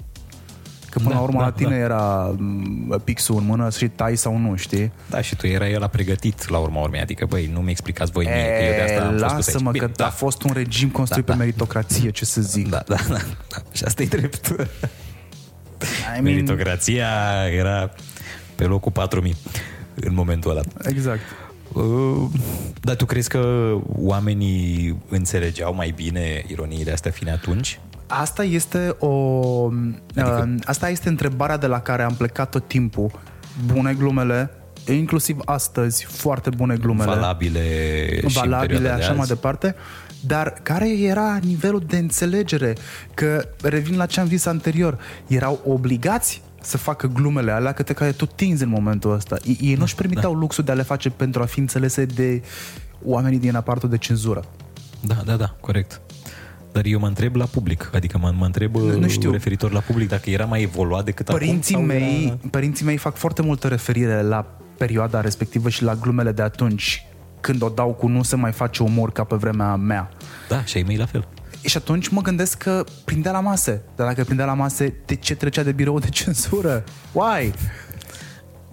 [0.96, 1.76] Că până Da, la urmă da, la tine da.
[1.76, 4.92] era m, pixul în mână și tai sau nu, știi?
[5.10, 7.02] Da, și tu erai el pregătit la urma urmei.
[7.02, 9.46] Adică, băi, nu mi explicați voi mie, că eu de asta am E, fost pus
[9.46, 9.80] lasă-mă aici.
[9.80, 11.44] că Bine, a fost un regim construit Da, pe da.
[11.44, 12.70] meritocrație, ce să zic.
[12.70, 13.18] Da, da, da,
[13.50, 13.58] da.
[13.72, 14.46] Și asta e drept.
[14.48, 14.56] I
[16.12, 17.08] mean, Meritocrația
[17.58, 17.92] era
[18.56, 19.36] pe locul 4000
[19.96, 20.62] în momentul ăla.
[20.84, 21.22] exact.
[21.74, 22.28] Uh,
[22.82, 27.80] Dar tu crezi că oamenii înțelegeau mai bine ironiile astea fine atunci?
[28.08, 29.10] Asta este o...
[30.16, 33.12] Adică- uh, asta este întrebarea de la care am plecat tot timpul.
[33.66, 34.52] Bune glumele,
[34.88, 37.10] inclusiv astăzi, foarte bune glumele.
[37.10, 37.62] Valabile
[38.18, 39.30] și în valabile, perioada de așa mai azi?
[39.30, 39.76] departe,
[40.20, 42.76] dar care era nivelul de înțelegere?
[43.14, 48.12] Că, revin la ce am zis anterior, erau obligați să facă glumele alea către care
[48.12, 49.38] tu tinzi în momentul ăsta.
[49.44, 50.40] Ei, ei nu-și permiteau Da.
[50.40, 52.42] luxul de a le face pentru a fi înțelese de
[53.04, 54.44] oamenii din apartul de cenzură.
[55.02, 56.02] Da, da, da, corect.
[56.76, 59.32] Dar eu mă întreb la public, adică mă, mă întreb Nu- nu știu.
[59.32, 61.88] referitor la public dacă era mai evoluat decât Părinții acum.
[61.90, 62.38] sau mei, Era...
[62.52, 67.06] părinții mei fac foarte multă referire la perioada respectivă și la glumele de atunci
[67.42, 70.10] când o dau cu nu se mai face umor ca pe vremea mea.
[70.50, 71.28] Da, și ai mei la fel.
[71.66, 73.82] Și atunci mă gândesc că prindea la mase.
[73.96, 76.84] Dar dacă prindea la mase, de ce trecea de birou de cenzură?
[77.12, 77.54] Why?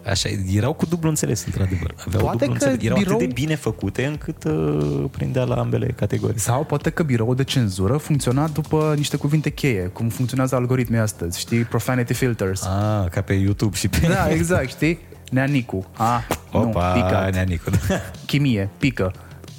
[0.07, 1.95] Așa, erau cu dublu înțeles, într-adevăr.
[2.07, 2.85] Aveau Poate dublu că înțeles.
[2.85, 6.39] Erau birou- atât de bine făcute încât uh, prindea la ambele categorii.
[6.39, 11.39] Sau poate că biroul de cenzură funcționa după niște cuvinte cheie, cum funcționează algoritmii astăzi,
[11.39, 11.63] știi?
[11.65, 12.63] Profanity filters.
[12.63, 14.07] Ah, ca pe YouTube și pe...
[14.07, 14.99] Da, exact, știi?
[15.31, 15.87] Neanicu.
[15.97, 17.29] A, Opa, nu, pică.
[17.33, 17.71] neanicu.
[18.27, 19.13] Chimie, pică.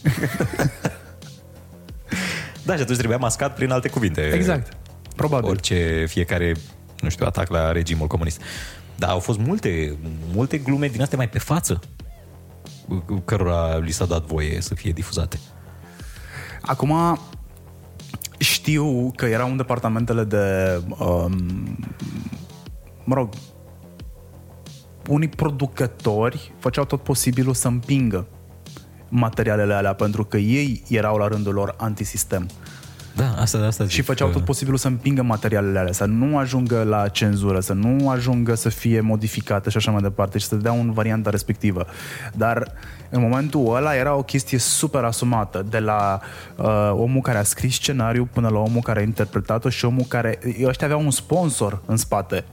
[2.66, 4.22] da, și atunci trebuia mascat prin alte cuvinte.
[4.22, 4.74] Exact.
[5.16, 5.50] Probabil.
[5.50, 6.54] Orice, fiecare,
[7.00, 8.42] nu știu, atac la regimul comunist.
[9.04, 9.98] Dar au fost multe,
[10.34, 11.80] multe glume din astea mai pe față
[13.06, 15.40] cu- cărora li s-a dat voie să fie difuzate.
[16.62, 17.20] Acum
[18.38, 21.78] știu că erau în departamentele de um,
[23.04, 23.30] mă rog
[25.08, 28.28] unii producători făceau tot posibilul să împingă
[29.10, 32.50] materialele alea pentru că ei erau la rândul lor antisistem
[33.16, 36.38] Da, asta, asta și zic, făceau că- tot posibilul să împingă materialele alea, să nu
[36.38, 40.56] ajungă la cenzură, să nu ajungă să fie modificate și așa mai departe și să
[40.56, 41.86] dea un varianta respectivă.
[42.34, 42.72] Dar
[43.10, 46.20] în momentul ăla era o chestie super asumată, de la
[46.56, 50.40] uh, omul care a scris scenariu până la omul care a interpretat-o și omul care...
[50.64, 52.44] Ăștia aveau un sponsor în spate.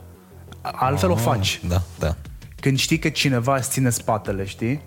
[0.61, 1.61] Altfel o Ah, faci.
[1.67, 2.15] Da, da.
[2.59, 4.81] Când știi că cineva îți ține spatele, știi?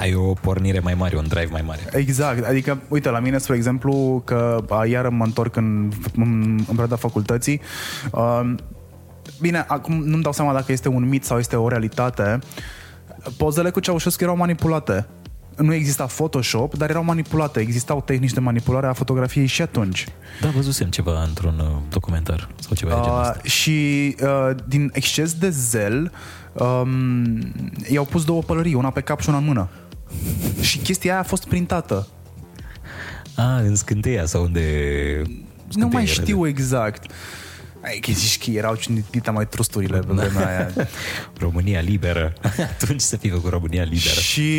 [0.00, 1.80] Ai o pornire mai mare, un drive mai mare.
[1.92, 6.64] Exact, adică, uite, la mine, spre exemplu, că a, iar mă întorc în, în, în
[6.64, 7.60] perioada facultății,
[8.12, 8.54] uh,
[9.40, 12.38] bine, acum nu-mi dau seama dacă este un mit sau este o realitate,
[13.36, 15.06] pozele cu Ceaușescu erau manipulate.
[15.56, 17.60] Nu exista Photoshop, dar erau manipulate.
[17.60, 20.06] Existau tehnici de manipulare a fotografiei și atunci.
[20.40, 23.40] Da, văzusem ceva într-un uh, documentar sau ceva de genul Uh, ăsta.
[23.42, 26.12] și uh, din exces de zel
[26.52, 27.52] um,
[27.88, 29.68] i-au pus două pălării, una pe cap și una în mână.
[30.60, 32.06] și chestia aia a fost printată.
[33.34, 34.62] Ah, în scânteia sau unde...
[35.72, 37.12] Nu mai scânteia știu exact.
[37.82, 38.76] Ai, că zici că erau
[39.10, 40.70] dita mai trusturile pe vremea aia.
[41.40, 42.32] România liberă.
[42.80, 44.20] Atunci să fie cu România liberă.
[44.20, 44.50] Și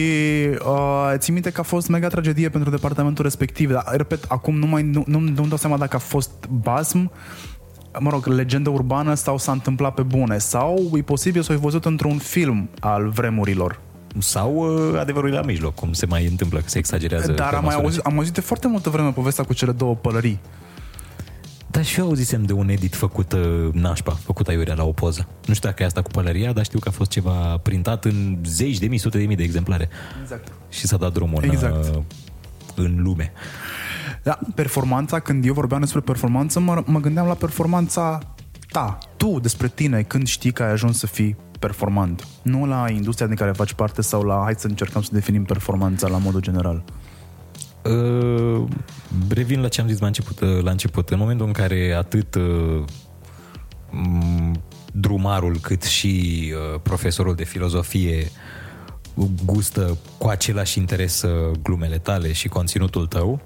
[0.65, 3.71] uh, țin minte că a fost mega tragedie pentru departamentul respectiv.
[3.71, 7.11] Dar, repet, acum nu mai nu, nu, nu-mi dau seama dacă a fost basm,
[7.99, 10.37] mă rog, legendă urbană sau s-a întâmplat pe bune.
[10.37, 13.79] Sau e posibil să o fi văzut într-un film al vremurilor.
[14.17, 17.31] Sau uh, adevărul e la mijloc, cum se mai întâmplă, că se exagerează.
[17.31, 19.71] Dar pe am mai măsură auzit, am auzit de foarte multă vreme povestea cu cele
[19.71, 20.39] două pălării.
[21.71, 25.27] Dar și eu auzisem de un edit făcut uh, nașpa, făcut aiurea la o poză.
[25.45, 28.37] Nu știu dacă e asta cu pălăria, dar știu că a fost ceva printat în
[28.45, 29.89] zeci de mii, sute de mii de exemplare.
[30.21, 30.51] Exact.
[30.69, 31.85] Și s-a dat drumul Exact.
[31.85, 32.03] în, uh,
[32.75, 33.31] în lume.
[34.23, 38.19] Da, performanța, când eu vorbeam despre performanță, mă, mă gândeam la performanța
[38.71, 42.27] ta, tu, despre tine, când știi că ai ajuns să fii performant.
[42.41, 46.07] Nu la industria din care faci parte sau la hai să încercăm să definim performanța
[46.07, 46.83] la modul general.
[47.83, 48.63] Uh,
[49.29, 51.09] revin la ce am zis la început, uh, la început.
[51.09, 52.83] În momentul în care atât uh,
[53.89, 54.63] m,
[54.93, 56.43] drumarul cât și
[56.73, 58.31] uh, profesorul de filozofie
[59.45, 63.41] gustă cu același interes uh, glumele tale și conținutul tău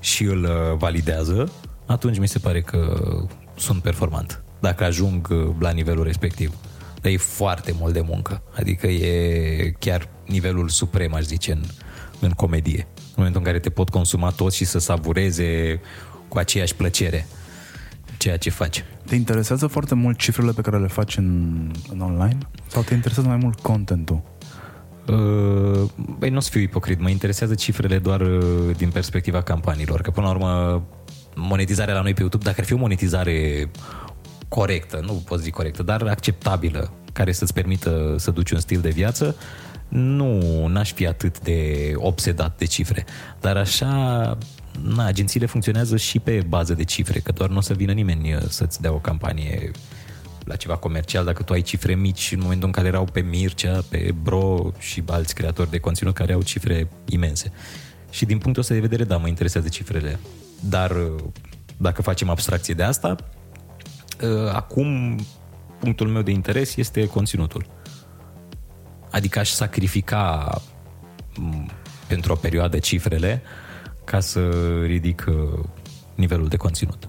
[0.00, 1.52] și îl uh, validează,
[1.86, 3.10] atunci mi se pare că
[3.56, 4.42] sunt performant.
[4.60, 6.54] Dacă ajung uh, la nivelul respectiv.
[7.00, 8.42] Dar e foarte mult de muncă.
[8.56, 11.62] Adică e chiar nivelul suprem, aș zice, în,
[12.20, 12.86] în comedie.
[12.96, 15.80] În momentul în care te pot consuma toți și să savureze
[16.28, 17.26] cu aceeași plăcere
[18.18, 18.84] ceea ce faci.
[19.06, 22.38] Te interesează foarte mult cifrele pe care le faci în, în online?
[22.66, 24.22] Sau te interesează mai mult contentul?
[25.08, 30.00] Uh, Băi, nu o să fiu ipocrit, mă interesează cifrele doar uh, din perspectiva campaniilor,
[30.00, 30.82] că până la urmă
[31.34, 33.70] monetizarea la noi pe YouTube, dacă ar fi o monetizare
[34.48, 38.90] corectă, nu pot zic corectă, dar acceptabilă, care să-ți permită să duci un stil de
[38.90, 39.36] viață,
[39.88, 43.04] nu, n-aș fi atât de obsedat de cifre.
[43.40, 43.88] Dar așa,
[44.82, 48.34] na, agențiile funcționează și pe bază de cifre, că doar nu o să vină nimeni
[48.34, 49.70] uh, să-ți dea o campanie
[50.48, 53.80] la ceva comercial, dacă tu ai cifre mici în momentul în care erau pe Mircea,
[53.88, 57.52] pe Bro și alți creatori de conținut care au cifre imense.
[58.10, 60.18] Și din punctul ăsta de vedere, da, mă interesează cifrele.
[60.60, 61.22] Dar uh,
[61.76, 63.16] dacă facem abstracție de asta,
[64.22, 65.18] uh, acum
[65.78, 67.66] punctul meu de interes este conținutul.
[69.10, 70.50] Adică aș sacrifica
[71.36, 71.70] m,
[72.06, 73.42] pentru o perioadă cifrele
[74.04, 74.50] ca să
[74.84, 75.64] ridic uh,
[76.14, 77.08] nivelul de conținut.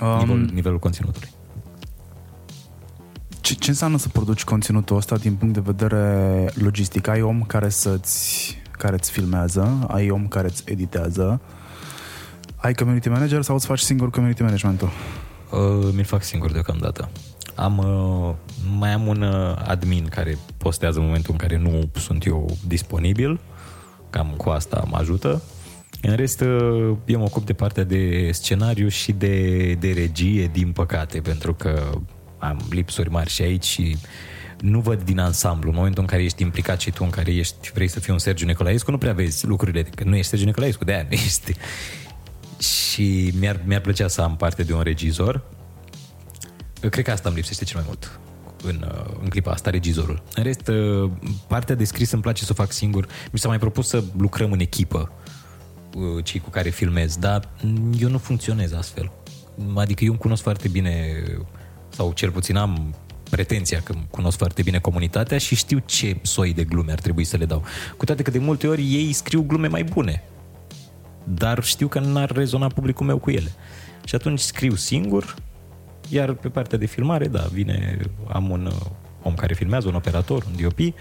[0.00, 1.28] Um, Nivel, nivelul conținutului.
[3.40, 7.06] Ce, ce înseamnă să produci conținutul ăsta din punct de vedere logistic?
[7.06, 11.40] Ai om care să-ți care îți filmează, ai om care îți editează,
[12.56, 14.90] ai community manager sau îți faci singur community management-ul?
[15.50, 17.08] Uh, mi-l fac singur deocamdată.
[17.54, 18.34] Am, uh,
[18.78, 23.40] mai am un uh, admin care postează în momentul în care nu sunt eu disponibil.
[24.10, 25.42] Cam cu asta mă ajută.
[26.02, 30.72] În rest, uh, eu mă ocup de partea de scenariu și de, de regie, din
[30.72, 31.90] păcate, pentru că
[32.38, 33.96] am lipsuri mari și aici și
[34.60, 35.70] nu văd din ansamblu.
[35.70, 38.18] În momentul în care ești implicat și tu, în care ești, vrei să fii un
[38.18, 41.54] Sergiu Nicolaescu, nu prea vezi lucrurile, că nu ești Sergiu Nicolaescu, de aia nu ești.
[42.58, 45.42] Și mi-ar, mi-ar plăcea să am parte de un regizor.
[46.90, 48.20] Cred că asta îmi lipsește cel mai mult
[48.62, 50.22] în, uh, în clipa asta, regizorul.
[50.34, 51.10] În rest, uh,
[51.46, 53.06] partea de scris îmi place să o fac singur.
[53.32, 55.12] Mi s-a mai propus să lucrăm în echipă
[55.94, 57.48] uh, cei cu care filmez, dar
[57.98, 59.12] eu nu funcționez astfel.
[59.74, 61.22] Adică eu îmi cunosc foarte bine,
[61.88, 62.94] sau cel puțin am
[63.30, 67.36] pretenția că cunosc foarte bine comunitatea și știu ce soi de glume ar trebui să
[67.36, 67.64] le dau.
[67.96, 70.22] Cu toate că de multe ori ei scriu glume mai bune,
[71.24, 73.52] dar știu că n-ar rezona publicul meu cu ele.
[74.04, 75.34] Și atunci scriu singur,
[76.08, 77.98] iar pe partea de filmare, da, vine,
[78.28, 78.86] am un uh,
[79.22, 80.94] om care filmează, un operator, un DOP,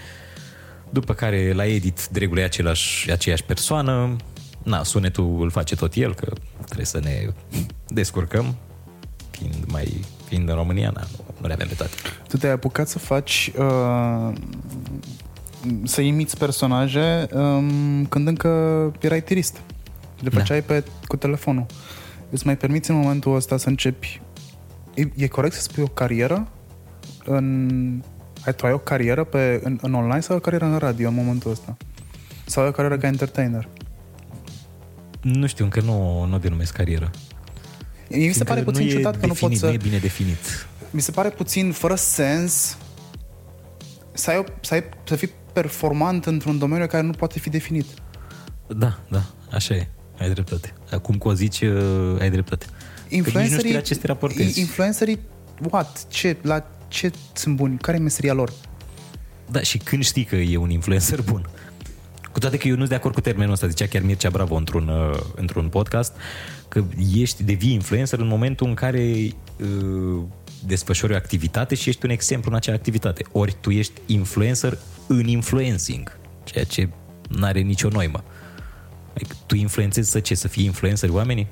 [0.90, 4.16] după care la edit de regulă e același, aceeași persoană,
[4.64, 6.34] na, sunetul îl face tot el, că
[6.66, 7.28] trebuie să ne
[7.88, 8.56] descurcăm,
[9.32, 11.94] fiind mai fiind în România, na, nu, nu le avem pe toate.
[12.28, 14.34] Tu te-ai apucat să faci uh,
[15.84, 18.50] să imiți personaje um, când încă
[19.00, 19.62] erai tirist.
[20.20, 20.74] Le făceai da.
[20.74, 21.66] pe, cu telefonul.
[22.30, 24.22] Îți mai permiți în momentul ăsta să începi
[24.98, 26.48] E, e corect să spui o carieră
[27.26, 27.70] în...
[28.46, 31.14] Ai, tu ai o carieră pe, în, în online sau o carieră în radio în
[31.14, 31.78] momentul ăsta?
[32.46, 33.68] Sau ai o carieră ca entertainer?
[35.22, 37.12] Nu știu, încă nu, nu denumesc carieră.
[38.10, 39.66] Mi se pare puțin ciudat că definit, nu poți să...
[39.66, 40.68] Nu e bine definit.
[40.90, 42.78] Mi se pare puțin fără sens
[44.14, 47.86] să, ai o, să, ai, să fii performant într-un domeniu care nu poate fi definit.
[48.68, 49.88] Da, da, așa e.
[50.20, 50.74] Ai dreptate.
[50.92, 52.66] Acum că o zici, uh, ai dreptate.
[53.10, 54.60] Influencerii, la ce te raportezi.
[54.60, 55.20] Influencerii,
[55.70, 56.08] what?
[56.10, 57.78] Ce, la ce sunt buni?
[57.78, 58.52] Care e meseria lor?
[59.52, 61.50] Da, și când știi că e un influencer bun?
[62.32, 64.56] Cu toate că eu nu sunt de acord cu termenul ăsta, zicea chiar Mircea Bravo
[64.56, 66.14] într-un, uh, într-un podcast,
[66.78, 66.86] că
[67.16, 70.24] ești, devii influencer în momentul în care uh,
[70.66, 73.26] desfășori o activitate și ești un exemplu în acea activitate.
[73.32, 74.78] Ori tu ești influencer
[75.08, 76.90] în influencing, ceea ce
[77.30, 78.24] nu are nicio noimă.
[79.14, 80.36] Adică tu influențezi să ce?
[80.36, 81.48] Să fii influencer oamenii?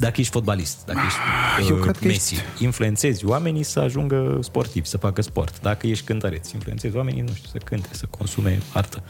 [0.00, 1.18] Dacă ești fotbalist, dacă ești
[1.58, 2.64] ah, Eu uh, cred că Messi, ești...
[2.64, 5.60] influențezi oamenii să ajungă sportivi, să facă sport.
[5.60, 9.02] Dacă ești cântăreț, influențezi oamenii, nu știu, să cânte, să consume artă.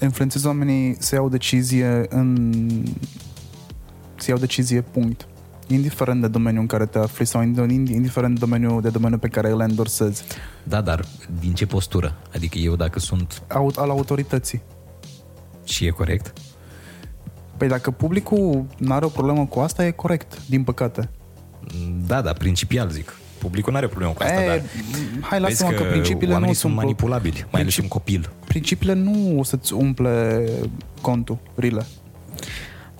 [0.00, 2.52] Influențezi oamenii să iau decizie în...
[4.16, 5.26] să iau decizie, punct.
[5.66, 9.50] Indiferent de domeniul în care te afli sau indiferent de domeniul, de domeniul pe care
[9.50, 10.24] îl endorsezi.
[10.62, 11.04] Da, dar
[11.40, 12.16] din ce postură?
[12.34, 13.42] Adică eu dacă sunt...
[13.48, 14.62] Al autorității.
[15.64, 16.32] Și e corect?
[17.56, 21.08] Păi dacă publicul nu are o problemă cu asta, e corect, din păcate.
[22.06, 23.16] Da, da, principial zic.
[23.38, 24.62] Publicul nu are o problemă cu asta, e, dar
[25.20, 28.32] hai, lasă-mă că, că principiile nu sunt manipulabili, mai ales un copil.
[28.46, 30.48] Principiile nu o să-ți umple
[31.00, 31.86] contul, rile.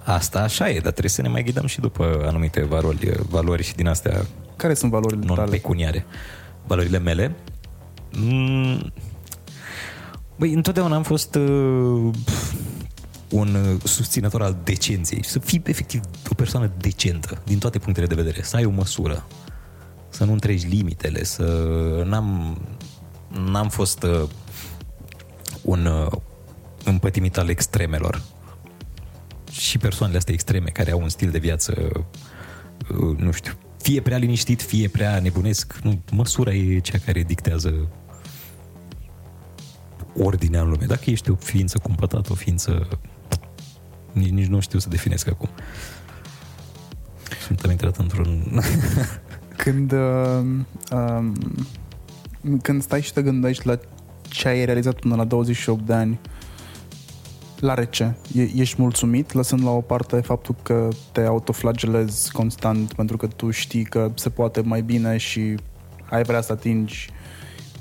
[0.05, 3.75] Asta așa e, dar trebuie să ne mai ghidăm și după anumite valori, valori și
[3.75, 4.25] din astea
[4.63, 5.41] Care sunt valorile tale?
[5.41, 6.07] Non-pecuniare.
[6.67, 7.35] Valorile mele?
[8.17, 8.93] Mm,
[10.37, 12.11] băi, întotdeauna am fost uh,
[13.33, 16.01] un uh, susținător al decenței, să fii efectiv
[16.31, 19.27] o persoană decentă din toate punctele de vedere, să ai o măsură,
[20.09, 21.43] să nu întregi limitele, să
[22.07, 22.59] n-am,
[23.51, 24.29] n-am fost uh,
[25.63, 26.13] un uh,
[26.85, 28.23] împătimit al extremelor.
[29.51, 31.91] Și persoanele astea extreme care au un stil de viață,
[32.91, 33.53] uh, nu știu,
[33.83, 37.89] fie prea liniștit, fie prea nebunesc, nu, măsura e cea care dictează
[40.17, 40.87] ordinea în lume.
[40.87, 42.89] Dacă ești o ființă cumpătată, o ființă
[44.13, 45.49] nici, nici nu știu să definesc acum.
[47.47, 48.61] Sunt am intrat într-un...
[49.63, 50.45] când, uh,
[50.93, 51.35] um,
[52.63, 53.79] când stai și te gândești la
[54.29, 56.21] ce ai realizat până la 28 de ani,
[57.59, 63.17] la rece, e, ești mulțumit, lăsând la o parte faptul că te autoflagelezi constant pentru
[63.17, 65.55] că tu știi că se poate mai bine și
[66.11, 67.11] ai vrea să atingi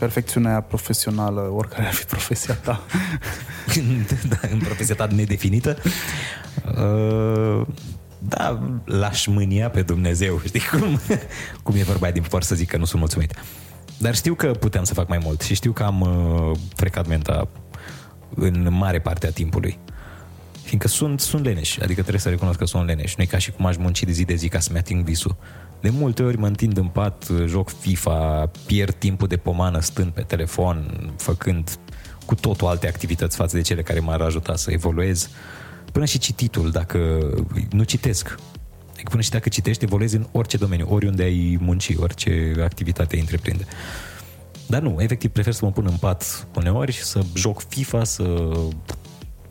[0.01, 2.83] perfecțiunea profesională, oricare ar fi profesia ta.
[4.31, 5.77] da, în profesia ta nedefinită.
[6.65, 7.67] Uh,
[8.19, 10.99] da, l-aș mânia pe Dumnezeu, știi cum,
[11.63, 13.33] cum e vorba din popor să zic că nu sunt mulțumit.
[13.97, 17.47] Dar știu că puteam să fac mai mult și știu că am uh, frecat menta
[18.35, 19.79] în mare parte a timpului.
[20.71, 23.15] Fiindcă sunt, sunt leneș, adică trebuie să recunosc că sunt leneș.
[23.15, 25.35] Nu e ca și cum aș munci de zi de zi ca să-mi ating visul.
[25.81, 30.21] De multe ori mă întind în pat, joc FIFA, pierd timpul de pomană stând pe
[30.21, 31.77] telefon, făcând
[32.25, 35.29] cu totul alte activități față de cele care m-ar ajuta să evoluez.
[35.91, 37.29] Până și cititul, dacă
[37.71, 38.39] nu citesc.
[38.91, 43.21] Adică până și dacă citești, evoluezi în orice domeniu, oriunde ai munci, orice activitate ai
[43.21, 43.65] întreprinde.
[44.67, 48.51] Dar nu, efectiv prefer să mă pun în pat uneori și să joc FIFA, să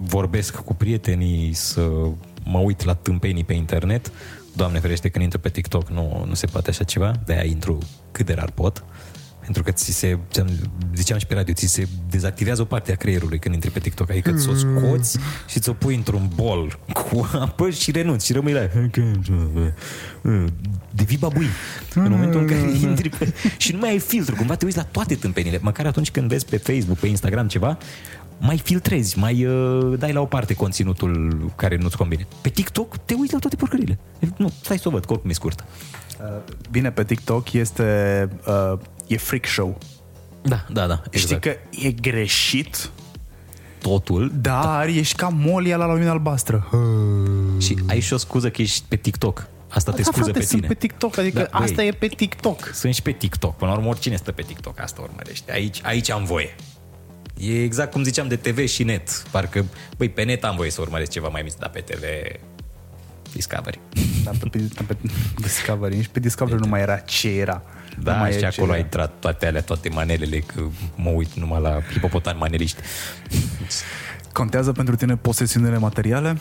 [0.00, 1.90] vorbesc cu prietenii, să
[2.44, 4.12] mă uit la tâmpenii pe internet,
[4.52, 7.78] Doamne ferește, când intru pe TikTok nu, nu se poate așa ceva, de-aia intru
[8.12, 8.84] cât de rar pot.
[9.40, 10.48] Pentru că ți se, ți-am,
[10.94, 14.10] ziceam și pe radio, ți se dezactivează o parte a creierului când intri pe TikTok.
[14.10, 15.18] Adică ți-o scoți
[15.48, 18.60] și ți-o pui într-un bol cu apă și renunți și rămâi la...
[20.90, 21.46] Devii babui.
[21.94, 23.32] În momentul în care intri pe...
[23.56, 24.34] Și nu mai ai filtru.
[24.34, 25.58] Cumva te uiți la toate tâmpenile.
[25.62, 27.78] Măcar atunci când vezi pe Facebook, pe Instagram ceva,
[28.40, 32.26] mai filtrezi, mai uh, dai la o parte conținutul care nu-ți convine.
[32.40, 33.98] Pe TikTok te uiți la toate porcările.
[34.36, 35.64] Nu, stai să o văd, că oricum e scurtă.
[36.20, 36.26] Uh,
[36.70, 39.78] Bine, pe TikTok este uh, e freak show.
[40.42, 41.02] Da, da, da.
[41.10, 41.12] Exact.
[41.12, 41.56] Știi că
[41.86, 42.90] e greșit,
[43.78, 44.92] totul dar da.
[44.92, 46.68] ești ca molia la lumină albastră.
[47.58, 49.46] și ai și o scuză că ești pe TikTok.
[49.68, 50.72] Asta te Da, scuză frate, pe sunt tine.
[50.74, 51.66] pe TikTok, adică Da, băi.
[51.68, 52.70] asta e pe TikTok.
[52.72, 53.56] Sunt și pe TikTok.
[53.56, 55.52] Până la urmă, oricine stă pe TikTok, asta urmărește.
[55.52, 56.54] Aici, aici am voie.
[57.40, 59.22] E exact cum ziceam de TV și net.
[59.30, 59.64] Parcă,
[59.96, 62.02] băi, pe net am voie să urmăresc ceva mai mic, dar pe TV
[63.32, 63.80] Discovery.
[64.24, 64.96] Dar pe, pe, pe
[65.36, 67.62] Discovery, nici pe Discovery nu mai era ce era.
[67.96, 68.74] Nu Da, mai și e ce acolo era.
[68.74, 70.62] ai intrat toate alea, toate manelele, că
[70.94, 72.80] mă uit numai la hipopotami maneliști.
[74.32, 76.38] Contează pentru tine posesiunile materiale?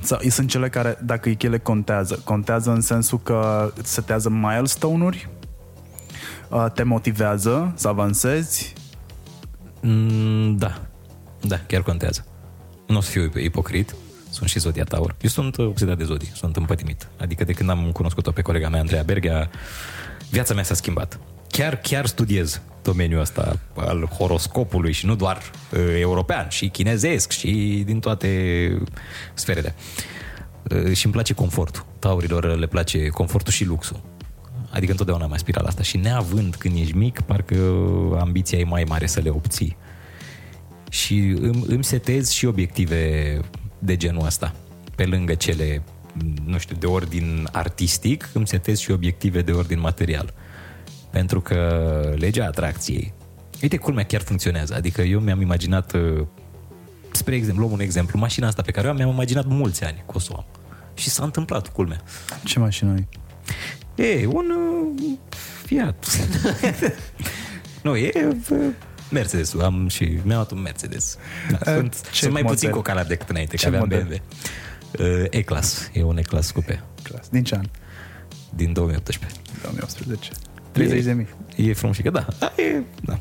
[0.00, 5.28] Sau sunt cele care, dacă ele contează, contează în sensul că îți setează milestone-uri,
[6.48, 8.72] uh, te motivează să avansezi,
[9.86, 10.80] Mm, da,
[11.40, 12.26] da, chiar contează.
[12.86, 13.94] Nu o să fiu ipocrit,
[14.30, 15.14] sunt și Zodia Taur.
[15.20, 17.08] Eu sunt uh, obsedat de zodii, sunt împătimit.
[17.20, 19.50] Adică de când am cunoscut-o pe colega mea, Andreea Berghea,
[20.30, 21.18] viața mea s-a schimbat.
[21.48, 25.36] Chiar, chiar studiez domeniul ăsta al horoscopului și nu doar
[25.72, 28.28] uh, european, și chinezesc și din toate
[29.34, 29.74] sferele.
[30.70, 31.86] Uh, și îmi place confortul.
[31.98, 34.13] Taurilor le place confortul și luxul.
[34.74, 37.56] Adică întotdeauna am aspirat la asta și neavând când ești mic, parcă
[38.20, 39.76] ambiția e mai mare să le obții.
[40.90, 43.40] Și îmi, îmi setez și obiective
[43.78, 44.54] de genul ăsta.
[44.94, 45.82] Pe lângă cele,
[46.44, 50.34] nu știu, de ordin artistic, îmi setez și obiective de ordin material.
[51.10, 53.12] Pentru că legea atracției,
[53.62, 54.74] uite, culmea chiar funcționează.
[54.74, 56.26] Adică eu mi-am imaginat, uh,
[57.12, 60.04] spre exemplu, luăm un exemplu, mașina asta pe care o am, mi-am imaginat mulți ani
[60.06, 60.46] că o să o am.
[60.94, 62.00] Și s-a întâmplat, culmea.
[62.44, 63.08] ce mașină ai?
[63.94, 65.10] E, un uh,
[65.64, 66.06] Fiat.
[67.82, 68.12] nu, e
[68.50, 68.58] uh,
[69.10, 69.54] Mercedes.
[69.54, 71.16] Am și mi-am luat un Mercedes.
[71.50, 72.56] Da, Uh, sunt, ce sunt mai model?
[72.56, 74.02] puțin cocalat decât înainte, Ce că aveam model?
[74.98, 75.04] BMW.
[75.06, 75.90] Uh, E-Class.
[75.92, 77.28] E un E-Class coupe Clas.
[77.28, 77.64] Din ce an?
[78.56, 79.40] din 2018.
[79.62, 80.30] 2018.
[80.72, 81.28] 30 de mii.
[81.56, 82.26] E frumos și că da.
[82.38, 83.18] da, e, da.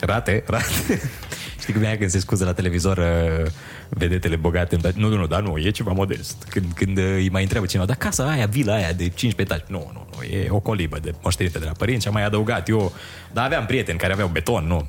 [0.00, 1.00] Rate, rate.
[1.60, 3.50] Știi cum e când se scuză la televizor uh,
[3.88, 4.76] vedetele bogate?
[4.76, 6.46] Dar, nu, nu, nu, dar nu, e ceva modest.
[6.48, 9.64] Când, când uh, îi mai întreabă cineva, dar casa aia, vila aia de 15 etaje,
[9.68, 12.68] nu, nu, nu, e o colibă de moștenită de la părinți și am mai adăugat
[12.68, 12.92] eu.
[13.32, 14.88] Dar aveam prieteni care aveau beton, nu.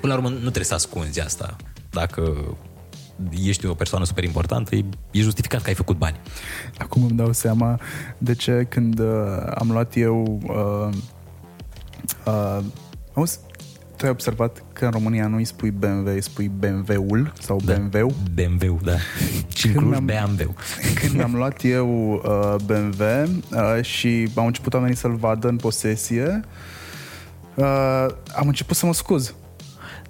[0.00, 1.56] Până la urmă, nu trebuie să ascunzi asta.
[1.90, 2.56] Dacă
[3.44, 6.20] ești o persoană super importantă, e, e justificat că ai făcut bani.
[6.78, 7.80] Acum îmi dau seama
[8.18, 9.06] de ce când uh,
[9.54, 10.94] am luat eu uh,
[12.26, 12.64] uh,
[13.14, 13.38] auzi,
[13.98, 17.72] tu ai observat că în România nu îi spui BMW, îi spui BMW-ul sau Da.
[17.74, 18.14] BMW?
[18.34, 18.96] BMW, da.
[19.54, 20.04] Și în Când Cluj, am-
[20.36, 20.54] BMW.
[20.94, 26.40] Când mi-am luat eu uh, BMW uh, și au început oamenii să-l vadă în posesie,
[27.54, 28.06] uh,
[28.36, 29.34] am început să mă scuz.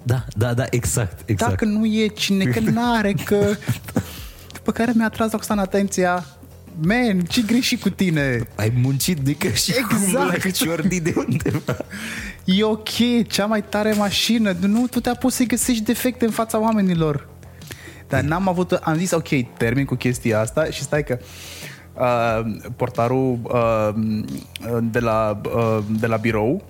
[0.03, 1.51] Da, da, da, exact, exact.
[1.51, 3.35] Dacă nu e cine, că n-are, că...
[4.55, 6.25] După care mi-a tras Roxana atenția
[6.81, 8.47] Man, ce greșit cu tine?
[8.55, 9.93] Ai muncit de că și Exact.
[9.93, 11.77] acum la ciordi de undeva.
[12.45, 12.89] E ok,
[13.27, 14.55] cea mai tare mașină.
[14.59, 17.27] Nu, tu te-a pus să-i găsești defecte în fața oamenilor.
[18.07, 18.71] Dar n-am avut...
[18.71, 21.19] Am zis, ok, termin cu chestia asta și stai că
[21.93, 23.89] uh, portarul uh,
[24.81, 26.63] de, la, uh, de la birou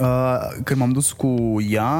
[0.00, 1.90] Uh, când m-am dus cu ea,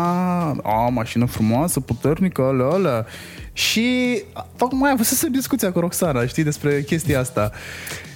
[0.63, 3.07] a, mașină frumoasă, puternică, alea, alea.
[3.53, 4.23] Și
[4.57, 7.53] tocmai am văzut să discuția cu Roxana, știi, despre chestia asta.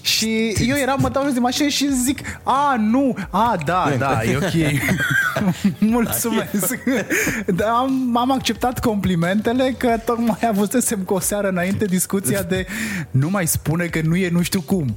[0.00, 4.22] Și eu eram, mă dau jos de mașină și zic, a, nu, a, da, da,
[4.24, 4.82] e ok.
[5.78, 6.78] Mulțumesc.
[7.46, 12.66] Da, am, am acceptat complimentele că tocmai avusesem cu o seară înainte discuția de
[13.10, 14.96] nu mai spune că nu e nu știu cum.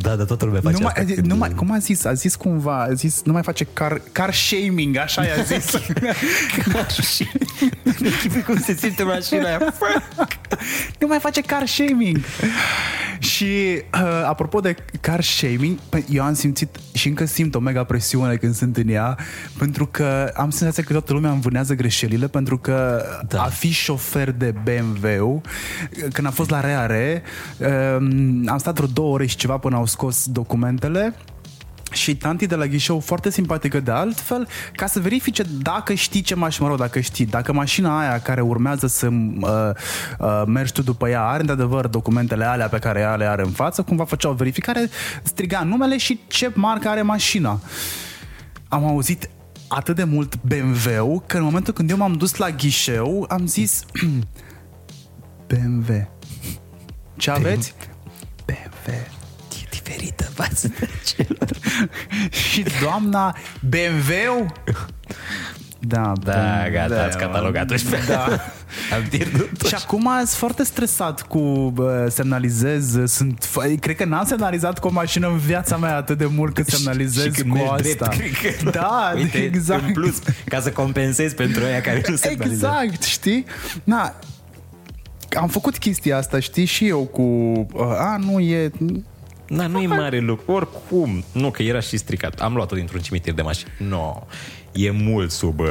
[0.00, 1.12] Da, dar toată lumea face Nu mai, asta.
[1.14, 2.04] când- nu mai, cum a zis?
[2.04, 5.72] A zis cumva, a zis, nu mai face car, car shaming, așa i-a zis.
[8.00, 9.74] Închipui cum se simte mașina aia.
[10.98, 12.18] nu mai face car shaming.
[13.18, 13.44] Și
[13.94, 18.34] uh, apropo de car shaming, păi, eu am simțit și încă simt o mega presiune
[18.36, 19.18] când sunt în ea,
[19.58, 23.36] pentru că am senzația că toată lumea învânează greșelile, pentru că Da.
[23.36, 23.42] da.
[23.42, 25.40] a fi șofer de BMW,
[26.12, 27.22] când am fost la Reare,
[27.98, 31.14] um, am stat vreo două ore și ceva până au scos documentele
[31.92, 36.34] și tanti de la ghișeu foarte simpatică de altfel, ca să verifice dacă știi ce
[36.34, 39.50] mașină, mă rog, dacă știi, dacă mașina aia care urmează să uh,
[40.18, 43.50] uh, mergi tu după ea are într-adevăr documentele alea pe care ea le are în
[43.50, 44.88] față, cumva făcea o verificare,
[45.22, 47.60] striga numele și ce marcă are mașina.
[48.68, 49.30] Am auzit
[49.68, 53.84] atât de mult BMW că în momentul când eu m-am dus la ghișeu am zis
[55.48, 56.08] BMW.
[57.16, 57.74] Ce aveți?
[58.44, 59.17] BMW.
[59.88, 61.48] E diferită față de celor.
[62.50, 64.46] Și doamna BMW?
[65.80, 66.72] Da, Da, BMW.
[66.72, 68.24] gata, ați catalogat-o și pe Da.
[68.94, 72.96] Am pierdut Și acum sunt foarte stresat cu uh, semnalizez.
[73.06, 76.54] Sunt, f- cred că n-am semnalizat cu o mașină în viața mea atât de mult
[76.54, 78.06] cât semnalizez și când cu mergi asta.
[78.16, 79.86] drept, cred că Da, Uite, exact.
[79.86, 83.44] În plus, ca să compensezi pentru aia care nu se Exact, știi?
[83.84, 84.14] Na,
[85.40, 87.22] am făcut chestia asta, știi, și eu cu...
[87.22, 88.70] Uh, a, nu e...
[89.48, 90.52] Na, nu e mare lucru.
[90.52, 92.40] Oricum, nu, că era și stricat.
[92.40, 93.70] Am luat-o dintr-un cimitir de mașini.
[93.78, 94.26] Nu, no,
[94.72, 95.66] e mult sub uh,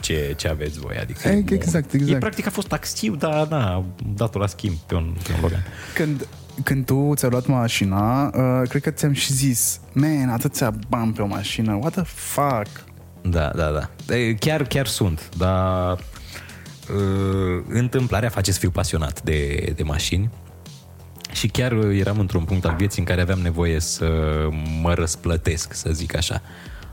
[0.00, 0.96] ce, ce aveți voi.
[0.96, 1.50] Adică e E- mult.
[1.50, 2.14] exact, exact.
[2.14, 3.84] E practic a fost taxiu, dar na, am
[4.14, 5.64] dat-o la schimb pe un, pe un Logan.
[5.94, 6.26] Când,
[6.62, 11.22] când tu ți-ai luat mașina, uh, cred că ți-am și zis, man, atâția bani pe
[11.22, 12.84] o mașină, what the fuck?
[13.22, 13.70] Da, da,
[14.06, 14.14] da.
[14.14, 20.30] E, Chiar, chiar sunt, dar uh, întâmplarea face să fiu pasionat de, de mașini
[21.34, 24.08] și chiar eram într-un punct al vieții în care aveam nevoie să
[24.82, 26.42] mă răsplătesc, să zic așa.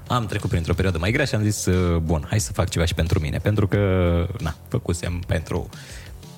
[0.07, 2.85] Am trecut printr-o perioadă mai grea și am zis, uh, bun, hai să fac ceva
[2.85, 3.79] și pentru mine, pentru că,
[4.39, 5.69] na, făcusem pentru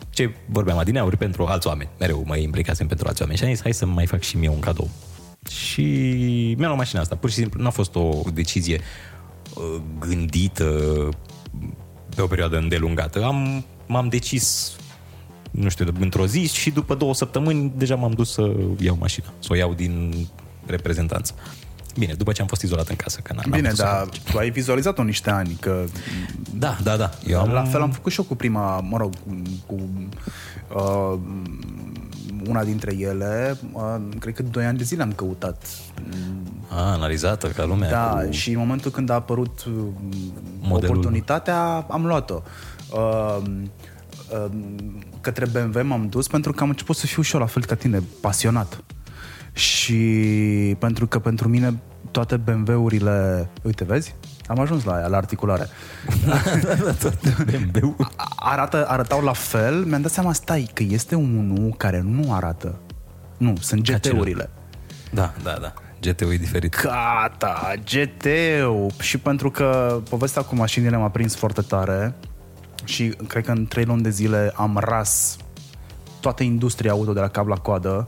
[0.10, 1.90] ce vorbeam adineauri pentru alți oameni.
[2.00, 4.50] Mereu mă implicasem pentru alți oameni și am zis, hai să mai fac și mie
[4.50, 4.90] un cadou.
[5.50, 5.84] Și
[6.58, 7.16] mi-am luat mașina asta.
[7.16, 8.82] Pur și simplu, n-a fost o decizie
[9.56, 10.70] uh, gândită
[12.16, 13.24] pe o perioadă îndelungată.
[13.24, 14.76] Am, m-am decis
[15.54, 19.48] nu știu, într-o zi și după două săptămâni deja m-am dus să iau mașina, să
[19.52, 20.28] o iau din
[20.66, 21.34] reprezentanță.
[21.98, 24.18] Bine, după ce am fost izolat în casă, că n-am Bine, putut să dar fac.
[24.32, 25.84] tu ai vizualizat-o niște ani, că
[26.58, 27.10] Da, da, da.
[27.28, 27.50] Eu am...
[27.52, 29.14] la fel am făcut și eu cu prima, mă rog,
[29.66, 29.90] cu
[30.76, 31.20] uh,
[32.48, 35.66] una dintre ele, uh, cred că doi ani de zile am căutat.
[36.70, 37.90] A, analizată ca lumea.
[37.90, 38.32] Da, cu...
[38.32, 39.74] și în momentul când a apărut uh,
[40.62, 40.96] Modelul.
[40.96, 42.42] oportunitatea, am luat-o.
[42.94, 43.44] Uh, uh,
[45.22, 47.76] către BMW m-am dus pentru că am început să fiu și eu la fel ca
[47.76, 48.84] tine, pasionat.
[49.54, 51.82] Și pentru că pentru mine
[52.12, 54.16] toate BMW-urile, uite, vezi?
[54.48, 55.68] Am ajuns la aia, la articulare.
[57.52, 57.96] BMW.
[58.36, 62.80] Arată, arătau la fel, mi-am dat seama, stai, că este unul care nu arată.
[63.38, 64.50] Nu, sunt GT-urile.
[65.12, 65.74] Da, da, da.
[66.02, 66.82] GT-ul e diferit.
[66.82, 68.92] Gata, GT-ul.
[69.02, 72.16] Și pentru că povestea cu mașinile m-a prins foarte tare
[72.84, 75.38] și cred că în trei luni de zile am ras
[76.20, 78.08] toată industria auto de la cap la coadă,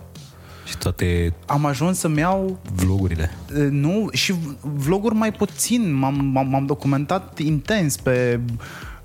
[0.66, 3.32] Și toate am ajuns să-mi iau vlogurile.
[3.56, 5.94] e, nu, și vloguri mai puțin.
[5.94, 8.40] M-am, m-am, m-am documentat intens pe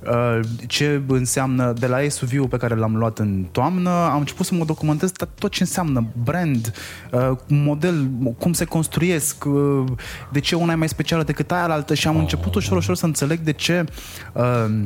[0.06, 4.54] uh, ce înseamnă de la SUV-ul pe care l-am luat în toamnă, am început să
[4.54, 6.72] mă documentez tot ce înseamnă brand,
[7.12, 9.84] uh, model, cum se construiesc, uh,
[10.32, 12.20] de ce una e mai specială decât aia altă și am oh.
[12.20, 13.84] început ușor, ușor să înțeleg de ce
[14.32, 14.84] uh,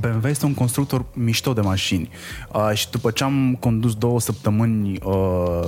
[0.00, 2.08] BMW este un constructor mișto de mașini
[2.52, 5.66] uh, și după ce am condus două săptămâni uh,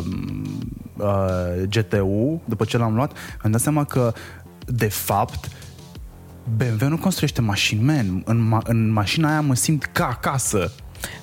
[0.96, 4.12] uh, GTU, după ce l-am luat, am dat seama că
[4.66, 5.50] de fapt
[6.56, 8.22] BMW nu construiește mașini, man.
[8.24, 10.72] În, ma- în mașina aia mă simt ca acasă.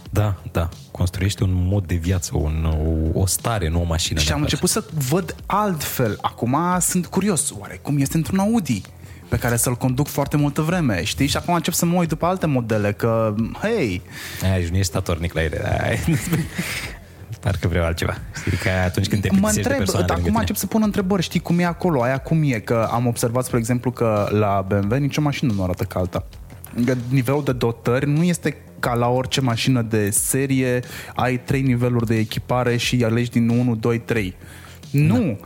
[0.10, 0.70] Da, da.
[0.92, 2.66] Construiește un mod de viață, un,
[3.14, 4.20] o, o stare, nu o mașină.
[4.20, 4.64] Și am neapărat.
[4.64, 6.18] început să văd altfel.
[6.22, 8.82] Acum sunt curios, oare cum este într-un Audi?
[9.32, 11.28] Pe care să-l conduc foarte multă vreme, știi?
[11.28, 14.02] Și acum încep să mă uit după alte modele, că, hei,
[14.54, 15.80] Ai, nu ești statornic la ele.
[15.84, 16.00] Ai,
[17.42, 18.18] Parcă vreau altceva.
[18.40, 20.40] Știi că atunci când te mă plictisești de întreb, persoane lângă acum tine.
[20.40, 23.58] încep să pun întrebări, știi cum e acolo, aia cum e, că am observat, spre
[23.58, 26.26] exemplu, că la BMW nicio mașină nu arată ca alta.
[26.86, 30.80] Că Nivelul de dotări nu este ca la orice mașină de serie,
[31.16, 34.36] ai trei niveluri de echipare și alegi din 1, 2, 3.
[34.92, 35.40] Nu!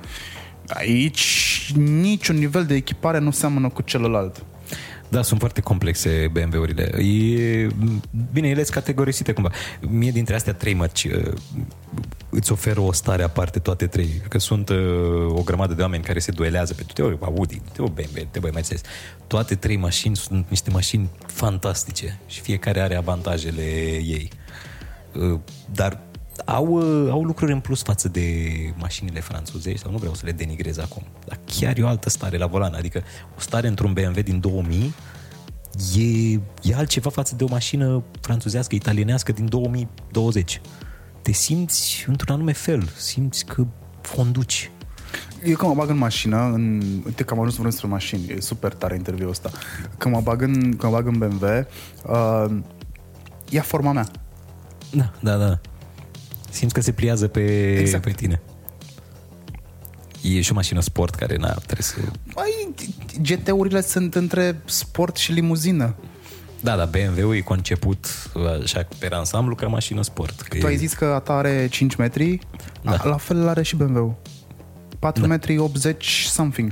[0.67, 4.45] Aici niciun nivel de echipare nu seamănă cu celălalt.
[5.09, 7.03] Da, sunt foarte complexe BMW-urile.
[7.03, 7.67] E,
[8.33, 9.51] bine, ele sunt categorisite cumva.
[9.89, 11.33] Mie dintre astea trei mărci uh,
[12.29, 14.21] îți oferă o stare aparte toate trei.
[14.29, 14.77] Că sunt uh,
[15.27, 18.39] o grămadă de oameni care se duelează pe te ori Audi, te ori BMW, te
[18.43, 18.81] ori Mercedes.
[19.27, 24.29] Toate trei mașini sunt niște mașini fantastice și fiecare are avantajele ei.
[25.13, 25.39] Uh,
[25.73, 25.99] Dar
[26.45, 28.47] au, uh, au lucruri în plus față de
[28.77, 32.37] mașinile franțuzești sau nu vreau să le denigrez acum, dar chiar e o altă stare
[32.37, 33.03] la volan, adică
[33.37, 34.93] o stare într-un BMW din 2000
[35.95, 40.61] e, e altceva față de o mașină franțuzească, italienească din 2020.
[41.21, 43.65] Te simți într-un anume fel, simți că
[44.15, 44.71] conduci.
[45.45, 48.39] Eu când mă bag în mașină, în, uite că am ajuns vreo despre mașini, e
[48.39, 49.51] super tare interviul ăsta.
[49.97, 51.67] Când mă bag în, când mă bag în BMW,
[52.05, 52.57] uh,
[53.49, 54.07] ia forma mea.
[54.91, 55.59] Da, da, da.
[56.55, 58.03] Simți că se pliază pe, Exact.
[58.03, 58.41] pe tine.
[60.21, 61.95] E și o mașină sport care n-a, trebuie să...
[62.33, 62.73] Băi,
[63.21, 65.95] GT-urile sunt între sport și limuzină.
[66.61, 68.07] Da, dar BMW-ul e conceput
[68.63, 70.41] așa pe ansamblu ca mașină sport.
[70.41, 70.69] Că Tu e...
[70.69, 72.39] ai zis că a ta are 5 metri,
[72.81, 73.01] Da.
[73.03, 74.15] la fel are și BMW-ul.
[74.99, 76.71] 4 metri 80 something.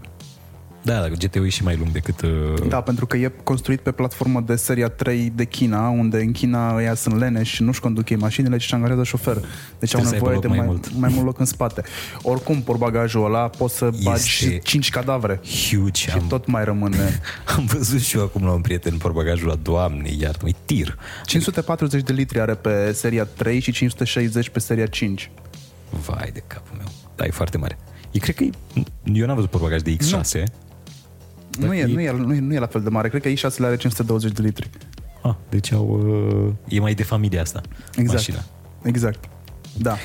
[0.84, 2.22] Da, da, GT-ul e și mai lung decât...
[2.22, 2.68] Uh...
[2.68, 6.76] Da, pentru că e construit pe platformă de seria 3 de China, unde în China
[6.76, 9.34] ăia sunt leneși și nu-și conduc ei mașinile, ci și angajează șofer.
[9.80, 10.96] Deci au Trebuie să aibă nevoie loc de mai mai, mult.
[10.96, 11.84] mai mult loc în spate.
[12.22, 15.40] Oricum, portbagajul ăla poți să bagi Este 5 cadavre
[15.70, 16.10] Huge.
[16.10, 17.22] și Am, tot mai rămâne.
[17.58, 20.98] am văzut și eu acum la un prieten portbagajul la Doamne, iartă e tir.
[21.26, 25.32] 540 de litri are pe seria 3 și 560 pe seria 5.
[25.90, 26.88] Vai de capul meu.
[27.16, 27.78] Da, e foarte mare.
[28.12, 28.50] Eu cred că e,
[29.14, 30.10] eu n-am văzut portbagaj de X6.
[30.12, 30.22] Nu
[31.62, 33.10] e, e- nu, e, nu, e, nu e la fel de mare.
[33.10, 34.70] Cred că i6 are 520 de litri.
[35.22, 35.88] Ah, deci au,
[36.48, 37.62] uh, e mai de familie asta.
[37.96, 38.14] Exact.
[38.14, 38.44] Mașina.
[38.84, 39.30] Exact.
[39.78, 39.98] Da.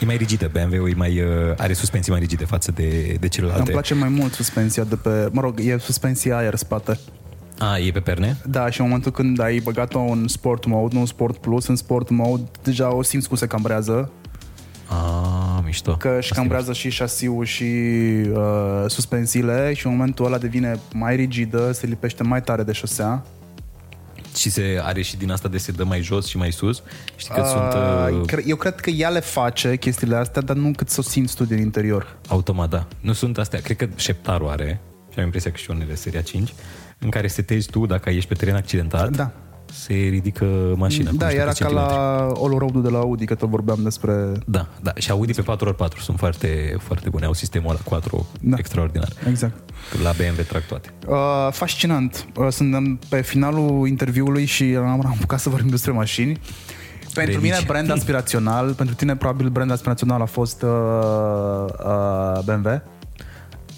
[0.00, 3.60] E mai rigidă, BMW-ul e mai, uh, are suspensii mai rigide față de, de celelalte.
[3.60, 5.28] Îmi place mai mult suspensia de pe...
[5.32, 6.98] Mă rog, e suspensia aer spate.
[7.58, 8.36] A, e pe perne?
[8.46, 11.76] Da, și în momentul când ai băgat-o în sport mode, nu în sport plus, în
[11.76, 14.12] sport mode, deja o simți cum se cambrează,
[14.92, 15.96] A, mișto.
[15.96, 17.64] că și Asta e cambrează și șasiul și
[18.32, 23.24] uh, suspensiile și în momentul ăla devine mai rigidă, se lipește mai tare de șosea.
[24.36, 26.82] Și se are și din asta de se dă mai jos și mai sus.
[27.16, 27.72] Știi că Uh, sunt
[28.20, 31.02] uh, cre- Eu cred că ea le face chestiile astea, dar nu cât să o
[31.02, 32.16] simți tu din interior.
[32.28, 32.86] automat, da.
[33.00, 33.60] Nu sunt astea.
[33.60, 34.80] Cred că șeptarul are,
[35.12, 36.54] și am impresia că și unele seria 5,
[36.98, 39.30] în care setezi tu dacă ești pe teren accidentat, Da.
[39.72, 41.10] Se ridică mașina.
[41.10, 41.88] cu Da, niște era ca centimetri.
[41.88, 44.12] la All Road de la Audi, că tot vorbeam despre...
[44.46, 44.92] Da, da.
[44.98, 47.24] Și Audi pe 4x4 sunt foarte, foarte bune.
[47.26, 48.56] Au sistemul ăla 4 Da.
[48.58, 49.08] extraordinar.
[49.28, 49.54] Exact.
[50.02, 50.88] La BMW trag toate.
[51.06, 52.26] Uh, fascinant.
[52.36, 56.38] Uh, suntem pe finalul interviului și am, am apucat să vorbim despre mașini.
[57.14, 57.40] Pentru Religie.
[57.56, 60.70] mine brand aspirațional, pentru tine probabil brand aspirațional a fost uh,
[61.86, 62.82] uh, BMW.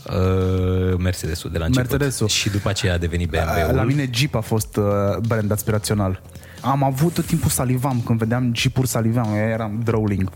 [0.07, 1.91] Uh, Mercedes-ul de la început.
[1.91, 2.29] Mercedes-ul.
[2.29, 3.75] Și după aceea a devenit Uh, BMW-ul.
[3.75, 4.85] La mine Jeep a fost uh,
[5.27, 6.23] brand aspirațional.
[6.61, 10.31] Am avut tot timpul salivam, când vedeam Jeep-uri salivam, eu eram drowling.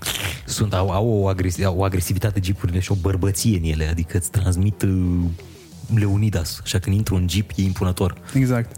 [0.45, 4.17] Sunt, au, au, o, agresi- au o agresivitate jeepurile și o bărbăție în ele, adică
[4.17, 4.91] îți transmit uh,
[5.95, 8.15] Leonidas, așa când intru în jeep e impunător.
[8.35, 8.77] Exact.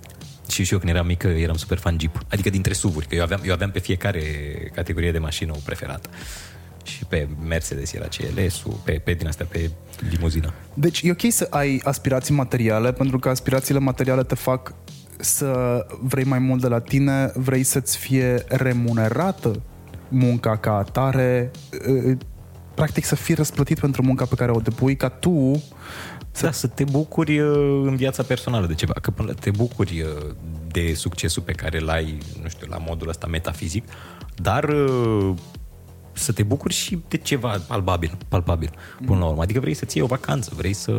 [0.51, 2.19] Și și eu când eram mică eram super fan Jeep.
[2.31, 4.23] Adică dintre SUV-uri, că eu aveam, eu aveam pe fiecare
[4.75, 6.09] categorie de mașină o preferată.
[6.89, 9.71] Și pe Mercedes era CLS-ul, pe, pe din astea, pe
[10.11, 10.53] limuzină.
[10.75, 14.75] Deci e ok să ai aspirații materiale, pentru că aspirațiile materiale te fac
[15.19, 19.63] să vrei mai mult de la tine, vrei să-ți fie remunerată
[20.09, 21.51] munca ca atare,
[21.89, 22.17] uh,
[22.75, 25.63] practic să fii răsplătit pentru munca pe care o depui, ca tu
[26.31, 30.01] Să, da, să te bucuri uh, în viața personală de ceva, că până te bucuri
[30.01, 30.35] uh,
[30.73, 33.85] de succesul pe care îl ai, nu știu, la modul ăsta metafizic,
[34.35, 35.35] dar uh,
[36.19, 38.71] să te bucuri și de ceva palpabil, palpabil
[39.07, 39.43] până la urmă.
[39.43, 40.91] Adică vrei să-ți iei o vacanță, vrei să,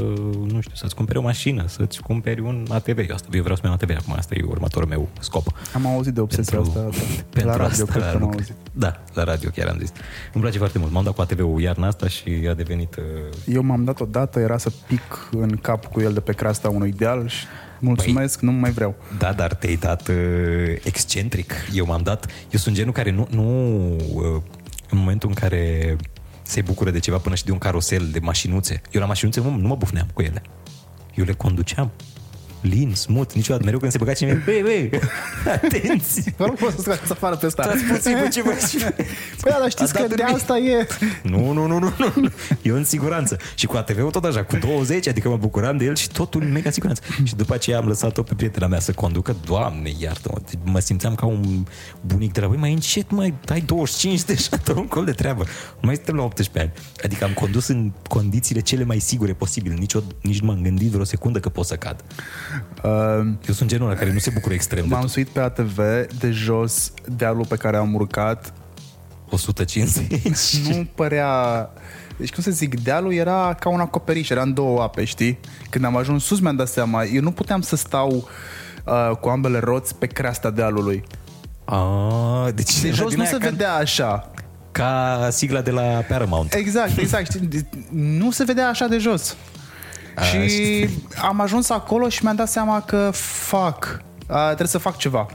[0.46, 2.98] nu știu, să-ți cumperi o mașină, să-ți cumperi un ATV.
[2.98, 5.48] Eu, asta, eu vreau să-mi iau un ATV acum, asta e următorul meu scop.
[5.74, 8.38] am auzit de obsesia Pentru, asta pentru la radio, asta, cred la că am lucru.
[8.38, 8.56] auzit.
[8.72, 9.91] Da, la radio chiar am zis.
[10.34, 10.91] Îmi place foarte mult.
[10.91, 13.04] M-am dat cu ATV-ul iarna asta și a devenit uh,
[13.54, 16.91] Eu m-am dat odată, era să pic în cap cu el de pe creasta unui
[16.91, 17.46] deal și
[17.80, 18.96] mulțumesc, nu mai vreau.
[19.18, 20.16] Da, dar te-ai dat uh,
[20.84, 21.54] excentric.
[21.74, 22.26] Eu m-am dat...
[22.26, 23.28] Eu sunt genul care nu...
[23.32, 23.46] nu
[24.14, 24.41] uh,
[24.90, 25.95] în momentul în care
[26.41, 28.82] se bucură de ceva până și de un carosel de mașinuțe.
[28.91, 30.41] Eu la mașinuțe nu, nu mă bufneam cu ele.
[31.16, 31.91] Eu le conduceam.
[32.61, 33.64] Lin, smooth, niciodată.
[33.64, 34.90] Mereu când se băga cineva, băi, băi,
[35.64, 36.34] atenție!
[36.38, 37.64] Vă rog frumos să scoateți afară pe asta.
[37.64, 38.84] Stați puțin cu ce faci.
[39.41, 40.88] Păi da, dar știți A că dat de în asta e...
[41.23, 42.30] Nu, nu, nu, nu, nu.
[42.61, 43.38] Eu în siguranță.
[43.56, 46.52] Și cu ATV-ul tot așa, cu 20, adică mă bucuram de el și totul în
[46.52, 47.02] mega siguranță.
[47.23, 49.36] Și după aceea am lăsat-o pe prietena mea să conducă.
[49.45, 51.65] Doamne, iartă-mă, mă simțeam ca un
[52.02, 55.44] bunic de la voi, mai încet, mai dai 25 deja, dă un col de treabă.
[55.73, 56.72] Nu mai suntem la 18 ani.
[57.03, 59.73] Adică am condus în condițiile cele mai sigure posibil.
[59.80, 62.03] Nici, o, nici nu m-am gândit vreo secundă că pot să cad.
[62.84, 62.92] Uh,
[63.48, 65.10] Eu sunt genul ăla care nu se bucură extrem de m-am tot.
[65.10, 65.78] suit pe ATV
[66.20, 68.54] de jos dealul pe care am urcat
[69.30, 70.58] 150.
[70.76, 71.34] nu părea...
[72.18, 75.40] Deci, cum să zic, dealul era ca un acoperiș, era în două ape, știi?
[75.70, 78.28] Când am ajuns sus mi-am dat seama, eu nu puteam să stau
[78.86, 81.04] uh, cu ambele roți pe creasta dealului.
[81.66, 84.32] Ah, deci De era jos din nu aia se ca, vedea așa.
[84.72, 86.54] ca sigla de la Paramount.
[86.54, 87.26] Exact, exact.
[87.32, 87.40] știi?
[87.48, 89.36] De- Nu se vedea așa de jos.
[90.20, 91.04] A, și știi.
[91.22, 95.26] am ajuns acolo și mi-am dat seama că fac, uh, trebuie să fac ceva.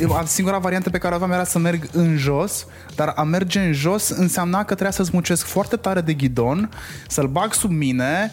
[0.00, 3.60] Eu- Singura variantă pe care o aveam era să merg în jos, dar a merge
[3.60, 6.70] în jos înseamna că trebuia să smucesc foarte tare de ghidon,
[7.08, 8.30] să-l bag sub mine,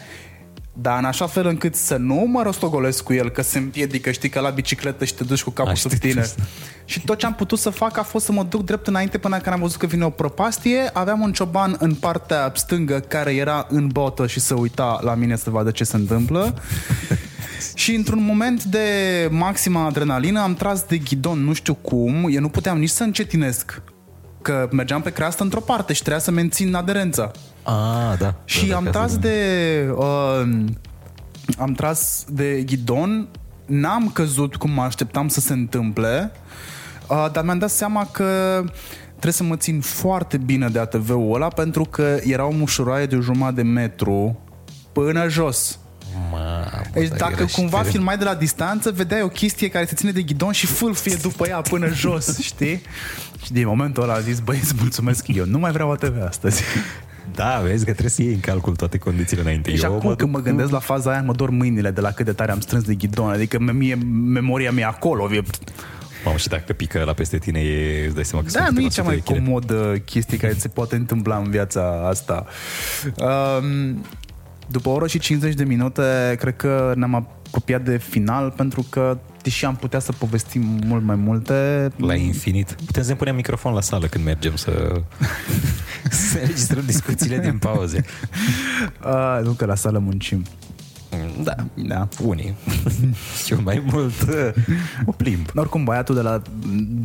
[0.80, 4.28] dar în așa fel încât să nu mă rostogolesc cu el, că se împiedică, știi,
[4.28, 6.22] că la bicicletă și te duci cu capul A, sub știi, tine.
[6.22, 6.42] știi.
[6.84, 9.36] Și tot ce am putut să fac a fost să mă duc drept înainte până
[9.38, 10.90] când am văzut că vine o prăpastie.
[10.92, 15.36] Aveam un cioban în partea stângă care era în botă și să uita la mine
[15.36, 16.54] să vadă ce se întâmplă.
[17.74, 18.88] și într-un moment de
[19.30, 23.82] maximă adrenalină am tras de ghidon, nu știu cum, eu nu puteam nici să încetinesc
[24.42, 27.30] că mergeam pe creastă într-o parte și trebuia să mențin aderența.
[27.70, 28.34] Ah, da.
[28.44, 29.18] Și da, am da, tras da.
[29.18, 30.64] de uh,
[31.58, 33.28] am tras de ghidon,
[33.66, 36.32] n-am căzut cum mă așteptam să se întâmple,
[37.06, 38.62] uh, dar mi-am dat seama că
[39.10, 43.16] trebuie să mă țin foarte bine de ATV-ul ăla pentru că era o mușuroaie de
[43.16, 44.38] o jumătate de metru
[44.92, 45.78] până jos.
[46.30, 47.88] Mamă, Deci dar dacă era și cumva tare.
[47.88, 51.48] filmai de la distanță, vedeai o chestie care se ține de ghidon și fâlfie după
[51.48, 52.82] ea până jos, știi?
[53.44, 56.62] Și din momentul ăla a zis, băi, îți mulțumesc, eu nu mai vreau ATV astăzi.
[57.34, 59.76] Da, vezi că trebuie să iei în calcul toate condițiile înainte.
[59.76, 62.10] Și Eu acum când duc- mă gândesc la faza aia, mă dor mâinile de la
[62.10, 63.30] cât de tare am strâns de ghidon.
[63.30, 63.94] Adică mie,
[64.24, 65.34] memoria mea e acolo.
[65.34, 65.42] E...
[66.24, 68.84] Mamă, și dacă pică la peste tine, e, îți dai seama că Da, sunt nu
[68.84, 69.44] e câteva cea mai sute de chile.
[69.46, 72.46] comodă chestie care se poate întâmpla în viața asta.
[73.16, 74.04] Um,
[74.70, 79.18] după o oră și 50 de minute, cred că ne-am apropiat de final pentru că
[79.48, 82.76] deși am putea să povestim mult mai multe, La infinit.
[82.86, 84.70] Putem să ne punem microfon la sală când mergem să,
[86.30, 88.04] să înregistrăm discuțiile din pauze.
[89.04, 90.44] uh, nu că la sală muncim.
[91.42, 92.08] Da, Da.
[92.22, 92.54] unii.
[93.44, 94.50] Și eu mai mult uh,
[95.04, 95.46] o plimb.
[95.54, 96.42] Oricum, băiatul de la,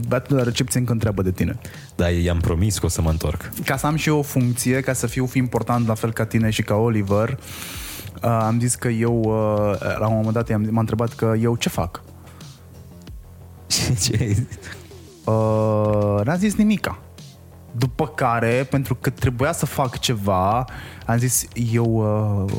[0.07, 1.59] băiatul de la recepție încă întreabă de tine.
[1.95, 3.49] Dar i-am promis că o să mă întorc.
[3.65, 6.25] ca să am și eu o funcție, ca să fiu fi important la fel ca
[6.25, 7.37] tine și ca Oliver, uh,
[8.21, 11.69] am zis că eu, uh, la un moment dat i-am, m-a întrebat că eu ce
[11.69, 12.01] fac.
[13.73, 14.45] Și ce?
[15.25, 16.99] Uh, n-am zis nimica.
[17.77, 20.65] După care, pentru că trebuia să fac ceva,
[21.05, 21.85] am zis eu,
[22.45, 22.51] uh,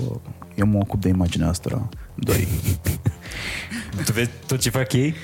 [0.55, 1.89] eu mă ocup de imaginea asta.
[2.15, 2.49] Doi.
[4.05, 5.15] Tu vezi tot ce fac ei?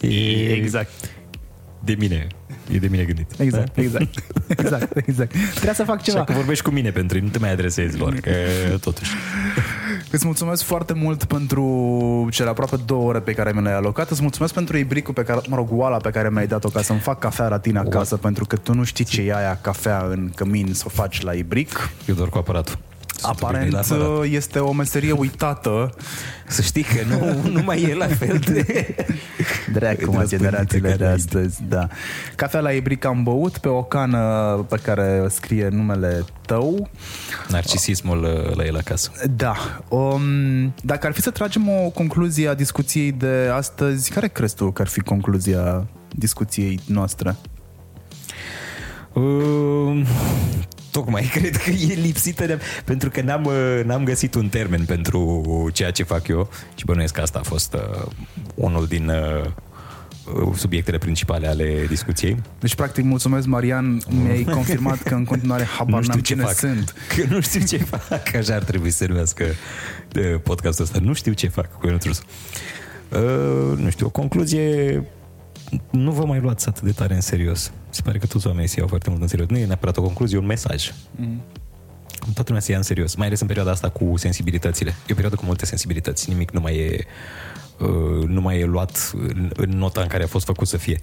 [0.00, 0.90] E Exact.
[1.84, 2.26] de mine.
[2.72, 3.26] E de mine gândit.
[3.38, 4.18] Exact, exact.
[4.56, 5.34] Exact, exact.
[5.50, 6.18] Trebuia să fac Și ceva.
[6.18, 8.30] dacă vorbești cu mine pentru ei, nu te mai adresezi lor, că
[8.80, 9.10] totuși.
[10.10, 14.10] Îți mulțumesc foarte mult pentru cele aproape două ore pe care mi le-ai alocat.
[14.10, 16.98] Îți mulțumesc pentru ibricul pe care, mă rog, oala pe care mi-ai dat-o ca să-mi
[16.98, 20.30] fac cafea la tine acasă, pentru că tu nu știi ce e aia cafea în
[20.34, 21.90] cămin să o faci la ibric.
[22.06, 22.78] Eu doar cu aparatul.
[23.22, 24.26] Sunt Aparent obișnuit la aparat.
[24.30, 25.94] este o meserie uitată.
[26.46, 28.94] Să știi că nu, nu mai e la fel de...
[29.72, 31.22] Dracu, mă, Răspândite generațiile ca de înainte.
[31.28, 31.88] astăzi, da.
[32.36, 34.20] Cafea la ibric am băut pe o cană
[34.68, 36.90] pe care scrie numele tău.
[37.48, 39.10] Narcisismul uh, la el acasă.
[39.36, 39.54] Da.
[39.88, 44.70] Um, dacă ar fi să tragem o concluzie a discuției de astăzi, care crezi tu
[44.70, 45.86] că ar fi concluzia
[46.16, 47.36] discuției noastre?
[49.12, 50.02] Uh,
[50.92, 52.58] tocmai cred că e lipsită de...
[52.84, 57.14] Pentru că n-am, uh, n-am găsit un termen pentru ceea ce fac eu și bănuiesc
[57.14, 58.06] că asta a fost uh,
[58.54, 59.44] unul din uh,
[60.44, 62.36] uh, subiectele principale ale discuției.
[62.60, 66.44] Deci, practic, mulțumesc, Marian, mi-ai confirmat că în continuare habar nu știu n-am ce cine
[66.44, 66.54] fac.
[66.54, 66.94] sunt.
[67.16, 68.34] Că nu știu ce fac.
[68.38, 70.98] Așa ar trebui să se numească uh, podcastul ăsta.
[71.02, 72.22] Nu știu ce fac cu Ionuț Rusu.
[73.08, 75.04] Uh, nu știu, o concluzie
[75.90, 77.72] nu vă mai luați atât de tare în serios.
[77.90, 79.48] Se pare că toți oamenii se iau foarte mult în serios.
[79.48, 80.92] Nu e neapărat o concluzie, e un mesaj.
[81.16, 81.42] Mm.
[82.22, 84.90] Toată lumea se ia în serios, mai ales în perioada asta cu sensibilitățile.
[84.90, 86.28] E o perioadă cu multe sensibilități.
[86.28, 87.04] Nimic nu mai e,
[87.78, 91.00] uh, nu mai e luat în, în nota în care a fost făcut să fie.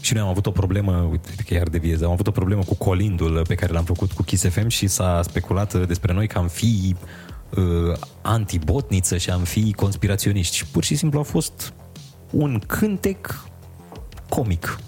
[0.00, 2.74] Și noi am avut o problemă, uite că iar deviez, am avut o problemă cu
[2.74, 6.48] colindul pe care l-am făcut cu Kiss FM și s-a speculat despre noi că am
[6.48, 6.96] fi
[7.56, 10.56] uh, antibotniță și am fi conspiraționiști.
[10.56, 11.72] Și pur și simplu a fost
[12.30, 13.44] un cântec
[14.34, 14.78] comic.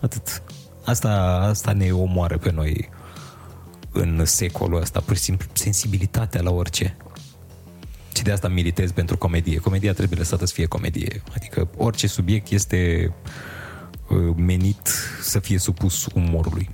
[0.00, 0.42] Atât.
[0.84, 1.10] Asta,
[1.48, 2.88] asta ne omoară pe noi
[3.92, 6.96] în secolul ăsta, pur și simplu sensibilitatea la orice.
[8.14, 9.58] Și de asta militez pentru comedie.
[9.58, 11.22] Comedia trebuie lăsată să fie comedie.
[11.34, 13.12] Adică orice subiect este
[14.08, 14.90] uh, menit
[15.22, 16.68] să fie supus umorului.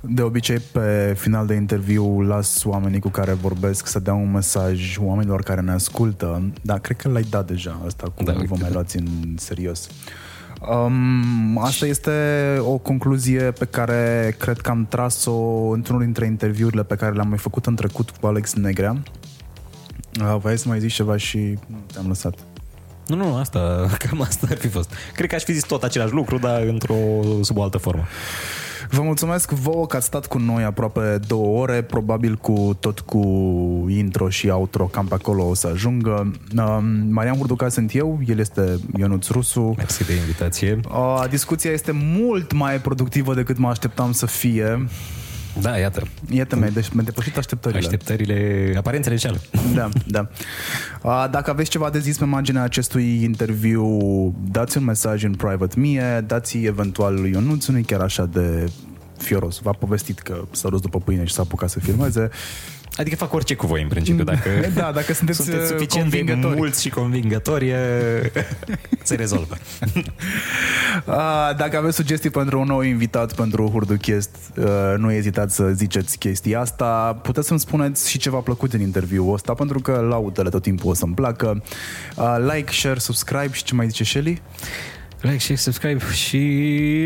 [0.00, 4.96] De obicei, pe final de interviu, las oamenii cu care vorbesc să dea un mesaj
[4.98, 8.42] oamenilor care ne ascultă, dar cred că l-ai dat deja, asta cu Da, nu vă
[8.42, 8.74] uite, mai da.
[8.74, 9.88] luați în serios.
[10.70, 12.12] Um, asta este
[12.60, 17.38] o concluzie pe care cred că am tras-o într-unul dintre interviurile pe care le-am mai
[17.38, 19.02] făcut în trecut cu Alex Negrea.
[20.20, 22.34] Uh, Vrei să mai zici ceva și nu, te-am lăsat.
[23.06, 24.92] Nu, nu, asta, cam asta ar fi fost.
[25.14, 26.94] Cred că aș fi zis tot același lucru, dar într-o,
[27.40, 28.04] sub o altă formă.
[28.94, 33.18] Vă mulțumesc vouă că ați stat cu noi aproape două ore, probabil cu tot cu
[33.88, 36.32] intro și outro, cam pe acolo o să ajungă.
[36.56, 36.78] Uh,
[37.08, 39.74] Marian Hurduca sunt eu, el este Ionuț Rusu.
[39.76, 40.80] Mersi de invitație.
[40.88, 44.86] Uh, discuția este mult mai productivă decât mă așteptam să fie.
[45.60, 46.02] Da, iată.
[46.30, 47.80] Iată, mi-ai deci, mi depășit așteptările.
[47.80, 49.40] Așteptările, aparențele ceală.
[49.74, 50.28] Da, da.
[51.02, 53.98] Uh, Dacă aveți ceva de zis pe marginea acestui interviu,
[54.50, 58.70] dați un mesaj în private mie, dați eventual lui Ionuț, nu chiar așa de
[59.18, 59.58] fioros.
[59.58, 62.30] V-a povestit că s-a dus după pâine și s-a apucat să filmeze.
[62.96, 66.16] Adică fac orice cu voi, în principiu, dacă Da, dacă sunteți, sunteți uh, suficient de
[66.18, 66.56] convingători.
[66.56, 68.32] mulți și convingători, e-
[69.02, 69.56] se rezolvă.
[71.06, 71.14] Uh,
[71.56, 74.64] Dacă aveți sugestii pentru un nou invitat pentru Hurduchest, uh,
[74.96, 77.18] nu ezitați să ziceți chestia asta.
[77.22, 80.90] Puteți să-mi spuneți și ce v-a plăcut din interviul ăsta, pentru că laudele tot timpul
[80.90, 81.62] o să-mi placă.
[82.16, 84.40] Uh, Like, share, subscribe și ce mai zice Shelly?
[85.22, 86.38] Like, share, subscribe și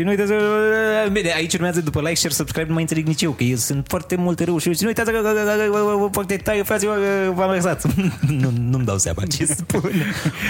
[0.03, 1.09] nu uitați să...
[1.11, 4.15] Bine, aici urmează după like, share, subscribe, nu mai înțeleg nici eu, că sunt foarte
[4.15, 7.83] multe reușiri și nu uitați că foarte tare, fraților, că v-am lăsat.
[8.41, 9.91] Nu, nu-mi dau seama ce spun.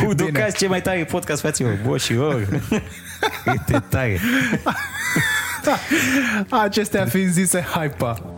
[0.06, 2.48] Huducați ce mai tare podcast, fraților, bo și or.
[3.44, 4.19] Câte tare.
[6.49, 8.36] Acestea fiind zise, hai pa!